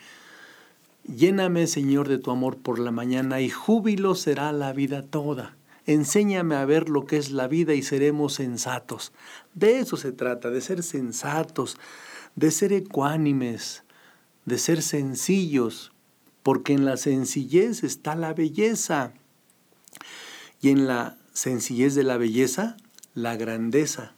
Lléname, 1.05 1.67
Señor, 1.67 2.09
de 2.09 2.19
tu 2.19 2.31
amor 2.31 2.59
por 2.59 2.79
la 2.79 2.91
mañana 2.91 3.41
y 3.41 3.51
júbilo 3.51 4.15
será 4.15 4.53
la 4.53 4.73
vida 4.73 5.03
toda. 5.03 5.57
Enséñame 5.87 6.55
a 6.55 6.65
ver 6.65 6.89
lo 6.89 7.07
que 7.07 7.17
es 7.17 7.31
la 7.31 7.49
vida 7.49 7.75
y 7.75 7.83
seremos 7.83 8.35
sensatos. 8.35 9.13
De 9.55 9.79
eso 9.79 9.97
se 9.97 10.13
trata, 10.13 10.51
de 10.51 10.61
ser 10.61 10.83
sensatos, 10.83 11.77
de 12.37 12.51
ser 12.51 12.73
ecuánimes, 12.73 13.83
de 14.45 14.59
ser 14.59 14.83
sencillos, 14.83 15.93
porque 16.43 16.75
en 16.75 16.85
la 16.85 16.97
sencillez 16.97 17.83
está 17.83 18.15
la 18.15 18.35
belleza. 18.35 19.13
Y 20.61 20.69
en 20.69 20.87
la 20.87 21.17
sencillez 21.33 21.95
de 21.95 22.05
la 22.05 22.19
belleza, 22.19 22.77
la 23.15 23.37
grandeza. 23.37 24.15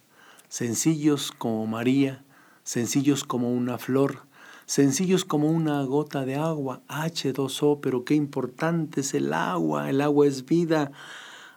Sencillos 0.49 1.33
como 1.33 1.67
María, 1.67 2.25
sencillos 2.65 3.25
como 3.25 3.53
una 3.53 3.79
flor, 3.79 4.27
sencillos 4.67 5.25
como 5.25 5.51
una 5.51 5.83
gota 5.85 6.25
de 6.25 6.37
agua, 6.37 6.83
H2O, 6.89 7.81
pero 7.81 8.05
qué 8.05 8.15
importante 8.15 9.01
es 9.01 9.15
el 9.15 9.33
agua, 9.33 9.91
el 9.91 10.01
agua 10.01 10.27
es 10.27 10.45
vida, 10.45 10.93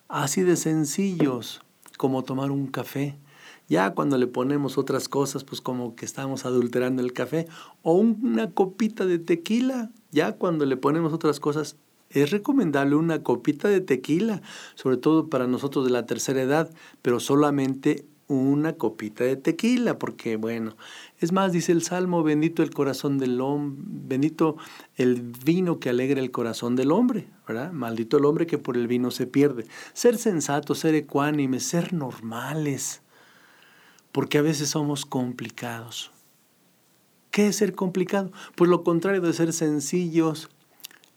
así 0.08 0.42
de 0.42 0.56
sencillos 0.56 1.62
como 1.98 2.24
tomar 2.24 2.52
un 2.52 2.68
café. 2.68 3.18
Ya 3.68 3.92
cuando 3.96 4.18
le 4.18 4.28
ponemos 4.28 4.78
otras 4.78 5.10
cosas, 5.10 5.44
pues 5.44 5.60
como 5.60 5.96
que 5.96 6.06
estamos 6.06 6.46
adulterando 6.46 7.02
el 7.02 7.14
café, 7.14 7.48
o 7.82 7.94
una 7.94 8.52
copita 8.52 9.06
de 9.06 9.18
tequila, 9.18 9.92
ya 10.12 10.34
cuando 10.34 10.66
le 10.66 10.78
ponemos 10.78 11.14
otras 11.14 11.40
cosas, 11.40 11.78
es 12.10 12.30
recomendable 12.32 12.96
una 12.96 13.24
copita 13.24 13.68
de 13.68 13.82
tequila, 13.82 14.42
sobre 14.76 14.98
todo 14.98 15.30
para 15.30 15.48
nosotros 15.48 15.86
de 15.86 15.92
la 15.92 16.06
tercera 16.06 16.42
edad, 16.42 16.70
pero 17.02 17.20
solamente 17.20 18.06
una 18.28 18.74
copita 18.74 19.24
de 19.24 19.36
tequila, 19.36 20.00
porque 20.00 20.36
bueno, 20.36 20.76
es 21.20 21.32
más, 21.32 21.52
dice 21.52 21.72
el 21.72 21.84
Salmo, 21.84 22.24
bendito 22.24 22.64
el 22.64 22.72
corazón 22.72 23.18
del 23.20 23.40
hombre, 23.40 23.84
bendito 23.86 24.58
el 24.96 25.22
vino 25.22 25.80
que 25.80 25.90
alegra 25.90 26.20
el 26.20 26.32
corazón 26.32 26.76
del 26.76 26.92
hombre, 26.92 27.28
¿verdad? 27.48 27.72
Maldito 27.72 28.18
el 28.18 28.26
hombre 28.26 28.48
que 28.48 28.58
por 28.58 28.78
el 28.78 28.88
vino 28.88 29.12
se 29.12 29.28
pierde. 29.28 29.66
Ser 29.94 30.18
sensatos, 30.18 30.80
ser 30.80 30.96
ecuánimes, 30.96 31.64
ser 31.64 31.94
normales, 31.94 33.02
porque 34.12 34.40
a 34.40 34.42
veces 34.42 34.70
somos 34.70 35.06
complicados. 35.06 36.12
¿Qué 37.30 37.48
es 37.48 37.58
ser 37.58 37.76
complicado? 37.76 38.32
Pues 38.56 38.70
lo 38.70 38.84
contrario 38.84 39.22
de 39.22 39.34
ser 39.34 39.52
sencillos. 39.52 40.50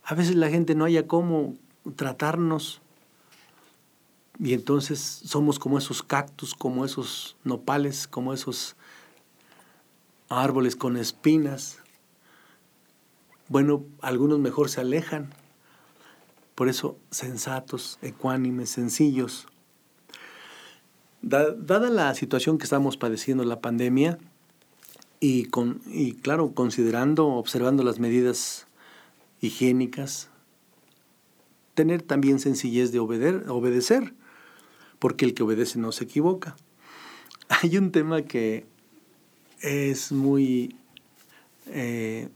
A 0.03 0.15
veces 0.15 0.35
la 0.35 0.49
gente 0.49 0.75
no 0.75 0.85
haya 0.85 1.07
cómo 1.07 1.55
tratarnos, 1.95 2.81
y 4.39 4.53
entonces 4.53 4.99
somos 4.99 5.59
como 5.59 5.77
esos 5.77 6.01
cactus, 6.01 6.55
como 6.55 6.85
esos 6.85 7.35
nopales, 7.43 8.07
como 8.07 8.33
esos 8.33 8.77
árboles 10.29 10.77
con 10.77 10.95
espinas. 10.95 11.79
Bueno, 13.49 13.83
algunos 14.01 14.39
mejor 14.39 14.69
se 14.69 14.79
alejan. 14.79 15.33
Por 16.55 16.69
eso, 16.69 16.97
sensatos, 17.11 17.99
ecuánimes, 18.01 18.69
sencillos. 18.69 19.47
dada 21.21 21.89
la 21.89 22.15
situación 22.15 22.57
que 22.57 22.63
estamos 22.63 22.95
padeciendo, 22.95 23.43
la 23.43 23.59
pandemia, 23.59 24.19
y, 25.19 25.45
con, 25.45 25.81
y 25.85 26.13
claro, 26.13 26.53
considerando, 26.53 27.27
observando 27.27 27.83
las 27.83 27.99
medidas 27.99 28.67
higiénicas, 29.41 30.29
tener 31.73 32.01
también 32.01 32.39
sencillez 32.39 32.93
de 32.93 32.99
obedecer 32.99 34.13
porque 34.99 35.25
el 35.25 35.33
que 35.33 35.43
obedece 35.43 35.79
no 35.79 35.91
se 35.91 36.03
equivoca. 36.03 36.55
Hay 37.49 37.77
un 37.77 37.91
tema 37.91 38.21
que 38.21 38.65
es 39.61 40.11
muy... 40.11 40.75
Eh, 41.67 42.29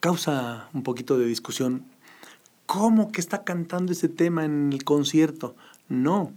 causa 0.00 0.68
un 0.72 0.82
poquito 0.82 1.18
de 1.18 1.26
discusión. 1.26 1.86
¿Cómo 2.66 3.12
que 3.12 3.20
está 3.20 3.44
cantando 3.44 3.92
ese 3.92 4.08
tema 4.08 4.44
en 4.44 4.72
el 4.72 4.84
concierto? 4.84 5.56
No. 5.88 6.32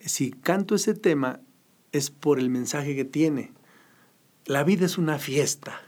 Si 0.00 0.30
canto 0.30 0.74
ese 0.74 0.94
tema 0.94 1.40
es 1.92 2.10
por 2.10 2.38
el 2.38 2.50
mensaje 2.50 2.96
que 2.96 3.04
tiene. 3.04 3.52
La 4.46 4.64
vida 4.64 4.84
es 4.84 4.98
una 4.98 5.18
fiesta. 5.18 5.80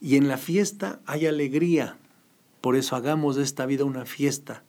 Y 0.00 0.16
en 0.16 0.28
la 0.28 0.36
fiesta 0.36 1.00
hay 1.06 1.26
alegría. 1.26 1.96
Por 2.60 2.76
eso 2.76 2.94
hagamos 2.94 3.36
de 3.36 3.44
esta 3.44 3.64
vida 3.66 3.84
una 3.84 4.04
fiesta 4.04 4.62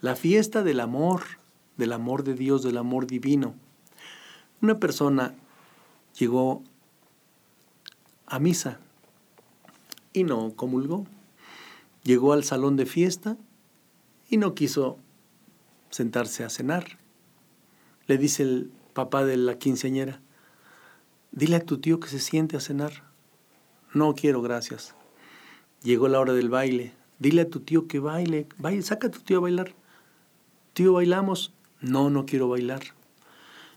la 0.00 0.14
fiesta 0.14 0.62
del 0.62 0.80
amor, 0.80 1.22
del 1.76 1.92
amor 1.92 2.22
de 2.22 2.34
Dios, 2.34 2.62
del 2.62 2.76
amor 2.76 3.06
divino. 3.06 3.54
Una 4.60 4.78
persona 4.78 5.34
llegó 6.18 6.62
a 8.26 8.38
misa 8.38 8.78
y 10.12 10.24
no 10.24 10.54
comulgó. 10.54 11.06
Llegó 12.02 12.32
al 12.32 12.44
salón 12.44 12.76
de 12.76 12.86
fiesta 12.86 13.36
y 14.28 14.36
no 14.36 14.54
quiso 14.54 14.98
sentarse 15.90 16.44
a 16.44 16.50
cenar. 16.50 16.98
Le 18.06 18.18
dice 18.18 18.42
el 18.42 18.70
papá 18.92 19.24
de 19.24 19.36
la 19.36 19.58
quinceañera, 19.58 20.20
dile 21.32 21.56
a 21.56 21.64
tu 21.64 21.78
tío 21.78 22.00
que 22.00 22.08
se 22.08 22.20
siente 22.20 22.56
a 22.56 22.60
cenar. 22.60 23.02
No 23.92 24.14
quiero, 24.14 24.42
gracias. 24.42 24.94
Llegó 25.82 26.08
la 26.08 26.20
hora 26.20 26.32
del 26.32 26.50
baile. 26.50 26.92
Dile 27.18 27.42
a 27.42 27.50
tu 27.50 27.60
tío 27.60 27.88
que 27.88 27.98
baile, 27.98 28.46
baile, 28.58 28.82
saca 28.82 29.06
a 29.06 29.10
tu 29.10 29.20
tío 29.20 29.38
a 29.38 29.40
bailar 29.40 29.74
tío, 30.76 30.92
¿bailamos? 30.92 31.54
No, 31.80 32.10
no 32.10 32.26
quiero 32.26 32.50
bailar. 32.50 32.82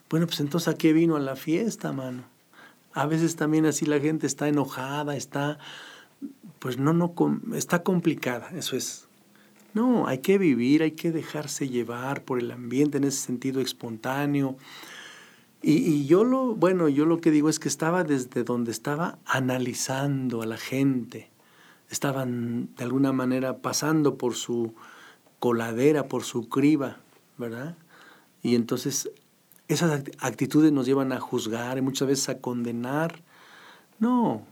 Bueno, 0.10 0.28
pues 0.28 0.41
entonces 0.41 0.68
¿a 0.68 0.78
qué 0.78 0.91
vino 0.91 1.16
a 1.16 1.22
la 1.22 1.38
fiesta, 1.38 1.93
mano? 1.93 2.26
A 2.91 3.06
veces 3.06 3.38
también 3.38 3.66
así 3.66 3.86
la 3.86 4.02
gente 4.02 4.28
está 4.28 4.50
enojada, 4.50 5.16
está, 5.16 5.60
pues 6.60 6.78
no, 6.78 6.91
no, 6.91 7.14
está 7.56 7.84
complicada, 7.84 8.50
eso 8.54 8.76
es. 8.76 9.08
No, 9.74 10.08
hay 10.08 10.18
que 10.18 10.38
vivir, 10.38 10.84
hay 10.84 10.91
que 10.91 11.14
dejarse 11.14 11.70
llevar 11.70 12.26
por 12.26 12.38
el 12.38 12.52
ambiente 12.52 12.97
en 12.97 13.06
ese 13.06 13.20
sentido 13.20 13.62
espontáneo. 13.62 14.58
Y, 15.62 15.78
y, 15.78 16.06
yo 16.06 16.26
lo, 16.26 16.54
bueno, 16.54 16.89
yo 16.89 17.06
lo 17.06 17.22
que 17.22 17.32
digo 17.32 17.47
es 17.47 17.60
que 17.60 17.70
estaba 17.70 18.04
desde 18.04 18.43
donde 18.43 18.72
estaba 18.72 19.20
analizando 19.26 20.41
a 20.41 20.45
la 20.45 20.58
gente. 20.58 21.32
Estaban 21.89 22.76
de 22.76 22.84
alguna 22.84 23.14
manera 23.14 23.60
pasando 23.60 24.18
por 24.18 24.36
su, 24.36 24.74
coladera, 25.39 26.07
por 26.07 26.23
su 26.23 26.49
criba, 26.49 26.97
¿verdad? 27.37 27.75
Y 28.41 28.55
entonces 28.55 29.11
esas 29.67 30.03
actitudes 30.19 30.71
nos 30.71 30.85
llevan 30.85 31.11
a 31.11 31.19
juzgar 31.19 31.77
y 31.77 31.81
muchas 31.81 32.07
veces 32.07 32.29
a 32.29 32.39
condenar. 32.39 33.21
No, 33.99 34.45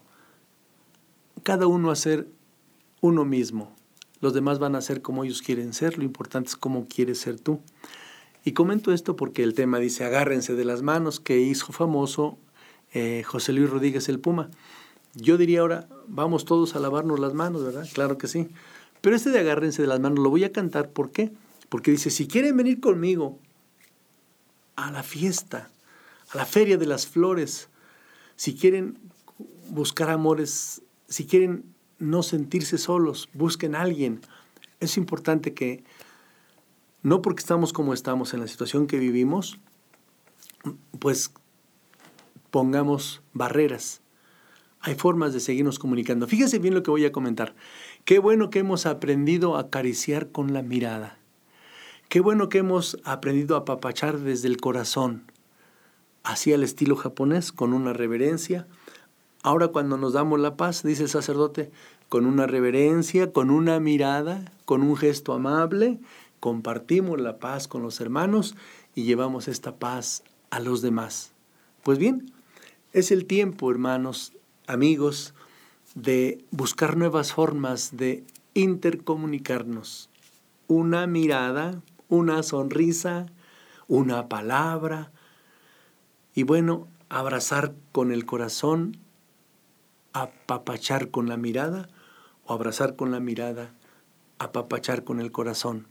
cada 1.43 1.67
uno 1.67 1.91
a 1.91 1.95
ser 1.95 2.27
uno 3.01 3.25
mismo. 3.25 3.75
Los 4.19 4.33
demás 4.33 4.59
van 4.59 4.75
a 4.75 4.81
ser 4.81 5.01
como 5.01 5.23
ellos 5.23 5.41
quieren 5.41 5.73
ser, 5.73 5.97
lo 5.97 6.03
importante 6.03 6.49
es 6.49 6.55
cómo 6.55 6.88
quieres 6.88 7.19
ser 7.19 7.39
tú. 7.39 7.59
Y 8.43 8.53
comento 8.53 8.93
esto 8.93 9.15
porque 9.15 9.43
el 9.43 9.53
tema 9.53 9.79
dice 9.79 10.05
agárrense 10.05 10.55
de 10.55 10.65
las 10.65 10.81
manos 10.81 11.19
que 11.19 11.39
hizo 11.39 11.71
famoso 11.73 12.38
eh, 12.93 13.23
José 13.25 13.53
Luis 13.53 13.69
Rodríguez 13.69 14.09
el 14.09 14.19
Puma. 14.19 14.49
Yo 15.13 15.38
diría 15.38 15.61
ahora, 15.61 15.88
vamos 16.07 16.45
todos 16.45 16.75
a 16.75 16.79
lavarnos 16.79 17.19
las 17.19 17.33
manos, 17.33 17.63
¿verdad? 17.63 17.88
Claro 17.93 18.17
que 18.17 18.27
sí. 18.27 18.49
Pero 19.02 19.16
este 19.16 19.30
de 19.30 19.39
agárrense 19.39 19.82
de 19.82 19.88
las 19.88 20.00
manos 20.00 20.20
lo 20.20 20.30
voy 20.30 20.43
a 20.43 20.52
cantar, 20.52 20.89
¿por 20.89 21.12
qué? 21.12 21.32
Porque 21.70 21.91
dice, 21.91 22.10
si 22.10 22.28
quieren 22.28 22.58
venir 22.58 22.80
conmigo 22.80 23.39
a 24.76 24.91
la 24.91 25.04
fiesta, 25.04 25.70
a 26.30 26.38
la 26.38 26.45
feria 26.45 26.78
de 26.78 26.86
las 26.86 27.08
flores, 27.08 27.70
si 28.36 28.56
quieren 28.56 28.98
buscar 29.70 30.10
amores, 30.10 30.82
si 31.08 31.26
quieren 31.26 31.66
no 32.00 32.24
sentirse 32.24 32.78
solos, 32.78 33.30
busquen 33.34 33.76
a 33.76 33.82
alguien. 33.82 34.22
Es 34.80 34.98
importante 34.98 35.54
que, 35.54 35.84
no 37.02 37.22
porque 37.22 37.41
estamos 37.41 37.74
como 37.74 37.93
estamos 37.93 38.34
en 38.34 38.39
la 38.39 38.48
situación 38.48 38.88
que 38.88 39.00
vivimos, 39.00 39.60
pues 41.00 41.32
pongamos 42.52 43.22
barreras. 43.34 44.02
Hay 44.80 44.95
formas 44.95 45.34
de 45.34 45.39
seguirnos 45.39 45.80
comunicando. 45.80 46.28
Fíjense 46.28 46.60
bien 46.60 46.74
lo 46.74 46.84
que 46.84 46.91
voy 46.91 47.06
a 47.06 47.12
comentar. 47.12 47.56
Qué 48.08 48.20
bueno 48.20 48.49
que 48.49 48.60
hemos 48.60 48.86
aprendido 48.86 49.58
a 49.58 49.64
acariciar 49.64 50.32
con 50.32 50.53
la 50.53 50.62
mirada. 50.62 51.18
Qué 52.08 52.22
bueno 52.22 52.47
que 52.47 52.60
hemos 52.60 52.97
aprendido 53.03 53.58
a 53.58 53.60
apapachar 53.60 54.20
desde 54.20 54.47
el 54.47 54.62
corazón, 54.62 55.30
así 56.24 56.53
al 56.53 56.64
estilo 56.64 56.95
japonés, 56.95 57.51
con 57.51 57.74
una 57.74 57.91
reverencia. 57.91 58.66
Ahora 59.43 59.68
cuando 59.68 59.97
nos 59.97 60.14
damos 60.14 60.39
la 60.39 60.55
paz, 60.55 60.84
dice 60.84 61.03
el 61.03 61.10
sacerdote, 61.10 61.70
con 62.08 62.26
una 62.26 62.47
reverencia, 62.47 63.34
con 63.34 63.51
una 63.51 63.78
mirada, 63.82 64.53
con 64.64 64.84
un 64.84 64.95
gesto 64.95 65.34
amable, 65.34 65.99
compartimos 66.39 67.20
la 67.20 67.39
paz 67.39 67.68
con 67.68 67.82
los 67.82 67.99
hermanos 67.99 68.55
y 68.95 69.03
llevamos 69.03 69.49
esta 69.49 69.80
paz 69.80 70.24
a 70.49 70.62
los 70.62 70.82
demás. 70.82 71.34
Pues 71.84 71.97
bien, 71.97 72.32
es 72.93 73.12
el 73.12 73.26
tiempo, 73.26 73.70
hermanos, 73.70 74.32
amigos, 74.66 75.34
de 75.98 76.45
buscar 76.52 76.95
nuevas 76.95 77.34
formas 77.34 77.98
de 77.98 78.24
intercomunicarnos. 78.54 80.12
Una 80.68 81.08
mirada, 81.08 81.82
una 82.08 82.43
sonrisa, 82.43 83.26
una 83.88 84.30
palabra 84.30 85.12
y 86.36 86.43
bueno, 86.43 86.88
abrazar 87.10 87.74
con 87.91 88.12
el 88.12 88.28
corazón, 88.28 88.98
apapachar 90.14 91.10
con 91.10 91.28
la 91.30 91.38
mirada 91.38 91.89
o 92.45 92.54
abrazar 92.54 92.95
con 92.95 93.10
la 93.10 93.20
mirada, 93.20 93.74
apapachar 94.38 95.04
con 95.04 95.20
el 95.20 95.32
corazón. 95.32 95.88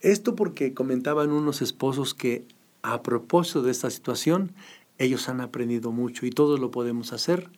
Esto 0.00 0.36
porque 0.36 0.72
comentaban 0.72 1.32
unos 1.32 1.60
esposos 1.60 2.14
que 2.14 2.46
a 2.80 3.02
propósito 3.02 3.60
de 3.60 3.72
esta 3.72 3.90
situación, 3.90 4.52
ellos 4.96 5.28
han 5.28 5.42
aprendido 5.42 5.92
mucho 5.92 6.24
y 6.24 6.30
todos 6.30 6.58
lo 6.60 6.70
podemos 6.70 7.12
hacer, 7.12 7.50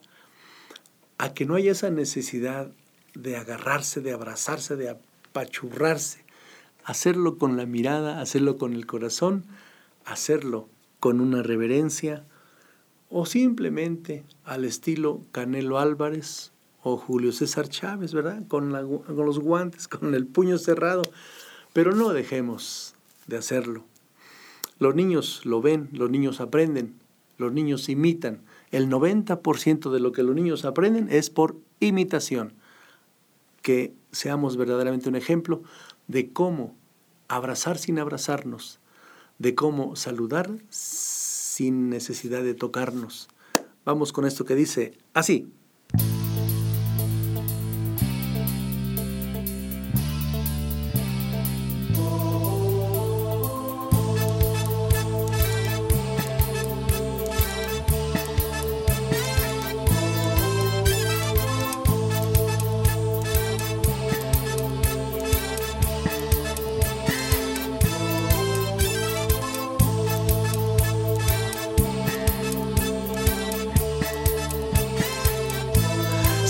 a 1.21 1.35
que 1.35 1.45
no 1.45 1.55
haya 1.55 1.73
esa 1.73 1.91
necesidad 1.91 2.71
de 3.13 3.37
agarrarse, 3.37 4.01
de 4.01 4.15
abrazarse, 4.15 4.77
de 4.77 4.89
apachurrarse, 4.89 6.25
hacerlo 6.83 7.37
con 7.37 7.59
la 7.59 7.67
mirada, 7.67 8.23
hacerlo 8.23 8.57
con 8.57 8.73
el 8.73 8.87
corazón, 8.87 9.45
hacerlo 10.07 10.67
con 10.99 11.21
una 11.21 11.43
reverencia 11.43 12.25
o 13.11 13.27
simplemente 13.27 14.25
al 14.47 14.65
estilo 14.65 15.21
Canelo 15.31 15.79
Álvarez 15.79 16.53
o 16.83 16.97
Julio 16.97 17.33
César 17.33 17.69
Chávez, 17.69 18.15
¿verdad? 18.15 18.43
Con, 18.49 18.71
con 18.71 19.27
los 19.27 19.41
guantes, 19.41 19.89
con 19.89 20.15
el 20.15 20.27
puño 20.27 20.57
cerrado. 20.57 21.03
Pero 21.75 21.95
no 21.95 22.15
dejemos 22.15 22.95
de 23.27 23.37
hacerlo. 23.37 23.85
Los 24.79 24.95
niños 24.95 25.45
lo 25.45 25.61
ven, 25.61 25.91
los 25.93 26.09
niños 26.11 26.41
aprenden, 26.41 26.95
los 27.37 27.53
niños 27.53 27.91
imitan. 27.91 28.41
El 28.71 28.89
90% 28.89 29.91
de 29.91 30.01
lo 30.01 30.13
que 30.13 30.23
los 30.23 30.35
niños 30.35 30.65
aprenden 30.65 31.09
es 31.11 31.31
por 31.31 31.57
imitación. 31.81 32.55
Que 33.63 33.95
seamos 34.13 34.57
verdaderamente 34.57 35.09
un 35.09 35.17
ejemplo 35.17 35.63
de 36.09 36.33
cómo 36.33 36.75
abrazar 37.29 37.79
sin 37.79 37.99
abrazarnos, 37.99 38.81
de 39.39 39.55
cómo 39.55 39.97
saludar 39.97 40.51
sin 40.71 41.91
necesidad 41.91 42.43
de 42.43 42.55
tocarnos. 42.55 43.29
Vamos 43.85 44.13
con 44.13 44.25
esto 44.25 44.45
que 44.45 44.55
dice 44.55 44.99
así. 45.15 45.49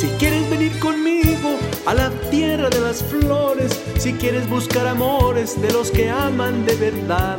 Si 0.01 0.09
quieres 0.13 0.49
venir 0.49 0.79
conmigo 0.79 1.59
a 1.85 1.93
la 1.93 2.09
tierra 2.31 2.71
de 2.71 2.81
las 2.81 3.03
flores, 3.03 3.79
si 3.99 4.15
quieres 4.15 4.49
buscar 4.49 4.87
amores 4.87 5.61
de 5.61 5.71
los 5.75 5.91
que 5.91 6.09
aman 6.09 6.65
de 6.65 6.75
verdad, 6.77 7.37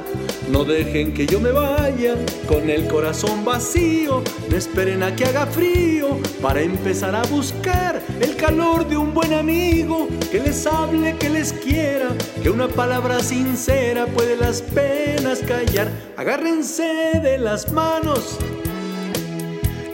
no 0.48 0.64
dejen 0.64 1.12
que 1.12 1.26
yo 1.26 1.40
me 1.40 1.52
vaya 1.52 2.14
con 2.48 2.70
el 2.70 2.88
corazón 2.88 3.44
vacío, 3.44 4.22
no 4.48 4.56
esperen 4.56 5.02
a 5.02 5.16
que 5.16 5.26
haga 5.26 5.48
frío 5.48 6.20
para 6.40 6.62
empezar 6.62 7.16
a 7.16 7.24
buscar 7.24 8.00
el 8.20 8.36
calor 8.36 8.88
de 8.88 8.96
un 8.96 9.12
buen 9.12 9.34
amigo 9.34 10.08
que 10.32 10.40
les 10.40 10.68
hable, 10.68 11.18
que 11.18 11.32
les 11.32 11.54
quiera, 11.54 12.10
que 12.44 12.52
una 12.52 12.68
palabra 12.68 13.24
sincera 13.24 14.06
puede 14.06 14.38
las 14.38 14.62
penas 14.62 15.40
callar. 15.40 15.92
Agárrense 16.16 17.20
de 17.24 17.40
las 17.40 17.72
manos 17.72 18.38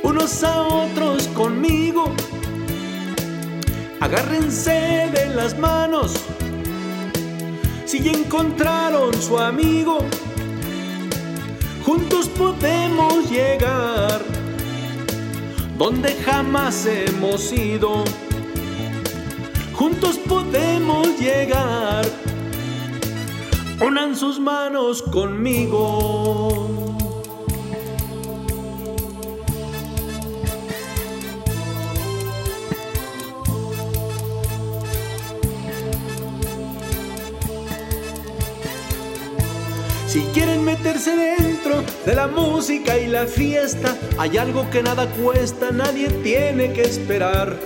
unos 0.03 0.43
a 0.43 0.63
otros 0.63 1.27
conmigo 1.29 2.13
agárrense 3.99 5.09
de 5.13 5.31
las 5.35 5.57
manos. 5.57 6.13
Si 7.85 7.99
ya 7.99 8.11
encontraron 8.11 9.13
su 9.21 9.37
amigo, 9.37 9.99
juntos 11.85 12.27
podemos 12.29 13.29
llegar 13.29 14.21
donde 15.77 16.15
jamás 16.15 16.85
hemos 16.85 17.51
ido. 17.53 18.03
Juntos 19.73 20.17
podemos 20.17 21.19
llegar. 21.19 22.05
Unan 23.79 24.15
sus 24.15 24.39
manos 24.39 25.03
conmigo. 25.03 26.86
Quieren 40.37 40.63
meterse 40.63 41.15
dentro 41.15 41.81
de 42.05 42.13
la 42.13 42.27
música 42.27 42.95
y 42.95 43.07
la 43.07 43.25
fiesta, 43.25 43.97
hay 44.19 44.37
algo 44.37 44.69
que 44.69 44.83
nada 44.83 45.07
cuesta, 45.07 45.71
nadie 45.71 46.09
tiene 46.21 46.73
que 46.73 46.83
esperar. 46.83 47.57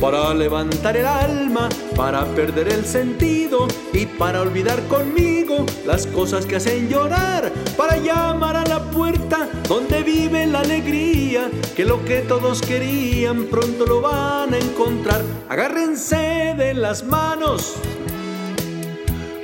Para 0.00 0.34
levantar 0.34 0.96
el 0.96 1.06
alma, 1.06 1.68
para 1.94 2.24
perder 2.34 2.68
el 2.72 2.84
sentido 2.84 3.68
y 3.92 4.06
para 4.06 4.42
olvidar 4.42 4.82
conmigo 4.88 5.64
las 5.86 6.08
cosas 6.08 6.46
que 6.46 6.56
hacen 6.56 6.88
llorar, 6.88 7.52
para 7.76 7.96
llamar 7.98 8.56
a 8.56 8.66
la 8.66 8.82
puerta 8.90 9.48
donde 9.68 10.02
vive 10.02 10.46
la 10.46 10.60
alegría, 10.60 11.48
que 11.76 11.84
lo 11.84 12.04
que 12.04 12.22
todos 12.22 12.60
querían 12.60 13.44
pronto 13.44 13.86
lo 13.86 14.00
van 14.00 14.52
a 14.52 14.58
encontrar. 14.58 15.22
Agárrense 15.48 16.54
de 16.58 16.74
las 16.74 17.04
manos, 17.04 17.76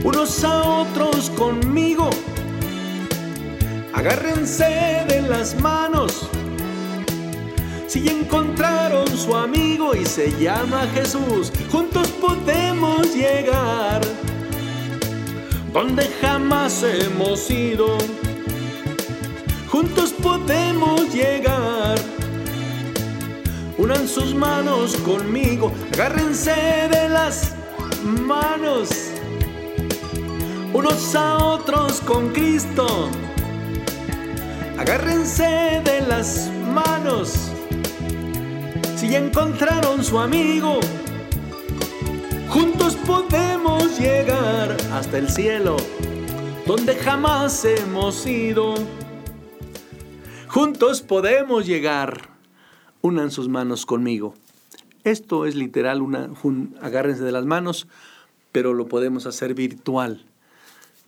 unos 0.02 0.42
a 0.42 0.64
otros 0.64 1.30
conmigo 1.30 2.10
agárrense 3.92 5.04
de 5.08 5.22
las 5.22 5.58
manos. 5.60 6.28
Si 7.86 8.08
encontraron 8.08 9.06
su 9.08 9.36
amigo 9.36 9.94
y 9.94 10.06
se 10.06 10.30
llama 10.40 10.86
Jesús, 10.94 11.52
juntos 11.70 12.08
podemos 12.08 13.14
llegar 13.14 14.00
donde 15.72 16.06
jamás 16.20 16.82
hemos 16.82 17.50
ido. 17.50 17.98
Juntos 19.68 20.12
podemos 20.12 21.12
llegar. 21.12 21.98
Unan 23.78 24.06
sus 24.06 24.34
manos 24.34 24.96
conmigo, 24.98 25.72
agárrense 25.92 26.52
de 26.90 27.08
las 27.08 27.54
manos. 28.04 28.90
unos 30.74 31.14
a 31.14 31.36
otros 31.38 32.00
con 32.00 32.30
Cristo. 32.30 33.10
Agárrense 34.82 35.80
de 35.84 36.00
las 36.08 36.50
manos 36.74 37.34
si 38.96 39.10
ya 39.10 39.18
encontraron 39.18 40.02
su 40.02 40.18
amigo. 40.18 40.80
Juntos 42.48 42.96
podemos 43.06 43.96
llegar 44.00 44.76
hasta 44.92 45.18
el 45.18 45.28
cielo, 45.28 45.76
donde 46.66 46.96
jamás 46.96 47.64
hemos 47.64 48.26
ido. 48.26 48.74
Juntos 50.48 51.00
podemos 51.00 51.64
llegar. 51.64 52.30
Unan 53.02 53.30
sus 53.30 53.48
manos 53.48 53.86
conmigo. 53.86 54.34
Esto 55.04 55.46
es 55.46 55.54
literal, 55.54 56.02
una, 56.02 56.28
un- 56.42 56.74
agárrense 56.82 57.22
de 57.22 57.30
las 57.30 57.44
manos, 57.46 57.86
pero 58.50 58.74
lo 58.74 58.88
podemos 58.88 59.26
hacer 59.26 59.54
virtual. 59.54 60.26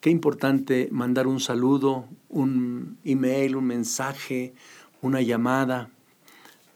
Qué 0.05 0.11
importante 0.11 0.91
mandar 0.93 1.27
un 1.27 1.41
saludo, 1.41 2.05
un 2.29 2.99
email, 3.05 3.57
un 3.57 3.65
mensaje, 3.65 4.53
una 5.01 5.23
llamada. 5.23 5.89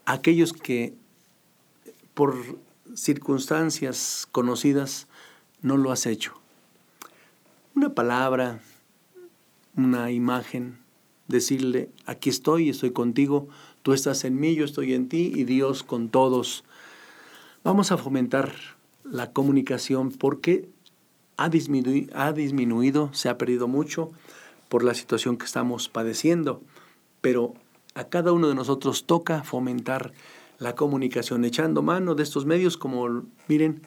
a 0.07 0.13
Aquellos 0.15 0.55
que 0.55 0.95
por 2.15 2.35
circunstancias 2.95 4.27
conocidas 4.33 5.09
no 5.61 5.77
lo 5.77 5.93
has 5.93 6.07
hecho. 6.07 6.41
Una 7.75 7.91
palabra, 7.91 8.63
una 9.77 10.11
imagen, 10.11 10.79
decirle, 11.27 11.91
aquí 12.07 12.31
estoy, 12.31 12.71
estoy 12.71 12.93
contigo, 12.93 13.47
tú 13.83 13.93
estás 13.93 14.25
en 14.25 14.41
mí, 14.41 14.55
yo 14.55 14.65
estoy 14.65 14.95
en 14.95 15.11
ti 15.11 15.33
y 15.35 15.45
Dios 15.45 15.83
con 15.83 16.09
todos. 16.09 16.65
Vamos 17.63 17.93
a 17.93 17.99
fomentar 17.99 18.55
la 19.05 19.33
comunicación 19.35 20.13
porque 20.13 20.67
ha 21.39 21.49
disminuido, 21.49 22.19
ha 22.19 22.33
disminuido, 22.33 23.11
se 23.15 23.29
ha 23.29 23.39
perdido 23.39 23.69
mucho 23.69 24.11
por 24.69 24.85
la 24.85 24.93
situación 24.93 25.39
que 25.39 25.47
estamos 25.47 25.89
padeciendo, 25.89 26.61
pero 27.21 27.55
a 27.95 28.05
cada 28.05 28.33
uno 28.33 28.49
de 28.49 28.55
nosotros 28.55 29.07
toca 29.07 29.45
fomentar 29.45 30.13
la 30.59 30.75
comunicación, 30.75 31.45
echando 31.45 31.81
mano 31.83 32.17
de 32.17 32.25
estos 32.25 32.45
medios 32.45 32.77
como, 32.77 33.23
miren, 33.47 33.83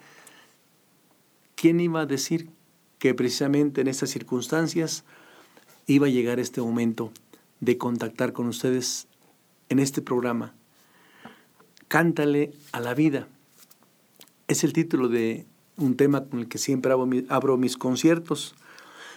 ¿quién 1.56 1.82
iba 1.82 2.02
a 2.02 2.06
decir 2.06 2.50
que 2.98 3.14
precisamente 3.14 3.82
en 3.82 3.90
estas 3.90 4.10
circunstancias 4.10 5.04
iba 5.88 6.08
a 6.08 6.10
llegar 6.10 6.40
este 6.40 6.62
momento 6.62 7.12
de 7.60 7.78
contactar 7.78 8.32
con 8.32 8.48
ustedes 8.48 9.08
en 9.68 9.80
este 9.80 10.02
programa? 10.02 10.54
Cántale 11.90 12.54
a 12.72 12.80
la 12.80 12.94
vida. 12.94 13.28
Es 14.48 14.64
el 14.64 14.72
título 14.72 15.10
de 15.10 15.46
un 15.78 15.96
tema 15.96 16.26
con 16.26 16.40
el 16.40 16.48
que 16.48 16.58
siempre 16.58 16.92
abro, 16.92 17.06
mi- 17.06 17.26
abro 17.30 17.58
mis 17.58 17.78
conciertos. 17.78 18.56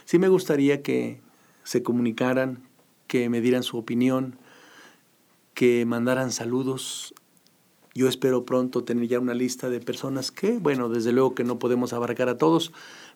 Sí 0.05 0.19
me 0.19 0.29
gustaría 0.29 0.83
que 0.83 1.21
se 1.63 1.83
comunicaran, 1.83 2.63
que 3.07 3.29
me 3.29 3.41
dieran 3.41 3.63
su 3.63 3.79
opinión, 3.79 4.37
que 5.55 5.85
mandaran 5.87 6.33
saludos. 6.33 7.15
Yo 7.95 8.09
espero 8.09 8.45
pronto 8.45 8.83
tener 8.83 9.07
ya 9.07 9.21
una 9.21 9.35
lista 9.35 9.69
de 9.71 9.81
personas 9.81 10.31
que, 10.33 10.59
bueno, 10.59 10.89
desde 10.89 11.13
luego 11.13 11.35
que 11.35 11.45
no 11.45 11.59
podemos 11.59 11.93
abarcar 11.93 12.29
a 12.29 12.39
todos, 12.39 12.73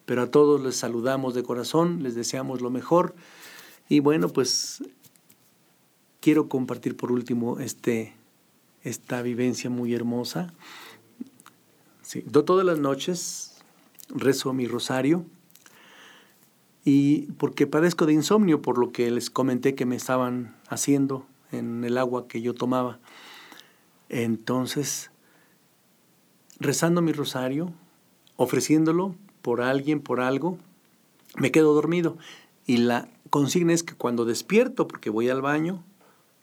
pero 0.06 0.22
a 0.22 0.30
todos 0.30 0.60
les 0.62 0.76
saludamos 0.76 1.34
de 1.34 1.42
corazón, 1.42 2.02
les 2.02 2.14
deseamos 2.14 2.60
lo 2.60 2.70
mejor. 2.70 3.14
Y 3.88 4.00
bueno, 4.00 4.28
pues 4.28 4.82
quiero 6.20 6.48
compartir 6.48 6.96
por 6.96 7.10
último 7.10 7.58
este, 7.58 8.14
esta 8.82 9.20
vivencia 9.22 9.68
muy 9.68 9.94
hermosa. 9.94 10.52
Sí, 12.08 12.22
todas 12.22 12.64
las 12.64 12.78
noches 12.78 13.58
rezo 14.08 14.54
mi 14.54 14.66
rosario 14.66 15.26
y 16.82 17.30
porque 17.32 17.66
padezco 17.66 18.06
de 18.06 18.14
insomnio 18.14 18.62
por 18.62 18.78
lo 18.78 18.92
que 18.92 19.10
les 19.10 19.28
comenté 19.28 19.74
que 19.74 19.84
me 19.84 19.96
estaban 19.96 20.56
haciendo 20.70 21.26
en 21.52 21.84
el 21.84 21.98
agua 21.98 22.26
que 22.26 22.40
yo 22.40 22.54
tomaba. 22.54 22.98
Entonces, 24.08 25.10
rezando 26.58 27.02
mi 27.02 27.12
rosario, 27.12 27.74
ofreciéndolo 28.36 29.14
por 29.42 29.60
alguien, 29.60 30.00
por 30.00 30.22
algo, 30.22 30.56
me 31.36 31.52
quedo 31.52 31.74
dormido. 31.74 32.16
Y 32.64 32.78
la 32.78 33.06
consigna 33.28 33.74
es 33.74 33.82
que 33.82 33.94
cuando 33.94 34.24
despierto, 34.24 34.88
porque 34.88 35.10
voy 35.10 35.28
al 35.28 35.42
baño, 35.42 35.84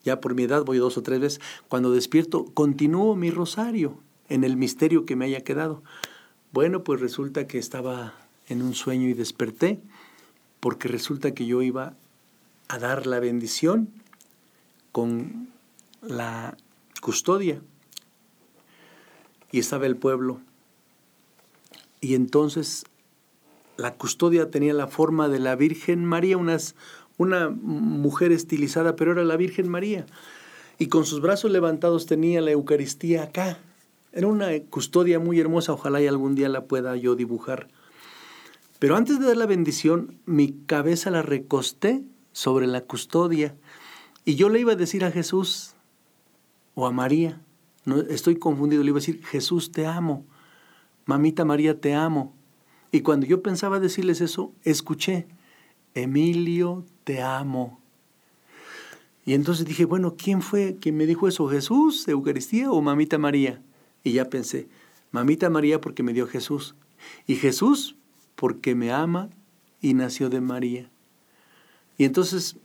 ya 0.03 0.21
por 0.21 0.35
mi 0.35 0.43
edad 0.43 0.63
voy 0.63 0.77
dos 0.77 0.95
o 0.99 1.01
tres 1.01 1.19
veces, 1.19 1.41
cuando 1.69 1.89
despierto 1.91 2.45
continúo 2.53 3.15
mi 3.15 3.31
rosario 3.31 4.04
en 4.29 4.43
el 4.43 4.57
misterio 4.57 5.05
que 5.05 5.15
me 5.15 5.25
haya 5.25 5.41
quedado. 5.41 5.83
Bueno, 6.51 6.83
pues 6.83 7.01
resulta 7.01 7.47
que 7.47 7.57
estaba 7.57 8.13
en 8.47 8.61
un 8.61 8.73
sueño 8.73 9.07
y 9.09 9.13
desperté, 9.13 9.79
porque 10.59 10.87
resulta 10.87 11.33
que 11.33 11.45
yo 11.45 11.61
iba 11.61 11.93
a 12.67 12.79
dar 12.79 13.07
la 13.07 13.19
bendición 13.19 13.89
con 14.91 15.49
la 16.01 16.57
custodia. 17.01 17.61
Y 19.51 19.59
estaba 19.59 19.85
el 19.85 19.95
pueblo. 19.95 20.39
Y 22.01 22.15
entonces 22.15 22.85
la 23.77 23.95
custodia 23.95 24.49
tenía 24.51 24.73
la 24.73 24.87
forma 24.87 25.27
de 25.27 25.39
la 25.39 25.55
Virgen 25.55 26.05
María, 26.05 26.37
unas, 26.37 26.75
una 27.17 27.49
mujer 27.49 28.31
estilizada, 28.31 28.95
pero 28.95 29.11
era 29.11 29.23
la 29.23 29.37
Virgen 29.37 29.67
María. 29.67 30.05
Y 30.77 30.87
con 30.87 31.05
sus 31.05 31.21
brazos 31.21 31.51
levantados 31.51 32.05
tenía 32.05 32.41
la 32.41 32.51
Eucaristía 32.51 33.23
acá. 33.23 33.57
Era 34.15 34.27
una 34.27 34.47
custodia 34.69 35.19
muy 35.19 35.41
hermosa, 35.41 35.73
ojalá 35.73 36.01
y 36.01 36.07
algún 36.07 36.35
día 36.35 36.47
la 36.47 36.65
pueda 36.67 36.95
yo 36.95 37.15
dibujar. 37.15 37.67
Pero 38.79 38.95
antes 38.95 39.19
de 39.19 39.27
dar 39.27 39.35
la 39.35 39.45
bendición, 39.45 40.17
mi 40.25 40.53
cabeza 40.65 41.11
la 41.11 41.21
recosté 41.21 42.01
sobre 42.31 42.65
la 42.65 42.79
custodia 42.79 43.57
y 44.23 44.35
yo 44.35 44.47
le 44.47 44.61
iba 44.61 44.71
a 44.71 44.77
decir 44.77 45.03
a 45.03 45.11
Jesús 45.11 45.73
o 46.75 46.87
a 46.87 46.91
María, 46.91 47.41
no 47.83 47.99
estoy 47.99 48.37
confundido, 48.37 48.83
le 48.83 48.89
iba 48.89 48.97
a 48.97 49.01
decir, 49.01 49.21
Jesús 49.25 49.73
te 49.73 49.85
amo, 49.85 50.25
mamita 51.05 51.43
María 51.43 51.81
te 51.81 51.93
amo. 51.93 52.33
Y 52.93 53.01
cuando 53.01 53.27
yo 53.27 53.43
pensaba 53.43 53.81
decirles 53.81 54.21
eso, 54.21 54.53
escuché, 54.63 55.27
Emilio 55.93 56.85
te 57.03 57.21
amo. 57.21 57.81
Y 59.25 59.33
entonces 59.33 59.65
dije, 59.65 59.83
bueno, 59.83 60.15
¿quién 60.17 60.41
fue 60.41 60.77
quien 60.79 60.95
me 60.95 61.05
dijo 61.05 61.27
eso? 61.27 61.49
¿Jesús, 61.49 62.07
Eucaristía 62.07 62.71
o 62.71 62.81
mamita 62.81 63.17
María? 63.17 63.61
Y 64.05 64.13
ya 64.13 64.29
pensé, 64.29 64.69
mamita 65.11 65.49
María 65.49 65.81
porque 65.81 66.03
me 66.03 66.13
dio 66.13 66.27
Jesús. 66.27 66.75
Y 67.25 67.35
Jesús 67.35 67.97
porque 68.35 68.75
me 68.75 68.91
ama 68.91 69.29
y 69.81 69.95
nació 69.95 70.29
de 70.29 70.39
María. 70.41 70.89
Y 71.97 72.05
entonces 72.05 72.55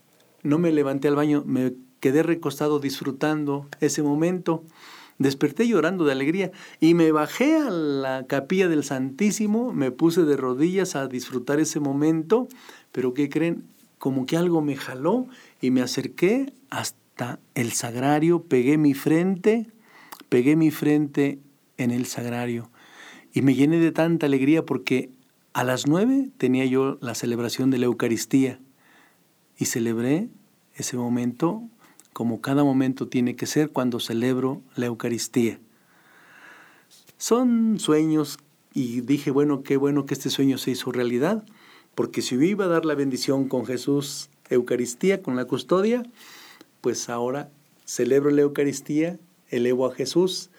no 0.43 0.59
me 0.59 0.71
levanté 0.71 1.09
al 1.09 1.17
baño, 1.17 1.43
me 1.47 1.73
quedé 1.99 2.23
recostado 2.23 2.79
disfrutando 2.79 3.69
ese 3.81 4.03
momento. 4.03 4.65
Desperté 5.17 5.67
llorando 5.67 6.05
de 6.05 6.13
alegría 6.13 6.53
y 6.79 6.93
me 6.93 7.11
bajé 7.11 7.57
a 7.57 7.71
la 7.71 8.27
capilla 8.27 8.69
del 8.69 8.85
Santísimo, 8.85 9.73
me 9.73 9.91
puse 9.91 10.25
de 10.25 10.37
rodillas 10.37 10.97
a 10.97 11.07
disfrutar 11.09 11.59
ese 11.59 11.81
momento, 11.81 12.49
pero 12.93 13.15
¿qué 13.15 13.31
creen? 13.31 13.65
Como 13.99 14.27
que 14.27 14.37
algo 14.37 14.61
me 14.61 14.77
jaló 14.77 15.27
y 15.61 15.71
me 15.71 15.81
acerqué 15.81 16.53
hasta 16.69 17.39
el 17.55 17.73
sagrario, 17.73 18.43
pegué 18.43 18.77
mi 18.77 18.93
frente, 18.93 19.71
pegué 20.31 20.57
mi 20.57 20.71
frente 20.71 21.41
en 21.77 21.91
el 21.91 22.07
sagrario 22.07 22.71
y 23.35 23.43
me 23.43 23.55
llené 23.55 23.79
de 23.79 23.93
tanta 23.93 24.25
alegría 24.25 24.65
porque 24.65 25.11
a 25.53 25.65
las 25.65 25.87
nueve 25.87 26.31
tenía 26.39 26.65
yo 26.65 26.97
la 27.03 27.15
celebración 27.15 27.71
de 27.71 27.79
la 27.79 27.87
Eucaristía 27.87 28.61
y 29.59 29.67
celebré 29.67 30.31
ese 30.75 30.97
momento 30.97 31.63
como 32.13 32.41
cada 32.41 32.65
momento 32.65 33.09
tiene 33.09 33.37
que 33.37 33.47
ser 33.47 33.71
cuando 33.71 34.01
celebro 34.01 34.63
la 34.77 34.87
Eucaristía. 34.87 35.61
Son 37.19 37.79
sueños 37.79 38.39
y 38.73 39.01
dije, 39.03 39.31
bueno, 39.31 39.63
qué 39.63 39.77
bueno 39.77 40.07
que 40.07 40.15
este 40.15 40.31
sueño 40.31 40.59
se 40.59 40.73
hizo 40.73 40.93
realidad, 40.93 41.45
porque 41.95 42.23
si 42.23 42.37
yo 42.37 42.43
iba 42.43 42.65
a 42.65 42.69
dar 42.69 42.85
la 42.85 42.95
bendición 42.95 43.49
con 43.49 43.67
Jesús, 43.67 44.31
Eucaristía, 44.49 45.23
con 45.23 45.37
la 45.37 45.45
custodia, 45.45 46.03
pues 46.81 47.09
ahora 47.09 47.51
celebro 47.85 48.31
la 48.31 48.43
Eucaristía, 48.43 49.19
elevo 49.51 49.87
a 49.87 49.95
Jesús, 49.95 50.51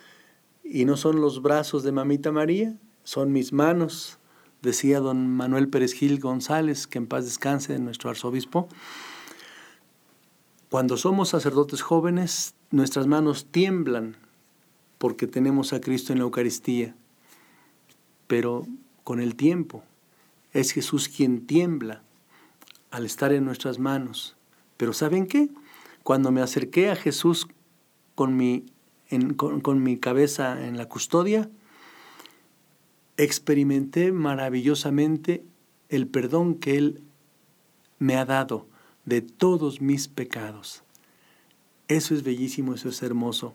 y 0.64 0.86
no 0.86 0.98
son 0.98 1.22
los 1.22 1.42
brazos 1.42 1.84
de 1.84 1.92
Mamita 1.92 2.32
María, 2.32 2.78
son 3.04 3.32
mis 3.32 3.52
manos, 3.52 4.20
decía 4.62 5.00
don 5.00 5.28
Manuel 5.28 5.70
Pérez 5.70 5.94
Gil 5.94 6.20
González, 6.20 6.88
que 6.88 7.00
en 7.00 7.08
paz 7.08 7.26
descanse, 7.26 7.78
nuestro 7.80 8.10
arzobispo. 8.10 8.68
Cuando 10.70 10.98
somos 10.98 11.30
sacerdotes 11.30 11.82
jóvenes, 11.82 12.54
nuestras 12.70 13.08
manos 13.08 13.48
tiemblan 13.52 14.16
porque 14.98 15.28
tenemos 15.28 15.74
a 15.74 15.82
Cristo 15.82 16.14
en 16.14 16.20
la 16.20 16.26
Eucaristía, 16.26 16.96
pero 18.28 18.66
con 19.04 19.20
el 19.20 19.36
tiempo 19.36 19.84
es 20.54 20.72
Jesús 20.72 21.10
quien 21.10 21.48
tiembla 21.48 22.04
al 22.92 23.06
estar 23.06 23.34
en 23.34 23.44
nuestras 23.44 23.80
manos. 23.80 24.36
Pero 24.78 24.94
¿saben 24.94 25.28
qué? 25.28 25.50
Cuando 26.04 26.32
me 26.32 26.42
acerqué 26.42 26.90
a 26.92 26.96
Jesús 26.96 27.48
con 28.16 28.38
mi, 28.38 28.66
con 29.38 29.84
mi 29.84 29.98
cabeza 29.98 30.66
en 30.66 30.78
la 30.78 30.88
custodia, 30.88 31.50
experimenté 33.18 34.12
maravillosamente 34.12 35.44
el 35.90 36.08
perdón 36.08 36.56
que 36.56 36.78
Él 36.78 37.02
me 38.00 38.16
ha 38.16 38.26
dado 38.26 38.68
de 39.06 39.22
todos 39.22 39.82
mis 39.82 40.08
pecados. 40.08 40.84
Eso 41.88 42.16
es 42.16 42.24
bellísimo, 42.24 42.74
eso 42.74 42.90
es 42.90 43.04
hermoso. 43.04 43.54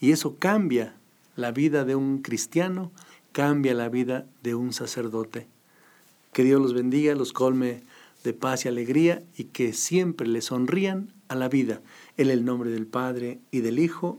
Y 0.00 0.12
eso 0.12 0.36
cambia 0.36 0.96
la 1.36 1.52
vida 1.52 1.84
de 1.84 1.94
un 1.94 2.18
cristiano, 2.18 2.90
cambia 3.32 3.74
la 3.74 3.88
vida 3.88 4.26
de 4.42 4.54
un 4.54 4.72
sacerdote. 4.72 5.46
Que 6.32 6.44
Dios 6.44 6.60
los 6.60 6.74
bendiga, 6.74 7.14
los 7.14 7.32
colme 7.32 7.82
de 8.24 8.32
paz 8.32 8.64
y 8.64 8.68
alegría 8.68 9.22
y 9.36 9.44
que 9.44 9.72
siempre 9.72 10.26
le 10.26 10.42
sonrían 10.42 11.12
a 11.28 11.34
la 11.36 11.48
vida. 11.48 11.80
En 12.16 12.30
el 12.30 12.44
nombre 12.44 12.70
del 12.70 12.86
Padre 12.86 13.38
y 13.50 13.60
del 13.60 13.78
Hijo 13.78 14.18